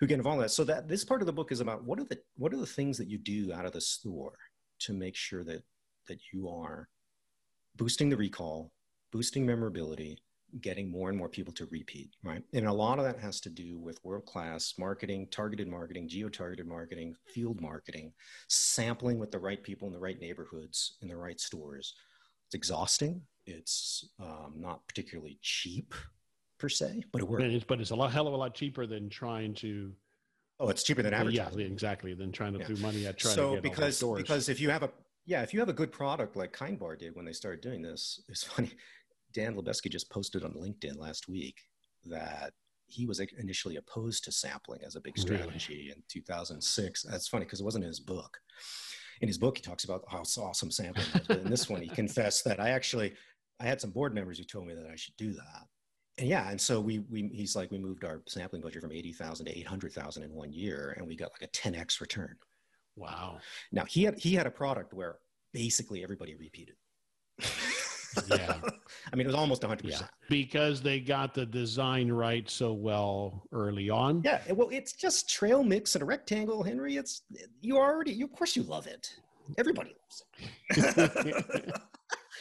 who 0.00 0.06
get 0.06 0.14
involved 0.18 0.36
in 0.36 0.42
that. 0.42 0.50
So 0.50 0.64
that 0.64 0.86
this 0.88 1.04
part 1.04 1.20
of 1.22 1.26
the 1.26 1.32
book 1.32 1.50
is 1.52 1.60
about 1.60 1.84
what 1.84 1.98
are 1.98 2.04
the 2.04 2.18
what 2.36 2.52
are 2.54 2.58
the 2.58 2.66
things 2.66 2.96
that 2.98 3.08
you 3.08 3.18
do 3.18 3.52
out 3.52 3.66
of 3.66 3.72
the 3.72 3.80
store 3.80 4.34
to 4.80 4.92
make 4.92 5.16
sure 5.16 5.44
that 5.44 5.62
that 6.06 6.20
you 6.32 6.48
are 6.48 6.88
boosting 7.76 8.08
the 8.08 8.16
recall, 8.16 8.72
boosting 9.12 9.46
memorability, 9.46 10.18
getting 10.60 10.90
more 10.90 11.08
and 11.08 11.18
more 11.18 11.28
people 11.28 11.52
to 11.54 11.66
repeat, 11.66 12.10
right? 12.22 12.42
And 12.54 12.66
a 12.66 12.72
lot 12.72 12.98
of 12.98 13.04
that 13.04 13.18
has 13.18 13.40
to 13.42 13.50
do 13.50 13.78
with 13.78 14.02
world 14.04 14.24
class 14.26 14.74
marketing, 14.78 15.28
targeted 15.30 15.68
marketing, 15.68 16.08
geo 16.08 16.28
targeted 16.28 16.66
marketing, 16.66 17.14
field 17.26 17.60
marketing, 17.60 18.12
sampling 18.48 19.18
with 19.18 19.30
the 19.30 19.38
right 19.38 19.62
people 19.62 19.86
in 19.88 19.92
the 19.92 20.00
right 20.00 20.18
neighborhoods, 20.20 20.96
in 21.02 21.08
the 21.08 21.16
right 21.16 21.38
stores. 21.40 21.94
It's 22.46 22.54
exhausting. 22.54 23.20
It's 23.46 24.08
um, 24.20 24.54
not 24.56 24.86
particularly 24.86 25.38
cheap 25.42 25.94
per 26.58 26.68
se, 26.68 27.04
but 27.12 27.20
it 27.20 27.28
works. 27.28 27.44
It's, 27.44 27.64
but 27.64 27.80
it's 27.80 27.90
a 27.90 27.96
lot, 27.96 28.12
hell 28.12 28.26
of 28.26 28.32
a 28.32 28.36
lot 28.36 28.54
cheaper 28.54 28.86
than 28.86 29.08
trying 29.10 29.54
to. 29.56 29.92
Oh, 30.60 30.68
it's 30.70 30.82
cheaper 30.82 31.02
than 31.02 31.12
yeah, 31.12 31.20
advertising. 31.20 31.60
exactly. 31.72 32.14
Than 32.14 32.32
trying 32.32 32.54
to 32.54 32.58
Yeah. 32.58 32.66
throw 32.66 32.76
money 32.76 33.06
at 33.06 33.16
trying 33.16 33.34
so 33.34 33.36
to 33.36 33.42
get 33.42 33.48
all 33.48 33.54
the 33.56 33.60
because 33.60 33.96
stores. 33.96 34.22
because 34.22 34.48
if 34.48 34.60
you 34.60 34.70
have 34.70 34.82
a 34.82 34.90
yeah 35.24 35.42
if 35.42 35.54
you 35.54 35.60
have 35.60 35.68
a 35.68 35.74
good 35.74 35.92
product 35.92 36.34
like 36.36 36.52
kind 36.52 36.78
bar 36.78 36.96
did 36.96 37.14
when 37.14 37.24
they 37.24 37.32
started 37.32 37.60
doing 37.60 37.80
this 37.82 38.24
it's 38.28 38.42
funny 38.42 38.72
Dan 39.38 39.54
Lubetzky 39.54 39.90
just 39.90 40.10
posted 40.10 40.42
on 40.44 40.52
linkedin 40.54 40.98
last 40.98 41.28
week 41.28 41.56
that 42.06 42.52
he 42.86 43.06
was 43.06 43.20
initially 43.38 43.76
opposed 43.76 44.24
to 44.24 44.32
sampling 44.32 44.80
as 44.84 44.96
a 44.96 45.00
big 45.00 45.14
Really? 45.18 45.36
strategy 45.38 45.92
in 45.94 46.02
2006 46.08 47.02
that's 47.02 47.28
funny 47.28 47.44
because 47.44 47.60
it 47.60 47.64
wasn't 47.64 47.84
in 47.84 47.88
his 47.88 48.00
book 48.00 48.38
in 49.20 49.28
his 49.28 49.36
book 49.38 49.58
he 49.58 49.62
talks 49.62 49.84
about 49.84 50.02
how 50.08 50.22
awesome 50.42 50.70
sampling 50.70 51.06
was 51.12 51.26
but 51.28 51.38
in 51.38 51.50
this 51.50 51.68
one 51.68 51.82
he 51.82 51.88
confessed 52.02 52.44
that 52.44 52.58
i 52.60 52.70
actually 52.70 53.12
i 53.60 53.64
had 53.64 53.80
some 53.80 53.90
board 53.90 54.14
members 54.14 54.38
who 54.38 54.44
told 54.44 54.66
me 54.66 54.74
that 54.74 54.86
i 54.90 54.96
should 54.96 55.16
do 55.16 55.32
that 55.32 55.62
and 56.16 56.26
yeah, 56.28 56.50
and 56.50 56.60
so 56.60 56.80
we 56.80 56.98
we 57.10 57.30
he's 57.32 57.54
like 57.54 57.70
we 57.70 57.78
moved 57.78 58.04
our 58.04 58.22
sampling 58.26 58.60
budget 58.60 58.82
from 58.82 58.90
eighty 58.90 59.12
thousand 59.12 59.46
to 59.46 59.56
eight 59.56 59.68
hundred 59.68 59.92
thousand 59.92 60.24
in 60.24 60.32
one 60.32 60.52
year, 60.52 60.92
and 60.96 61.06
we 61.06 61.14
got 61.14 61.30
like 61.30 61.42
a 61.42 61.52
ten 61.52 61.76
x 61.76 62.00
return. 62.00 62.34
wow. 62.96 63.38
Now 63.70 63.84
he 63.84 64.02
had 64.02 64.18
he 64.18 64.34
had 64.34 64.44
a 64.48 64.50
product 64.50 64.92
where 64.92 65.20
basically 65.52 66.02
everybody 66.02 66.34
repeated. 66.34 66.74
Yeah. 68.28 68.60
I 69.12 69.16
mean, 69.16 69.26
it 69.26 69.26
was 69.26 69.34
almost 69.34 69.62
100%. 69.62 69.80
Yeah. 69.84 70.00
Because 70.28 70.82
they 70.82 71.00
got 71.00 71.34
the 71.34 71.46
design 71.46 72.10
right 72.10 72.48
so 72.48 72.72
well 72.72 73.44
early 73.52 73.90
on. 73.90 74.22
Yeah. 74.24 74.40
Well, 74.52 74.68
it's 74.70 74.92
just 74.92 75.28
trail 75.28 75.62
mix 75.62 75.94
and 75.94 76.02
a 76.02 76.04
rectangle, 76.04 76.62
Henry. 76.62 76.96
It's 76.96 77.22
you 77.60 77.76
already, 77.76 78.12
you, 78.12 78.24
of 78.26 78.32
course, 78.32 78.56
you 78.56 78.62
love 78.62 78.86
it. 78.86 79.08
Everybody 79.56 79.94
loves 80.02 80.24
it. 80.70 81.80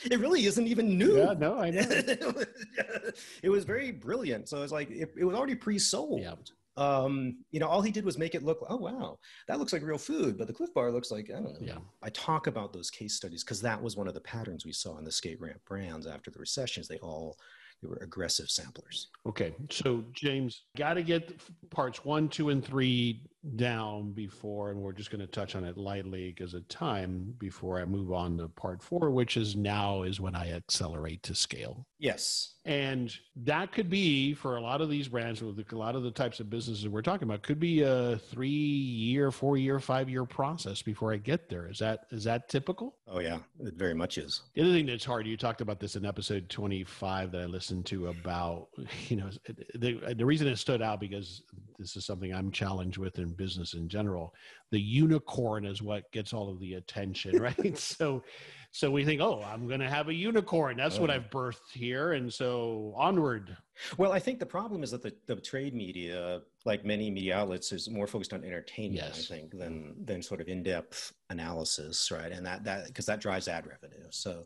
it 0.12 0.20
really 0.20 0.46
isn't 0.46 0.68
even 0.68 0.98
new. 0.98 1.18
Yeah, 1.18 1.34
no, 1.38 1.58
I 1.58 1.70
know. 1.70 1.82
it 3.44 3.50
was 3.50 3.64
very 3.64 3.92
brilliant. 3.92 4.50
So 4.50 4.62
it's 4.64 4.72
like 4.72 4.90
it, 4.90 5.14
it 5.18 5.24
was 5.24 5.36
already 5.36 5.56
pre-sold. 5.56 6.22
Yeah. 6.22 6.34
Um, 6.78 7.38
you 7.52 7.60
know, 7.60 7.68
all 7.68 7.82
he 7.82 7.92
did 7.92 8.06
was 8.06 8.18
make 8.18 8.36
it 8.36 8.44
look. 8.44 8.66
Oh 8.70 8.78
wow, 8.78 9.18
that 9.48 9.60
looks 9.60 9.74
like 9.74 9.82
real 9.82 9.98
food, 9.98 10.38
but 10.38 10.48
the 10.48 10.54
Clif 10.54 10.74
Bar 10.74 10.92
looks 10.92 11.12
like 11.12 11.30
I 11.30 11.42
don't 11.42 11.60
know. 11.60 11.68
Yeah. 11.68 11.80
I 12.04 12.10
talk 12.10 12.48
about 12.48 12.72
those 12.72 12.90
case 12.90 13.16
studies 13.16 13.44
because 13.44 13.62
that 13.62 13.82
was 13.82 13.98
one 13.98 14.08
of 14.08 14.14
the 14.14 14.22
patterns 14.22 14.66
we 14.66 14.72
saw 14.72 14.98
in 14.98 15.04
the 15.04 15.12
skate 15.12 15.42
ramp 15.42 15.60
brands 15.66 16.06
after 16.06 16.30
the 16.30 16.40
recessions. 16.40 16.88
They 16.88 16.98
all 16.98 17.38
they 17.82 17.88
were 17.88 17.98
aggressive 17.98 18.50
samplers. 18.50 19.08
Okay, 19.28 19.54
so 19.70 20.04
James, 20.14 20.64
got 20.76 20.96
to 20.96 21.04
get 21.04 21.40
parts 21.70 22.04
one, 22.04 22.28
two, 22.28 22.50
and 22.50 22.66
three 22.66 23.22
down 23.56 24.12
before, 24.12 24.72
and 24.72 24.82
we're 24.82 24.92
just 24.92 25.12
going 25.12 25.22
to 25.22 25.28
touch 25.28 25.56
on 25.56 25.64
it 25.64 25.78
lightly 25.78 26.34
because 26.36 26.54
of 26.54 26.68
time 26.68 27.34
before 27.40 27.80
I 27.80 27.86
move 27.86 28.12
on 28.12 28.38
to 28.38 28.48
part 28.50 28.84
four, 28.84 29.12
which 29.12 29.38
is 29.38 29.56
now 29.56 30.04
is 30.04 30.20
when 30.20 30.36
I 30.36 30.52
accelerate 30.52 31.24
to 31.24 31.36
scale. 31.36 31.86
Yes. 32.00 32.54
And 32.66 33.16
that 33.38 33.72
could 33.72 33.90
be 33.90 34.34
for 34.34 34.58
a 34.58 34.62
lot 34.62 34.82
of 34.82 34.90
these 34.90 35.08
brands, 35.08 35.42
with 35.42 35.58
a 35.72 35.78
lot 35.78 35.96
of 35.96 36.04
the 36.04 36.12
types 36.12 36.40
of 36.40 36.50
businesses 36.50 36.88
we're 36.88 37.02
talking 37.02 37.28
about, 37.28 37.42
could 37.42 37.60
be 37.60 37.82
a 37.82 38.18
three-year, 38.18 39.32
four-year, 39.32 39.80
five-year 39.80 40.26
process 40.26 40.82
before 40.82 41.14
I 41.14 41.18
get 41.18 41.50
there. 41.50 41.70
Is 41.70 41.80
that 41.80 42.02
is 42.12 42.26
that 42.26 42.50
typical? 42.50 42.98
Oh 43.08 43.20
yeah, 43.20 43.38
it 43.62 43.76
very 43.76 43.94
much 43.94 44.18
is. 44.18 44.42
The 44.54 44.64
other 44.64 44.74
thing 44.74 44.86
that's 44.86 45.06
hard, 45.06 45.26
you 45.26 45.38
talked 45.38 45.62
about 45.62 45.80
this 45.80 45.96
in 45.96 46.06
episode 46.06 46.50
25 46.50 47.32
that 47.32 47.42
I 47.42 47.46
listened 47.46 47.86
to 47.88 48.08
about, 48.08 48.68
you 49.08 49.16
know, 49.16 49.30
the, 49.76 50.14
the 50.16 50.26
reason 50.26 50.48
it 50.48 50.58
stood 50.58 50.82
out 50.82 51.00
because 51.00 51.44
this 51.78 51.96
is 51.96 52.06
something 52.06 52.34
I'm 52.34 52.52
challenged 52.52 52.98
with 52.98 53.20
in 53.20 53.30
business 53.38 53.74
in 53.74 53.88
general. 53.88 54.34
The 54.72 54.80
unicorn 54.82 55.66
is 55.66 55.82
what 55.82 56.12
gets 56.12 56.34
all 56.34 56.50
of 56.50 56.60
the 56.60 56.74
attention, 56.74 57.38
right? 57.42 57.78
so, 57.78 58.24
so 58.72 58.92
we 58.92 59.06
think, 59.06 59.22
oh, 59.22 59.42
I'm 59.44 59.68
going 59.68 59.80
to 59.80 59.90
have 59.90 60.10
a 60.10 60.14
unicorn. 60.14 60.76
That's 60.78 61.00
what 61.00 61.10
Oh. 61.10 61.14
I've 61.14 61.30
birthed 61.30 61.72
here. 61.74 62.14
And 62.14 62.32
so 62.34 62.94
onward. 62.98 63.56
Well, 63.98 64.12
I 64.12 64.20
think 64.20 64.40
the 64.40 64.46
problem 64.46 64.84
is 64.84 64.92
that 64.92 65.02
the, 65.02 65.14
the 65.26 65.36
trade 65.38 65.74
media, 65.74 66.42
like 66.66 66.84
many 66.84 67.10
media 67.10 67.38
outlets, 67.38 67.72
is 67.72 67.90
more 67.90 68.08
focused 68.08 68.34
on 68.34 68.44
entertainment, 68.44 69.04
Yes. 69.16 69.32
I 69.32 69.36
think, 69.36 69.58
than 69.58 69.96
than 70.04 70.22
sort 70.22 70.42
of 70.42 70.48
in-depth 70.48 71.14
analysis, 71.30 72.12
right? 72.12 72.32
And 72.32 72.46
that 72.46 72.64
that 72.66 72.88
because 72.88 73.06
that 73.06 73.22
drives 73.22 73.48
ad 73.48 73.66
revenue. 73.68 74.06
So, 74.10 74.46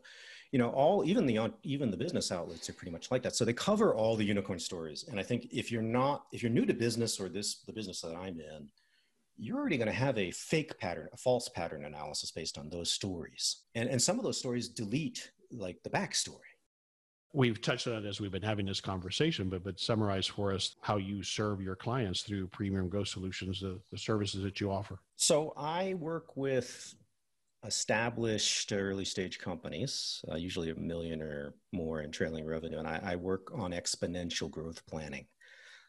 you 0.52 0.58
know, 0.58 0.68
all 0.70 1.02
even 1.04 1.24
the 1.26 1.50
even 1.62 1.90
the 1.90 1.96
business 1.96 2.30
outlets 2.30 2.68
are 2.68 2.74
pretty 2.74 2.92
much 2.92 3.10
like 3.10 3.22
that. 3.22 3.34
So 3.34 3.44
they 3.44 3.54
cover 3.54 3.94
all 3.94 4.16
the 4.16 4.24
unicorn 4.24 4.58
stories. 4.58 5.06
And 5.08 5.18
I 5.18 5.22
think 5.22 5.48
if 5.50 5.72
you're 5.72 5.82
not 5.82 6.26
if 6.32 6.42
you're 6.42 6.52
new 6.52 6.66
to 6.66 6.74
business 6.74 7.18
or 7.18 7.28
this 7.30 7.62
the 7.66 7.72
business 7.72 8.02
that 8.02 8.14
I'm 8.14 8.38
in, 8.38 8.68
you're 9.36 9.58
already 9.58 9.76
going 9.76 9.88
to 9.88 9.92
have 9.92 10.18
a 10.18 10.30
fake 10.30 10.78
pattern, 10.78 11.08
a 11.12 11.16
false 11.16 11.48
pattern 11.48 11.84
analysis 11.84 12.30
based 12.30 12.58
on 12.58 12.68
those 12.68 12.92
stories. 12.92 13.62
And 13.74 13.88
and 13.88 14.00
some 14.00 14.18
of 14.18 14.24
those 14.24 14.38
stories 14.38 14.68
delete 14.68 15.30
like 15.50 15.82
the 15.82 15.90
backstory. 15.90 16.50
We've 17.34 17.60
touched 17.62 17.86
on 17.86 18.04
it 18.04 18.06
as 18.06 18.20
we've 18.20 18.30
been 18.30 18.42
having 18.42 18.66
this 18.66 18.80
conversation, 18.80 19.48
but 19.48 19.64
but 19.64 19.80
summarize 19.80 20.26
for 20.26 20.52
us 20.52 20.76
how 20.82 20.98
you 20.98 21.22
serve 21.22 21.62
your 21.62 21.76
clients 21.76 22.22
through 22.22 22.48
Premium 22.48 22.88
Growth 22.88 23.08
Solutions, 23.08 23.60
the, 23.60 23.80
the 23.90 23.98
services 23.98 24.42
that 24.42 24.60
you 24.60 24.70
offer. 24.70 24.98
So 25.16 25.54
I 25.56 25.94
work 25.94 26.36
with 26.36 26.94
established 27.64 28.72
early 28.72 29.04
stage 29.04 29.38
companies, 29.38 30.22
uh, 30.30 30.34
usually 30.34 30.70
a 30.70 30.74
million 30.74 31.22
or 31.22 31.54
more 31.72 32.00
in 32.02 32.10
trailing 32.10 32.44
revenue, 32.44 32.78
and 32.78 32.88
I, 32.88 33.00
I 33.02 33.16
work 33.16 33.52
on 33.54 33.70
exponential 33.70 34.50
growth 34.50 34.84
planning. 34.86 35.26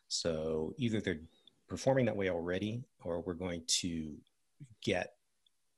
So 0.08 0.76
either 0.78 1.02
they're 1.02 1.22
performing 1.74 2.06
that 2.06 2.16
way 2.16 2.30
already, 2.30 2.84
or 3.04 3.20
we're 3.22 3.34
going 3.34 3.64
to 3.66 4.16
get 4.84 5.16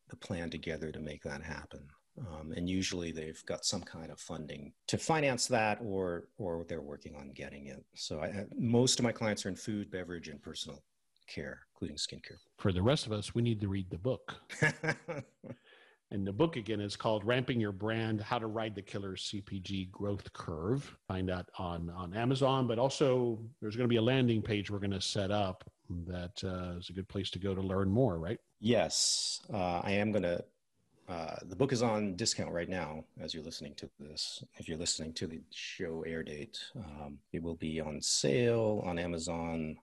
the 0.10 0.18
plan 0.18 0.50
together 0.50 0.92
to 0.92 1.00
make 1.00 1.24
that 1.24 1.42
happen. 1.42 1.88
Um, 2.20 2.52
and 2.52 2.70
usually 2.70 3.14
they've 3.14 3.42
got 3.46 3.64
some 3.64 3.82
kind 3.82 4.12
of 4.12 4.20
funding 4.20 4.74
to 4.88 4.98
finance 4.98 5.48
that, 5.48 5.80
or 5.82 6.28
or 6.38 6.66
they're 6.68 6.82
working 6.82 7.16
on 7.16 7.32
getting 7.32 7.68
it. 7.68 7.82
So 7.96 8.22
I, 8.22 8.44
most 8.58 9.00
of 9.00 9.04
my 9.04 9.14
clients 9.14 9.46
are 9.46 9.50
in 9.50 9.56
food, 9.56 9.90
beverage, 9.90 10.28
and 10.28 10.42
personal 10.42 10.84
care, 11.28 11.62
including 11.74 11.96
skincare. 11.96 12.40
For 12.58 12.74
the 12.74 12.84
rest 12.84 13.06
of 13.06 13.14
us, 13.14 13.34
we 13.34 13.42
need 13.42 13.62
to 13.62 13.70
read 13.70 13.90
the 13.90 13.98
book. 13.98 14.36
And 16.12 16.26
the 16.26 16.34
book 16.34 16.56
again 16.56 16.80
is 16.80 16.96
called 16.96 17.26
Ramping 17.26 17.60
Your 17.60 17.72
Brand: 17.72 18.22
How 18.22 18.38
to 18.38 18.48
Ride 18.48 18.76
the 18.76 18.82
Killer 18.82 19.16
CPG 19.16 19.90
Growth 19.92 20.32
Curve. 20.34 20.96
Find 21.08 21.28
that 21.30 21.48
on 21.58 21.90
on 21.90 22.14
Amazon, 22.14 22.68
but 22.68 22.78
also 22.78 23.40
there's 23.60 23.76
going 23.76 23.86
to 23.86 23.94
be 23.94 23.98
a 23.98 24.02
landing 24.02 24.42
page 24.42 24.70
we're 24.70 24.80
going 24.80 24.92
to 24.92 25.02
set 25.02 25.32
up 25.32 25.70
that 26.08 26.44
uh, 26.44 26.78
is 26.78 26.90
a 26.90 26.94
good 26.94 27.08
place 27.08 27.30
to 27.32 27.40
go 27.40 27.54
to 27.56 27.62
learn 27.62 27.90
more. 27.90 28.18
Right? 28.18 28.40
Yes, 28.60 29.42
uh, 29.54 29.82
I 29.84 29.92
am 29.92 30.12
going 30.12 30.24
to. 30.24 30.44
Uh, 31.08 31.36
the 31.44 31.56
book 31.56 31.72
is 31.72 31.84
on 31.84 32.16
discount 32.16 32.52
right 32.52 32.68
now 32.68 33.04
as 33.22 33.32
you're 33.32 33.44
listening 33.44 33.76
to 33.76 33.88
this. 34.00 34.44
If 34.56 34.68
you're 34.68 34.78
listening 34.78 35.14
to 35.14 35.28
the 35.28 35.40
show 35.52 36.04
air 36.08 36.24
date, 36.24 36.60
um, 36.76 37.20
it 37.32 37.44
will 37.44 37.54
be 37.58 37.80
on 37.80 38.02
sale 38.02 38.82
on 38.84 38.98
Amazon, 38.98 39.78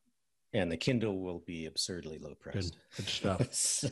and 0.52 0.70
the 0.70 0.76
Kindle 0.76 1.20
will 1.20 1.38
be 1.46 1.66
absurdly 1.66 2.18
low 2.18 2.30
Good, 2.30 2.40
priced. 2.40 2.76
good 2.96 3.06
stuff. 3.06 3.48
so 3.54 3.88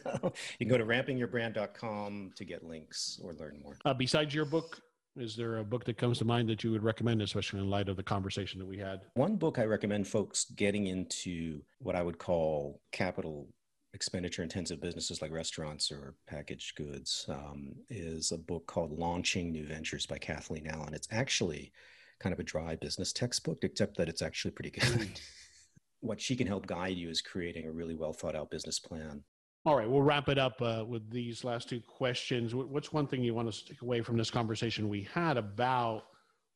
you 0.59 0.67
can 0.67 0.69
go 0.69 0.77
to 0.79 0.85
rampingyourbrand.com 0.85 2.33
to 2.35 2.45
get 2.45 2.65
links 2.65 3.21
or 3.23 3.33
learn 3.35 3.61
more. 3.63 3.77
Uh, 3.85 3.95
besides 3.95 4.35
your 4.35 4.45
book, 4.45 4.81
is 5.21 5.37
there 5.37 5.59
a 5.59 5.65
book 5.65 5.85
that 5.85 5.99
comes 5.99 6.19
to 6.19 6.25
mind 6.25 6.49
that 6.49 6.65
you 6.65 6.71
would 6.71 6.83
recommend, 6.83 7.21
especially 7.23 7.61
in 7.61 7.69
light 7.69 7.89
of 7.89 7.97
the 7.97 8.03
conversation 8.03 8.59
that 8.59 8.67
we 8.67 8.79
had? 8.79 9.03
One 9.15 9.37
book 9.37 9.59
I 9.59 9.65
recommend 9.65 10.09
folks 10.09 10.47
getting 10.57 10.87
into 10.87 11.61
what 11.79 11.95
I 11.95 12.03
would 12.03 12.19
call 12.19 12.81
capital 12.93 13.49
expenditure 13.93 14.43
intensive 14.43 14.81
businesses 14.81 15.21
like 15.21 15.33
restaurants 15.33 15.91
or 15.91 16.15
packaged 16.27 16.77
goods 16.77 17.27
um, 17.29 17.73
is 17.89 18.33
a 18.33 18.39
book 18.39 18.67
called 18.67 18.93
Launching 18.99 19.51
New 19.51 19.67
Ventures 19.67 20.07
by 20.07 20.17
Kathleen 20.17 20.67
Allen. 20.69 20.95
It's 20.95 21.09
actually 21.11 21.73
kind 22.21 22.33
of 22.33 22.39
a 22.39 22.45
dry 22.45 22.77
business 22.77 23.13
textbook, 23.13 23.59
except 23.63 23.97
that 23.97 24.09
it's 24.09 24.23
actually 24.23 24.53
pretty 24.53 24.71
good. 24.71 25.21
what 26.01 26.21
she 26.21 26.37
can 26.37 26.47
help 26.47 26.67
guide 26.67 26.97
you 26.97 27.11
is 27.11 27.21
creating 27.21 27.67
a 27.67 27.73
really 27.73 27.95
well 27.95 28.13
thought 28.13 28.37
out 28.37 28.51
business 28.51 28.79
plan. 28.79 29.23
All 29.67 29.77
right, 29.77 29.89
we'll 29.89 30.03
wrap 30.03 30.29
it 30.29 30.39
up 30.39 30.61
uh, 30.63 30.85
with 30.89 31.11
these 31.11 31.45
last 31.45 31.69
two 31.69 31.81
questions. 31.81 32.55
What's 32.55 32.93
one 32.93 33.07
thing 33.07 33.23
you 33.23 33.35
want 33.35 33.53
to 33.53 33.67
take 33.67 33.83
away 33.83 34.01
from 34.01 34.17
this 34.17 34.31
conversation 34.31 34.89
we 34.89 35.07
had 35.13 35.37
about 35.37 36.05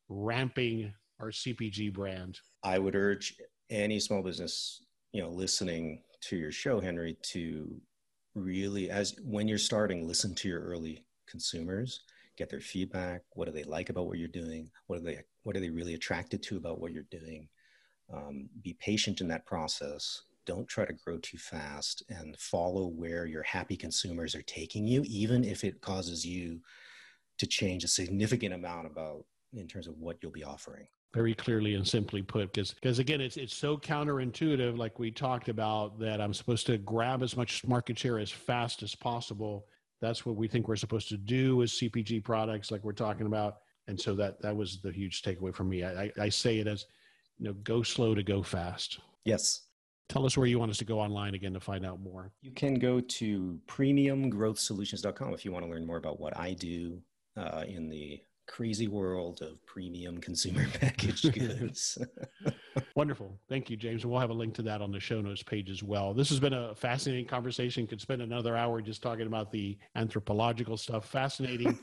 ramping 0.09 0.93
our 1.21 1.29
CPG 1.29 1.93
brand? 1.93 2.41
I 2.63 2.79
would 2.79 2.95
urge 2.95 3.37
any 3.69 4.01
small 4.01 4.23
business 4.23 4.85
you 5.15 5.23
know, 5.23 5.31
listening 5.31 6.03
to 6.23 6.37
your 6.37 6.51
show, 6.51 6.81
Henry, 6.81 7.17
to 7.23 7.81
really, 8.35 8.91
as 8.91 9.15
when 9.23 9.47
you're 9.47 9.59
starting, 9.59 10.07
listen 10.07 10.35
to 10.35 10.49
your 10.49 10.61
early 10.61 11.05
consumers, 11.29 12.01
get 12.37 12.51
their 12.51 12.61
feedback. 12.61 13.23
What 13.31 13.45
do 13.45 13.53
they 13.53 13.63
like 13.63 13.91
about 13.91 14.09
what 14.09 14.19
you're 14.19 14.27
doing? 14.27 14.71
What 14.89 14.99
are 14.99 15.03
they 15.03 15.21
What 15.45 15.57
are 15.57 15.61
they 15.61 15.71
really 15.71 15.95
attracted 15.95 16.43
to 16.43 16.57
about 16.57 16.81
what 16.81 16.93
you're 16.93 17.05
doing? 17.13 17.49
Um, 18.13 18.49
be 18.61 18.77
patient 18.81 19.21
in 19.21 19.29
that 19.29 19.47
process. 19.47 20.23
Don't 20.47 20.69
try 20.69 20.85
to 20.85 20.93
grow 20.93 21.19
too 21.19 21.39
fast 21.39 22.03
and 22.09 22.37
follow 22.39 22.87
where 22.87 23.27
your 23.27 23.43
happy 23.43 23.77
consumers 23.77 24.35
are 24.35 24.43
taking 24.43 24.87
you, 24.87 25.03
even 25.07 25.45
if 25.45 25.65
it 25.65 25.81
causes 25.81 26.25
you 26.25 26.61
to 27.39 27.47
change 27.47 27.85
a 27.85 27.89
significant 27.89 28.55
amount 28.55 28.87
about 28.87 29.25
in 29.55 29.67
terms 29.67 29.87
of 29.87 29.99
what 29.99 30.17
you'll 30.21 30.33
be 30.33 30.45
offering. 30.45 30.87
Very 31.13 31.35
clearly 31.35 31.75
and 31.75 31.87
simply 31.87 32.23
put 32.23 32.53
because 32.53 32.73
because 32.73 32.99
again 32.99 33.21
it's 33.21 33.37
it's 33.37 33.55
so 33.55 33.77
counterintuitive 33.77 34.77
like 34.77 34.99
we 34.99 35.13
talked 35.13 35.49
about 35.49 35.97
that 36.01 36.21
i'm 36.21 36.35
supposed 36.35 36.67
to 36.67 36.77
grab 36.79 37.23
as 37.23 37.37
much 37.37 37.65
market 37.65 37.97
share 37.97 38.19
as 38.19 38.31
fast 38.31 38.83
as 38.83 38.97
possible. 38.97 39.67
That's 40.01 40.27
what 40.27 40.35
we 40.35 40.49
think 40.49 40.67
we're 40.67 40.75
supposed 40.75 41.09
to 41.11 41.17
do 41.17 41.63
as 41.63 41.73
cpg 41.73 42.25
products 42.25 42.73
like 42.73 42.83
we're 42.83 42.93
talking 42.93 43.27
about. 43.27 43.59
And 43.87 44.01
so 44.01 44.15
that 44.17 44.43
that 44.43 44.57
was 44.57 44.81
the 44.83 44.91
huge 44.91 45.23
takeaway 45.23 45.55
for 45.55 45.65
me. 45.65 45.85
I 45.85 46.11
i 46.19 46.29
say 46.29 46.59
it 46.59 46.67
as 46.67 46.87
you 47.39 47.47
know 47.47 47.53
go 47.63 47.85
slow 47.85 48.17
to 48.17 48.23
go 48.25 48.43
fast. 48.43 48.99
Yes 49.25 49.64
tell 50.09 50.27
us 50.27 50.37
where 50.37 50.47
you 50.47 50.59
want 50.59 50.71
us 50.71 50.79
to 50.79 50.85
go 50.85 51.01
online 51.01 51.35
again 51.35 51.53
to 51.53 51.61
find 51.61 51.85
out 51.85 52.01
more 52.01 52.33
you 52.43 52.53
can 52.53 52.75
go 52.75 53.01
to 53.01 53.59
premiumgrowthsolutions.com 53.67 55.33
if 55.35 55.45
you 55.45 55.53
want 55.53 55.65
to 55.65 55.71
learn 55.71 55.87
more 55.87 55.97
about 55.97 56.21
what 56.21 56.37
i 56.39 56.53
do 56.53 57.01
uh, 57.37 57.65
in 57.67 57.89
the 57.89 58.21
crazy 58.47 58.89
world 58.89 59.41
of 59.43 59.65
premium 59.67 60.19
consumer 60.19 60.67
packaged 60.81 61.33
goods. 61.39 61.99
Wonderful. 62.97 63.39
Thank 63.49 63.71
you, 63.71 63.77
James. 63.77 64.03
And 64.03 64.11
we'll 64.11 64.21
have 64.21 64.31
a 64.31 64.35
link 64.35 64.55
to 64.55 64.63
that 64.63 64.83
on 64.83 64.93
the 64.93 65.01
show 65.01 65.21
notes 65.21 65.43
page 65.43 65.71
as 65.71 65.83
well. 65.83 66.15
This 66.15 66.29
has 66.29 66.41
been 66.41 66.53
a 66.53 66.75
fascinating 66.75 67.27
conversation. 67.27 67.87
Could 67.87 68.01
spend 68.01 68.23
another 68.23 68.57
hour 68.57 68.81
just 68.81 69.03
talking 69.03 69.27
about 69.27 69.51
the 69.51 69.79
anthropological 69.97 70.77
stuff. 70.77 71.09
Fascinating. 71.09 71.79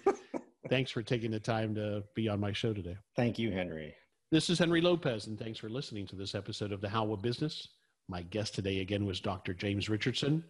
thanks 0.69 0.91
for 0.91 1.01
taking 1.01 1.31
the 1.31 1.39
time 1.39 1.75
to 1.75 2.03
be 2.15 2.29
on 2.29 2.39
my 2.39 2.51
show 2.51 2.73
today. 2.73 2.97
Thank 3.15 3.39
you, 3.39 3.51
Henry. 3.51 3.95
This 4.31 4.49
is 4.49 4.57
Henry 4.59 4.79
Lopez, 4.79 5.27
and 5.27 5.37
thanks 5.37 5.59
for 5.59 5.69
listening 5.69 6.07
to 6.07 6.15
this 6.15 6.35
episode 6.35 6.71
of 6.71 6.79
The 6.79 6.87
How 6.87 7.11
of 7.11 7.21
Business. 7.21 7.67
My 8.07 8.23
guest 8.23 8.55
today 8.55 8.79
again 8.79 9.05
was 9.05 9.19
Dr. 9.19 9.53
James 9.53 9.89
Richardson. 9.89 10.43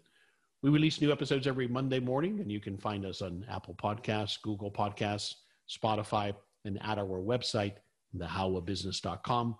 We 0.64 0.70
release 0.70 1.02
new 1.02 1.12
episodes 1.12 1.47
every 1.47 1.68
Monday 1.68 1.99
morning, 1.99 2.39
and 2.39 2.52
you 2.52 2.60
can 2.60 2.78
find 2.78 3.06
us 3.06 3.22
on 3.22 3.45
Apple 3.49 3.76
Podcasts, 3.76 4.41
Google 4.41 4.72
Podcasts, 4.72 5.36
Spotify, 5.70 6.34
and 6.66 6.80
at 6.84 6.99
our 6.99 7.06
website, 7.06 7.74
thehowofbusiness.com. 8.16 9.58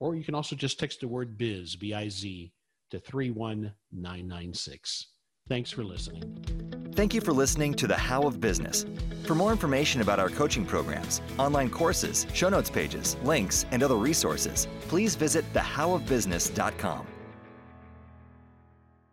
Or 0.00 0.14
you 0.14 0.24
can 0.24 0.34
also 0.34 0.56
just 0.56 0.78
text 0.78 1.00
the 1.00 1.08
word 1.08 1.38
biz, 1.38 1.76
B 1.76 1.94
I 1.94 2.08
Z, 2.08 2.52
to 2.90 2.98
31996. 2.98 5.06
Thanks 5.48 5.70
for 5.70 5.84
listening. 5.84 6.62
Thank 6.94 7.14
you 7.14 7.22
for 7.22 7.32
listening 7.32 7.72
to 7.74 7.86
The 7.86 7.96
How 7.96 8.22
of 8.22 8.40
Business. 8.40 8.84
For 9.24 9.34
more 9.34 9.50
information 9.50 10.02
about 10.02 10.18
our 10.18 10.28
coaching 10.28 10.66
programs, 10.66 11.22
online 11.38 11.70
courses, 11.70 12.26
show 12.34 12.50
notes 12.50 12.68
pages, 12.68 13.16
links, 13.24 13.64
and 13.70 13.82
other 13.82 13.96
resources, 13.96 14.68
please 14.88 15.14
visit 15.14 15.50
thehowofbusiness.com. 15.54 17.06